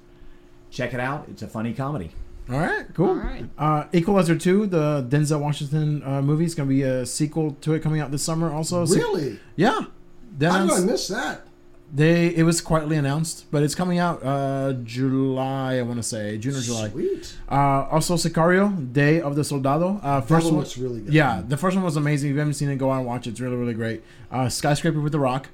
Check 0.71 0.93
it 0.95 1.01
out. 1.01 1.27
It's 1.31 1.43
a 1.43 1.49
funny 1.49 1.73
comedy. 1.73 2.11
All 2.51 2.59
right, 2.59 2.87
cool. 2.95 3.09
All 3.11 3.15
right. 3.17 3.45
Uh, 3.59 3.85
Equalizer 3.93 4.37
2, 4.37 4.67
the 4.67 5.07
Denzel 5.09 5.41
Washington 5.41 6.03
uh, 6.05 6.23
movie, 6.23 6.45
is 6.45 6.55
going 6.55 6.69
to 6.69 6.75
be 6.75 6.83
a 6.83 7.05
sequel 7.05 7.57
to 7.63 7.75
it 7.75 7.81
coming 7.81 8.01
out 8.01 8.11
this 8.11 8.23
summer. 8.23 8.53
Also, 8.53 8.85
So- 8.85 8.97
Really? 8.97 9.39
yeah. 9.57 9.81
They, 10.37 10.47
How 10.47 10.53
did 10.53 10.61
I 10.61 10.65
announced- 10.65 10.87
miss 10.87 11.09
that? 11.09 11.45
they 11.93 12.27
it 12.37 12.43
was 12.43 12.61
quietly 12.61 12.97
announced, 12.99 13.47
but 13.51 13.63
it's 13.63 13.75
coming 13.75 13.99
out 13.99 14.23
uh, 14.23 14.75
July. 14.85 15.79
I 15.79 15.83
want 15.83 15.97
to 15.97 16.03
say 16.03 16.37
June 16.37 16.55
or 16.55 16.61
July. 16.61 16.91
Sweet. 16.91 17.35
Uh, 17.51 17.55
also, 17.91 18.15
Sicario, 18.17 18.93
Day 18.93 19.23
of 19.23 19.37
the 19.37 19.43
Soldado. 19.43 19.99
Uh, 20.03 20.21
That 20.21 20.29
first 20.29 20.45
one 20.45 20.57
one, 20.57 20.65
looks 20.65 20.77
really 20.77 21.01
good. 21.01 21.15
yeah, 21.15 21.43
the 21.47 21.57
first 21.57 21.77
one 21.77 21.85
was 21.87 21.97
amazing. 21.97 22.29
If 22.29 22.35
you 22.35 22.39
haven't 22.41 22.55
seen 22.55 22.69
it, 22.69 22.77
go 22.77 22.93
out 22.93 22.99
and 22.99 23.07
watch 23.07 23.27
it. 23.27 23.31
It's 23.31 23.41
really, 23.41 23.57
really 23.57 23.73
great. 23.73 24.03
Uh, 24.31 24.51
Skyscraper 24.51 25.01
with 25.01 25.13
The 25.13 25.19
Rock, 25.19 25.49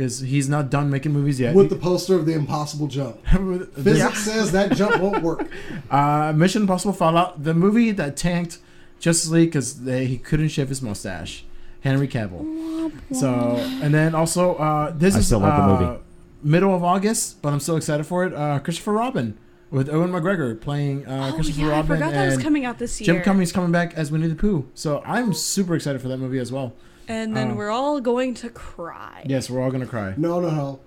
because 0.00 0.20
he's 0.20 0.48
not 0.48 0.70
done 0.70 0.88
making 0.88 1.12
movies 1.12 1.38
yet. 1.38 1.54
With 1.54 1.68
the 1.68 1.76
poster 1.76 2.14
of 2.14 2.24
the 2.24 2.32
impossible 2.32 2.86
jump. 2.86 3.18
Physics 3.74 3.98
Yeah. 3.98 4.12
says 4.14 4.52
that 4.52 4.72
jump 4.72 4.98
won't 4.98 5.22
work. 5.22 5.46
Uh, 5.90 6.32
Mission 6.34 6.62
Impossible 6.62 6.92
Fallout, 6.94 7.42
the 7.42 7.52
movie 7.52 7.90
that 7.90 8.16
tanked 8.16 8.58
Justice 9.00 9.28
League 9.28 9.48
because 9.50 9.80
he 9.84 10.16
couldn't 10.16 10.48
shave 10.48 10.68
his 10.68 10.80
mustache. 10.80 11.44
Henry 11.80 12.06
Cavill. 12.06 12.92
So, 13.12 13.34
and 13.82 13.92
then 13.92 14.14
also, 14.14 14.54
uh, 14.54 14.92
this 14.96 15.16
I 15.16 15.18
is 15.18 15.26
still 15.26 15.40
love 15.40 15.56
the 15.56 15.62
uh, 15.62 15.88
movie. 15.90 16.02
middle 16.44 16.74
of 16.74 16.84
August, 16.84 17.42
but 17.42 17.52
I'm 17.52 17.58
still 17.60 17.76
excited 17.76 18.04
for 18.04 18.24
it. 18.24 18.32
Uh, 18.32 18.60
Christopher 18.60 18.92
Robin 18.92 19.36
with 19.70 19.88
Ewan 19.88 20.10
McGregor 20.12 20.58
playing 20.60 21.06
uh, 21.06 21.30
oh, 21.32 21.34
Christopher 21.34 21.60
yeah, 21.62 21.66
I 21.66 21.70
Robin 21.70 21.96
forgot 21.96 22.12
that 22.12 22.26
was 22.26 22.38
coming 22.38 22.64
out 22.64 22.78
this 22.78 23.00
year. 23.00 23.14
Jim 23.14 23.22
Cummings 23.24 23.50
coming 23.52 23.72
back 23.72 23.94
as 23.94 24.12
Winnie 24.12 24.28
the 24.28 24.34
Pooh. 24.36 24.68
So 24.74 25.02
I'm 25.04 25.34
super 25.34 25.74
excited 25.74 26.00
for 26.00 26.08
that 26.08 26.18
movie 26.18 26.38
as 26.38 26.52
well. 26.52 26.72
And 27.10 27.36
then 27.36 27.50
Uh, 27.52 27.54
we're 27.54 27.70
all 27.70 28.00
going 28.00 28.34
to 28.34 28.48
cry. 28.50 29.24
Yes, 29.26 29.50
we're 29.50 29.60
all 29.60 29.70
gonna 29.70 29.86
cry. 29.86 30.14
No, 30.16 30.40
no, 30.40 30.50
no. 30.50 30.80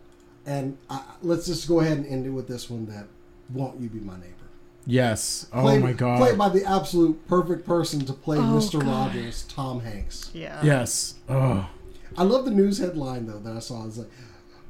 And 0.46 0.78
I, 0.90 1.02
let's 1.22 1.46
just 1.46 1.68
go 1.68 1.80
ahead 1.82 1.98
and 1.98 2.06
end 2.08 2.26
it 2.26 2.30
with 2.30 2.48
this 2.48 2.70
one 2.70 2.86
that 2.88 3.06
won't 3.54 3.80
you 3.80 3.90
be 3.90 4.00
my 4.00 4.16
neighbor? 4.16 4.30
Yes. 4.86 5.48
Oh 5.54 5.62
Played- 5.62 5.84
my 5.84 5.94
god. 5.94 6.18
Played 6.20 6.38
by 6.38 6.50
the 6.50 6.66
absolute 6.66 7.26
perfect 7.28 7.66
person 7.66 8.06
to 8.06 8.14
play 8.14 8.38
Oh, 8.38 8.42
Mr. 8.42 8.80
God. 8.82 9.16
Rogers, 9.16 9.44
Tom 9.48 9.82
Hanks. 9.82 10.32
Yeah. 10.34 10.60
yes. 10.64 11.16
Oh. 11.30 11.70
I 12.18 12.24
love 12.24 12.46
the 12.46 12.52
news 12.52 12.78
headline 12.80 13.26
though 13.28 13.40
that 13.40 13.56
I 13.56 13.60
saw. 13.60 13.86
It's 13.88 13.98
like 13.98 14.10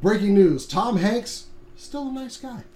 breaking 0.02 0.34
news: 0.34 0.66
Tom 0.68 0.98
Hanks 0.98 1.46
still 1.84 2.08
a 2.08 2.12
nice 2.12 2.38
guy. 2.38 2.64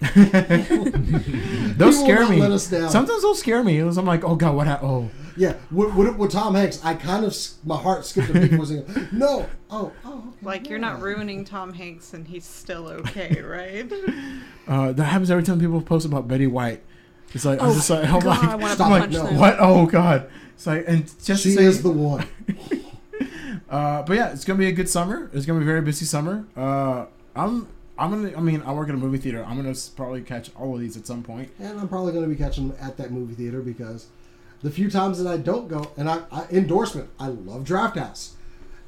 Those 1.76 1.96
will 1.96 2.04
scare 2.04 2.28
me. 2.28 2.40
let 2.40 2.50
us 2.52 2.68
down. 2.68 2.90
Sometimes 2.90 3.22
those 3.22 3.38
scare 3.38 3.62
me. 3.62 3.78
It 3.78 3.84
was, 3.84 3.96
I'm 3.96 4.06
like, 4.06 4.24
oh 4.24 4.34
god, 4.36 4.54
what 4.54 4.66
happened? 4.66 4.90
Oh. 4.90 5.10
Yeah, 5.36 5.54
with, 5.70 5.94
with, 5.94 6.16
with 6.16 6.32
Tom 6.32 6.54
Hanks, 6.56 6.84
I 6.84 6.94
kind 6.94 7.24
of 7.24 7.36
my 7.64 7.76
heart 7.76 8.04
skipped 8.04 8.28
a 8.30 8.32
beat 8.32 8.50
for 8.50 8.62
a 8.62 8.66
second. 8.66 9.12
No, 9.12 9.46
oh, 9.70 9.92
oh, 10.04 10.18
okay. 10.18 10.36
Like 10.42 10.68
you're 10.68 10.80
not 10.80 11.00
ruining 11.00 11.44
Tom 11.44 11.72
Hanks 11.72 12.12
and 12.12 12.26
he's 12.26 12.44
still 12.44 12.88
okay, 12.88 13.40
right? 13.46 13.90
Uh, 14.66 14.92
that 14.92 15.04
happens 15.04 15.30
every 15.30 15.44
time 15.44 15.60
people 15.60 15.80
post 15.80 16.04
about 16.06 16.26
Betty 16.26 16.46
White. 16.48 16.82
It's 17.34 17.44
like 17.44 17.62
I'm 17.62 17.70
Oh, 17.70 17.74
just 17.74 17.88
like, 17.90 18.08
I'm 18.08 18.18
God, 18.20 18.44
I 18.44 18.56
want 18.56 18.62
to 18.70 18.74
Stop 18.74 18.90
it, 18.96 19.00
punch 19.00 19.12
no. 19.12 19.22
them. 19.24 19.38
what? 19.38 19.56
Oh 19.60 19.86
god. 19.86 20.28
It's 20.54 20.66
like, 20.66 20.84
and 20.88 21.04
just 21.22 21.42
She 21.44 21.52
say, 21.52 21.64
is 21.64 21.82
the 21.84 21.90
one. 21.90 22.26
uh, 23.70 24.02
but 24.02 24.16
yeah, 24.16 24.32
it's 24.32 24.44
gonna 24.44 24.58
be 24.58 24.66
a 24.66 24.72
good 24.72 24.88
summer. 24.88 25.30
It's 25.32 25.46
gonna 25.46 25.60
be 25.60 25.64
a 25.64 25.66
very 25.66 25.82
busy 25.82 26.04
summer. 26.04 26.46
Uh, 26.56 27.06
I'm, 27.36 27.68
I'm 27.98 28.10
gonna. 28.10 28.36
I 28.36 28.40
mean, 28.40 28.62
I 28.62 28.72
work 28.72 28.88
in 28.88 28.94
a 28.94 28.98
movie 28.98 29.18
theater. 29.18 29.44
I'm 29.44 29.56
gonna 29.56 29.74
probably 29.96 30.22
catch 30.22 30.50
all 30.56 30.74
of 30.74 30.80
these 30.80 30.96
at 30.96 31.06
some 31.06 31.22
point. 31.22 31.50
And 31.58 31.78
I'm 31.80 31.88
probably 31.88 32.12
going 32.12 32.24
to 32.24 32.30
be 32.30 32.36
catching 32.36 32.68
them 32.68 32.76
at 32.80 32.96
that 32.98 33.10
movie 33.10 33.34
theater 33.34 33.60
because 33.60 34.06
the 34.62 34.70
few 34.70 34.90
times 34.90 35.22
that 35.22 35.30
I 35.30 35.36
don't 35.36 35.68
go, 35.68 35.90
and 35.96 36.08
I, 36.08 36.22
I 36.30 36.46
endorsement, 36.50 37.10
I 37.18 37.28
love 37.28 37.64
Draft 37.64 37.96
House. 37.96 38.34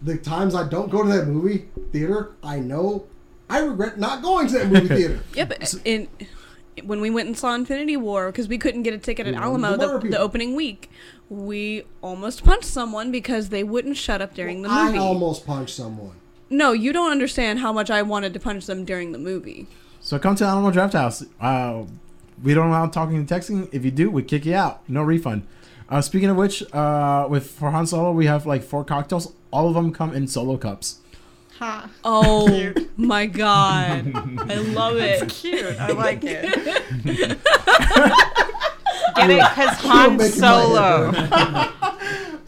The 0.03 0.17
times 0.17 0.55
I 0.55 0.69
don't 0.69 0.91
go 0.91 1.03
to 1.03 1.09
that 1.11 1.27
movie 1.27 1.69
theater, 1.93 2.33
I 2.43 2.61
know 2.61 3.07
I 3.49 3.59
regret 3.59 3.99
not 3.99 4.23
going 4.23 4.47
to 4.49 4.59
that 4.59 4.69
movie 4.69 4.89
theater. 4.95 5.21
Yep. 5.35 5.63
In 5.85 6.09
when 6.85 7.01
we 7.01 7.11
went 7.11 7.27
and 7.27 7.37
saw 7.37 7.55
Infinity 7.55 7.97
War 7.97 8.27
because 8.27 8.49
we 8.49 8.59
couldn't 8.59 8.85
get 8.85 8.95
a 8.95 8.99
ticket 8.99 9.27
at 9.27 9.35
Alamo 9.35 9.77
the, 9.77 10.09
the 10.09 10.19
opening 10.19 10.55
week, 10.55 10.91
we 11.29 11.85
almost 12.01 12.45
punched 12.45 12.65
someone 12.65 13.11
because 13.11 13.49
they 13.49 13.65
wouldn't 13.65 13.97
shut 13.97 14.23
up 14.23 14.35
during 14.35 14.63
the 14.63 14.69
movie. 14.69 14.81
I 14.81 14.87
movie. 14.87 14.99
almost 14.99 15.47
punched 15.47 15.75
someone. 15.75 16.20
No, 16.51 16.73
you 16.73 16.93
don't 16.93 17.11
understand 17.11 17.61
how 17.61 17.73
much 17.73 17.91
I 17.91 18.03
wanted 18.03 18.35
to 18.35 18.41
punch 18.41 18.67
them 18.67 18.85
during 18.85 19.13
the 19.13 19.19
movie. 19.19 19.67
So 20.01 20.19
come 20.19 20.35
to 20.37 20.45
Alamo 20.45 20.71
Draft 20.71 20.95
House. 20.95 21.25
Uh, 21.41 21.85
we 22.43 22.55
don't 22.55 22.69
allow 22.69 22.87
talking 22.89 23.17
and 23.17 23.29
texting. 23.29 23.69
If 23.73 23.85
you 23.85 23.91
do, 23.91 24.11
we 24.11 24.23
kick 24.23 24.45
you 24.47 24.55
out. 24.55 24.89
No 24.89 25.03
refund. 25.03 25.47
Uh, 25.89 26.01
speaking 26.01 26.29
of 26.31 26.37
which, 26.37 26.63
uh, 26.73 27.27
with 27.29 27.51
for 27.51 27.71
Han 27.71 27.87
Solo, 27.87 28.13
we 28.13 28.27
have 28.27 28.47
like 28.47 28.63
four 28.63 28.85
cocktails. 28.85 29.33
All 29.53 29.69
of 29.69 29.75
them 29.75 29.93
come 29.93 30.15
in 30.15 30.27
solo 30.29 30.57
cups. 30.57 31.01
Ha. 31.59 31.91
Oh 32.05 32.47
Cute. 32.49 32.99
my 32.99 33.27
god, 33.27 34.13
I 34.15 34.55
love 34.55 34.97
it. 34.97 35.29
Cute. 35.29 35.79
I 35.79 35.89
like 35.93 36.23
it. 36.25 36.45
Get 39.17 39.31
it? 39.31 39.39
Because 39.39 39.77
Han 39.81 40.17
making 40.17 40.41
my 40.41 40.47
head 40.49 41.13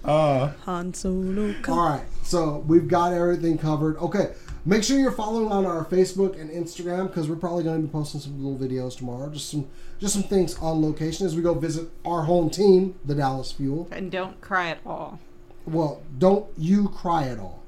Solo. 0.05 0.53
Han 0.65 0.95
Solo. 0.95 1.55
All 1.69 1.89
right, 1.91 2.05
so 2.33 2.65
we've 2.67 2.89
got 2.89 3.13
everything 3.13 3.59
covered. 3.59 3.99
Okay, 3.99 4.33
make 4.65 4.83
sure 4.83 4.99
you're 4.99 5.13
following 5.13 5.53
on 5.53 5.67
our 5.67 5.85
Facebook 5.85 6.41
and 6.41 6.51
Instagram 6.51 7.09
because 7.09 7.29
we're 7.29 7.37
probably 7.37 7.63
going 7.63 7.83
to 7.83 7.87
be 7.87 7.93
posting 7.93 8.21
some 8.21 8.43
little 8.43 8.59
videos 8.59 8.97
tomorrow. 8.97 9.29
Just 9.29 9.51
some, 9.51 9.69
just 10.01 10.15
some 10.15 10.23
things 10.23 10.57
on 10.59 10.81
location 10.81 11.27
as 11.27 11.37
we 11.37 11.43
go 11.43 11.53
visit 11.53 11.91
our 12.07 12.23
home 12.23 12.49
team, 12.49 12.99
the 13.05 13.15
Dallas 13.15 13.53
Fuel. 13.53 13.87
And 13.93 14.11
don't 14.11 14.41
cry 14.41 14.71
at 14.71 14.79
all. 14.87 15.21
Well, 15.67 16.03
don't 16.19 16.47
you 16.57 16.89
cry 16.89 17.29
at 17.29 17.39
all. 17.39 17.63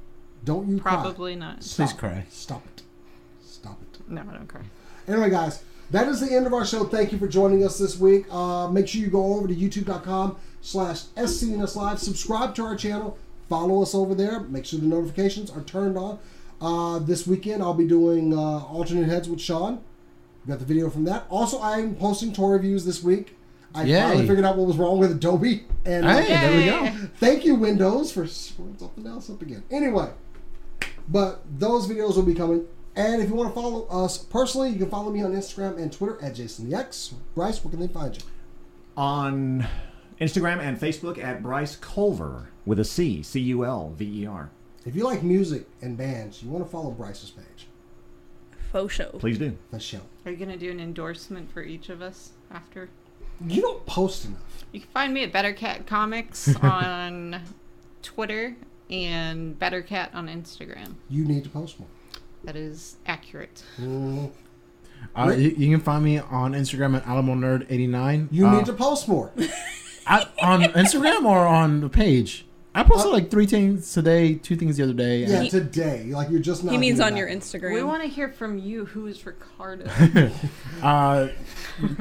Don't 0.45 0.67
you 0.67 0.81
cry. 0.81 0.95
Probably 0.95 1.37
not. 1.37 1.61
Please 1.61 1.93
cry. 1.93 2.25
Stop 2.31 2.65
it. 2.65 2.83
Stop 3.45 3.83
it. 3.83 4.01
No, 4.09 4.23
I 4.23 4.33
don't 4.33 4.49
cry. 4.49 4.63
Anyway, 5.07 5.29
guys, 5.29 5.63
that 5.91 6.09
is 6.09 6.21
the 6.21 6.35
end 6.35 6.47
of 6.47 6.55
our 6.55 6.65
show. 6.65 6.85
Thank 6.85 7.13
you 7.13 7.19
for 7.19 7.29
joining 7.29 7.67
us 7.67 7.79
this 7.79 7.99
week. 7.99 8.25
Uh, 8.33 8.69
make 8.69 8.89
sure 8.89 9.03
you 9.03 9.09
go 9.09 9.35
over 9.35 9.47
to 9.47 9.55
youtube.com 9.55 10.39
slash 10.63 11.03
scns 11.17 11.77
live. 11.77 11.99
Subscribe 11.99 12.55
to 12.55 12.65
our 12.65 12.77
channel. 12.77 13.19
Follow 13.49 13.83
us 13.83 13.95
over 13.95 14.15
there. 14.15 14.41
Make 14.41 14.65
sure 14.65 14.81
the 14.81 14.87
notifications 14.87 15.51
are 15.51 15.63
turned 15.63 15.97
on. 15.99 16.19
Uh, 16.61 16.99
this 16.99 17.27
weekend, 17.27 17.63
I'll 17.63 17.75
be 17.75 17.87
doing 17.87 18.33
uh, 18.37 18.65
alternate 18.65 19.07
heads 19.09 19.29
with 19.29 19.41
Sean. 19.41 19.83
We 20.45 20.51
got 20.51 20.59
the 20.59 20.65
video 20.65 20.91
from 20.91 21.05
that. 21.05 21.27
Also, 21.31 21.61
I'm 21.61 21.95
posting 21.95 22.33
tour 22.33 22.53
reviews 22.53 22.85
this 22.85 23.03
week. 23.03 23.37
I 23.75 23.85
Yay. 23.85 24.01
finally 24.01 24.27
figured 24.27 24.45
out 24.45 24.57
what 24.57 24.67
was 24.69 24.77
wrong 24.77 24.99
with 24.99 25.11
Adobe. 25.11 25.65
And 25.85 26.07
uh, 26.07 26.21
Hey, 26.21 26.29
there 26.29 26.57
we 26.57 26.91
go. 26.91 27.09
thank 27.17 27.45
you, 27.45 27.57
Windows, 27.57 28.13
for 28.13 28.27
screwing 28.27 28.77
something 28.79 29.07
else 29.07 29.29
up 29.29 29.43
again. 29.43 29.65
Anyway, 29.71 30.11
but 31.09 31.43
those 31.59 31.89
videos 31.89 32.15
will 32.17 32.23
be 32.23 32.35
coming. 32.35 32.67
And 32.97 33.21
if 33.21 33.29
you 33.29 33.35
want 33.35 33.53
to 33.53 33.61
follow 33.61 33.87
us 33.89 34.17
personally, 34.19 34.71
you 34.71 34.79
can 34.79 34.89
follow 34.91 35.11
me 35.11 35.23
on 35.23 35.33
Instagram 35.33 35.77
and 35.79 35.93
Twitter 35.93 36.23
at 36.23 36.37
Jason 36.37 36.71
the 36.71 36.77
X. 36.77 37.15
Bryce, 37.35 37.63
where 37.65 37.71
can 37.71 37.81
they 37.81 37.89
find 37.89 38.15
you? 38.17 38.23
On 38.97 39.67
Instagram 40.21 40.59
and 40.61 40.79
Facebook 40.79 41.23
at 41.23 41.43
Bryce 41.43 41.77
Culver 41.77 42.49
with 42.65 42.79
a 42.79 42.85
C, 42.85 43.23
C 43.23 43.41
U 43.41 43.65
L 43.65 43.93
V 43.97 44.23
E 44.23 44.27
R. 44.27 44.51
If 44.87 44.95
you 44.95 45.05
like 45.05 45.23
music 45.23 45.67
and 45.83 45.97
bands, 45.97 46.43
you 46.43 46.51
want 46.51 46.65
to 46.65 46.71
follow 46.71 46.91
Bryce's 46.91 47.31
page. 47.31 47.67
Faux 48.73 48.93
show. 48.93 49.11
Please 49.19 49.39
do. 49.39 49.57
For 49.71 49.79
show. 49.79 50.01
Are 50.25 50.31
you 50.31 50.37
gonna 50.37 50.57
do 50.57 50.71
an 50.71 50.81
endorsement 50.81 51.51
for 51.53 51.63
each 51.63 51.89
of 51.89 52.03
us 52.03 52.31
after? 52.51 52.89
You 53.47 53.63
don't 53.63 53.85
post 53.87 54.25
enough. 54.27 54.65
You 54.73 54.81
can 54.81 54.89
find 54.91 55.13
me 55.15 55.25
at 55.25 55.33
Better 55.33 55.53
Cat 55.53 55.87
Comics 55.87 56.55
on 56.63 57.41
Twitter 58.03 58.55
and 58.91 59.59
Better 59.59 59.83
Cat 59.83 60.11
on 60.15 60.29
Instagram. 60.29 60.95
You 61.09 61.25
need 61.25 61.45
to 61.45 61.51
post 61.51 61.79
more. 61.81 61.89
That 62.45 62.57
is 62.57 62.97
accurate. 63.07 63.65
Mm. 63.79 64.31
Uh, 65.17 65.35
you, 65.37 65.51
you 65.57 65.77
can 65.77 65.85
find 65.85 66.05
me 66.05 66.19
on 66.19 66.53
Instagram 66.53 66.97
at 66.97 67.07
Alamo 67.07 67.35
Nerd 67.35 67.67
89 67.71 68.29
You 68.31 68.47
Uh, 68.47 68.57
need 68.57 68.67
to 68.67 68.73
post 68.73 69.09
more. 69.09 69.33
I, 70.07 70.27
on 70.43 70.63
Instagram 70.63 71.25
or 71.25 71.47
on 71.47 71.81
the 71.81 71.89
page. 71.89 72.47
I 72.77 72.83
posted 72.83 73.13
like 73.13 73.31
three 73.31 73.47
things 73.47 73.93
today, 73.93 74.35
two 74.35 74.57
things 74.57 74.77
the 74.79 74.83
other 74.83 74.93
day. 74.95 75.25
Yeah, 75.25 75.43
and- 75.43 75.51
today. 75.51 76.07
Like 76.07 76.29
you're 76.31 76.41
just 76.41 76.65
not. 76.65 76.73
He 76.73 76.79
means 76.79 76.99
on 76.99 77.13
that. 77.13 77.19
your 77.19 77.29
Instagram. 77.29 77.73
We 77.75 77.83
want 77.85 78.03
to 78.03 78.09
hear 78.09 78.29
from 78.31 78.59
you. 78.59 78.87
Who 78.87 79.07
is 79.07 79.25
Ricardo? 79.25 79.89
Uh, 80.83 81.29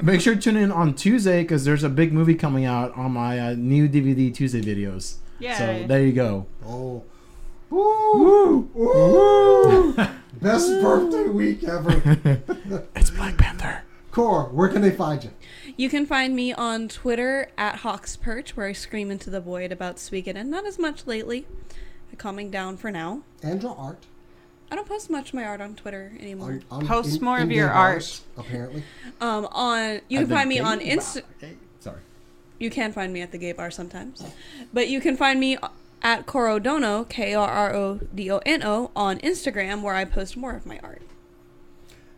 make 0.01 0.20
sure 0.20 0.36
to 0.36 0.41
tune 0.41 0.58
in 0.58 0.70
on 0.70 0.93
Tuesday 0.93 1.41
because 1.41 1.64
there's 1.64 1.84
a 1.84 1.89
big 1.89 2.12
movie 2.12 2.36
coming 2.36 2.66
out 2.66 2.93
on 2.97 3.12
my 3.14 3.39
uh, 3.39 3.54
new 3.54 3.88
DVD 3.88 4.34
Tuesday 4.34 4.62
videos. 4.62 5.16
Yay. 5.39 5.54
So 5.54 5.88
there 5.88 6.06
you 6.06 6.12
go. 6.12 6.47
Oh. 6.66 7.04
Woo! 7.70 8.70
Woo! 8.74 9.93
Best 10.41 10.68
birthday 10.82 11.30
week 11.30 11.64
ever. 11.64 12.01
It's 12.95 13.10
Black 13.12 13.38
Panther. 13.38 13.84
Core, 14.12 14.43
where 14.51 14.68
can 14.70 14.82
they 14.82 14.91
find 14.91 15.24
you? 15.24 15.32
You 15.76 15.89
can 15.89 16.05
find 16.05 16.36
me 16.36 16.53
on 16.53 16.88
Twitter 16.88 17.49
at 17.57 17.78
Hawks 17.78 18.15
Perch, 18.15 18.55
where 18.55 18.67
I 18.67 18.74
scream 18.74 19.09
into 19.09 19.30
the 19.30 19.41
void 19.41 19.71
about 19.71 19.95
Suikoden. 19.97 20.36
And 20.36 20.51
not 20.51 20.65
as 20.65 20.78
much 20.78 21.07
lately. 21.07 21.47
I'm 22.11 22.17
calming 22.17 22.51
down 22.51 22.78
for 22.78 22.91
now. 22.91 23.21
And 23.41 23.59
draw 23.59 23.74
art. 23.74 24.03
I 24.71 24.76
don't 24.76 24.88
post 24.88 25.09
much 25.09 25.30
of 25.30 25.34
my 25.36 25.45
art 25.45 25.61
on 25.61 25.76
Twitter 25.76 26.13
anymore. 26.19 26.59
On- 26.71 26.80
on- 26.82 26.88
Post 26.88 27.17
in- 27.17 27.24
more 27.24 27.38
of 27.38 27.43
in-game 27.43 27.57
your 27.57 27.67
bars, 27.69 28.21
Apparently. 28.38 28.84
Um, 29.21 29.47
on 29.51 30.01
you 30.09 30.19
can 30.19 30.30
find 30.30 30.49
me 30.49 30.59
on 30.59 30.80
Insta. 30.80 31.21
Sorry. 31.80 31.99
You 32.59 32.69
can 32.69 32.91
find 32.91 33.11
me 33.13 33.21
at 33.21 33.32
the 33.32 33.38
gay 33.38 33.51
bar 33.51 33.69
sometimes, 33.71 34.24
but 34.71 34.88
you 34.89 34.99
can 35.01 35.17
find 35.17 35.39
me 35.39 35.57
at 36.01 36.26
Krrodono 36.26 37.07
K 37.07 37.34
R 37.36 37.47
R 37.49 37.74
O 37.76 37.99
D 38.15 38.32
O 38.32 38.38
N 38.45 38.63
O 38.63 38.89
on 38.95 39.19
Instagram, 39.19 39.82
where 39.82 39.95
I 39.95 40.05
post 40.05 40.38
more 40.38 40.55
of 40.55 40.65
my 40.65 40.80
art. 40.84 41.01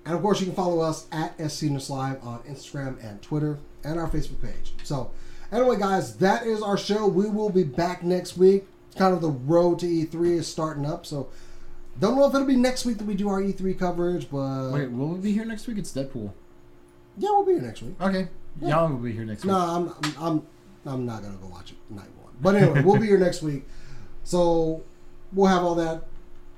And 0.06 0.14
of 0.14 0.22
course, 0.22 0.40
you 0.40 0.46
can 0.46 0.56
follow 0.56 0.82
us 0.82 1.08
at 1.12 1.38
SCNS 1.40 1.90
Live 1.90 2.24
on 2.24 2.40
Instagram 2.44 3.04
and 3.04 3.22
Twitter 3.22 3.58
and 3.84 4.00
our 4.00 4.08
Facebook 4.08 4.42
page. 4.42 4.74
So, 4.84 5.10
anyway, 5.52 5.78
guys, 5.80 6.18
that 6.18 6.46
is 6.46 6.62
our 6.62 6.78
show. 6.78 7.08
We 7.08 7.28
will 7.30 7.50
be 7.50 7.64
back 7.64 8.04
next 8.04 8.38
week. 8.38 8.66
Kind 8.98 9.14
of 9.16 9.22
the 9.22 9.32
road 9.32 9.80
to 9.80 9.86
E3 9.88 10.34
is 10.38 10.48
starting 10.48 10.86
up. 10.86 11.06
So, 11.06 11.30
don't 12.00 12.16
know 12.16 12.28
if 12.28 12.36
it'll 12.36 12.46
be 12.46 12.56
next 12.56 12.86
week 12.86 12.98
that 13.00 13.06
we 13.06 13.16
do 13.16 13.30
our 13.30 13.42
E3 13.42 13.78
coverage, 13.80 14.30
but 14.30 14.72
Wait, 14.72 14.92
will 14.92 15.10
we 15.10 15.20
be 15.20 15.32
here 15.34 15.46
next 15.46 15.66
week? 15.68 15.78
It's 15.78 15.92
Deadpool. 15.92 16.32
yeah, 17.18 17.30
we'll 17.32 17.46
be 17.46 17.54
here 17.54 17.62
next 17.62 17.82
week. 17.82 18.00
Okay. 18.00 18.28
Y'all 18.62 18.88
will 18.90 18.98
be 18.98 19.12
here 19.12 19.26
next 19.26 19.44
No, 19.44 19.54
week. 19.54 19.94
I'm, 20.04 20.14
I'm, 20.18 20.24
I'm, 20.24 20.48
I'm 20.86 21.06
not 21.06 21.24
gonna 21.24 21.38
go 21.38 21.48
watch 21.48 21.72
it 21.72 21.78
night 21.90 22.08
one. 22.22 22.34
But 22.42 22.56
anyway, 22.56 22.82
we'll 22.84 23.00
be 23.00 23.08
here 23.08 23.18
next 23.18 23.42
week. 23.42 23.66
So 24.24 24.84
we'll 25.34 25.48
have 25.48 25.64
all 25.64 25.76
that 25.76 26.04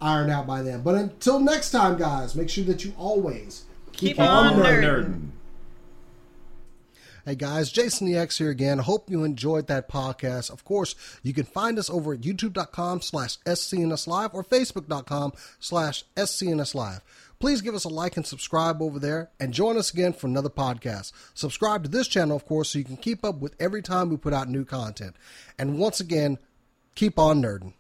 ironed 0.01 0.31
out 0.31 0.47
by 0.47 0.61
then. 0.61 0.81
But 0.81 0.95
until 0.95 1.39
next 1.39 1.71
time, 1.71 1.97
guys, 1.97 2.35
make 2.35 2.49
sure 2.49 2.63
that 2.65 2.83
you 2.85 2.93
always 2.97 3.65
Keep 3.93 4.19
on 4.19 4.55
nerding. 4.55 4.83
nerding. 4.83 5.29
Hey 7.25 7.35
guys, 7.35 7.69
Jason 7.69 8.07
the 8.07 8.15
X 8.15 8.37
here 8.37 8.49
again. 8.49 8.77
Hope 8.77 9.09
you 9.09 9.25
enjoyed 9.25 9.67
that 9.67 9.89
podcast. 9.89 10.49
Of 10.49 10.63
course, 10.63 10.95
you 11.23 11.33
can 11.33 11.43
find 11.43 11.77
us 11.77 11.89
over 11.89 12.13
at 12.13 12.21
youtube.com 12.21 13.01
slash 13.01 13.37
scnslive 13.39 14.33
or 14.33 14.45
facebook.com 14.45 15.33
slash 15.59 16.05
scnslive. 16.15 17.01
Please 17.39 17.61
give 17.61 17.75
us 17.75 17.83
a 17.83 17.89
like 17.89 18.15
and 18.15 18.25
subscribe 18.25 18.81
over 18.81 18.97
there 18.97 19.29
and 19.41 19.53
join 19.53 19.77
us 19.77 19.91
again 19.91 20.13
for 20.13 20.27
another 20.27 20.49
podcast. 20.49 21.11
Subscribe 21.33 21.83
to 21.83 21.89
this 21.89 22.07
channel, 22.07 22.37
of 22.37 22.45
course, 22.45 22.69
so 22.69 22.79
you 22.79 22.85
can 22.85 22.97
keep 22.97 23.25
up 23.25 23.39
with 23.39 23.55
every 23.59 23.81
time 23.81 24.09
we 24.09 24.15
put 24.15 24.33
out 24.33 24.47
new 24.47 24.63
content. 24.63 25.15
And 25.59 25.77
once 25.77 25.99
again, 25.99 26.37
keep 26.95 27.19
on 27.19 27.41
nerding. 27.41 27.73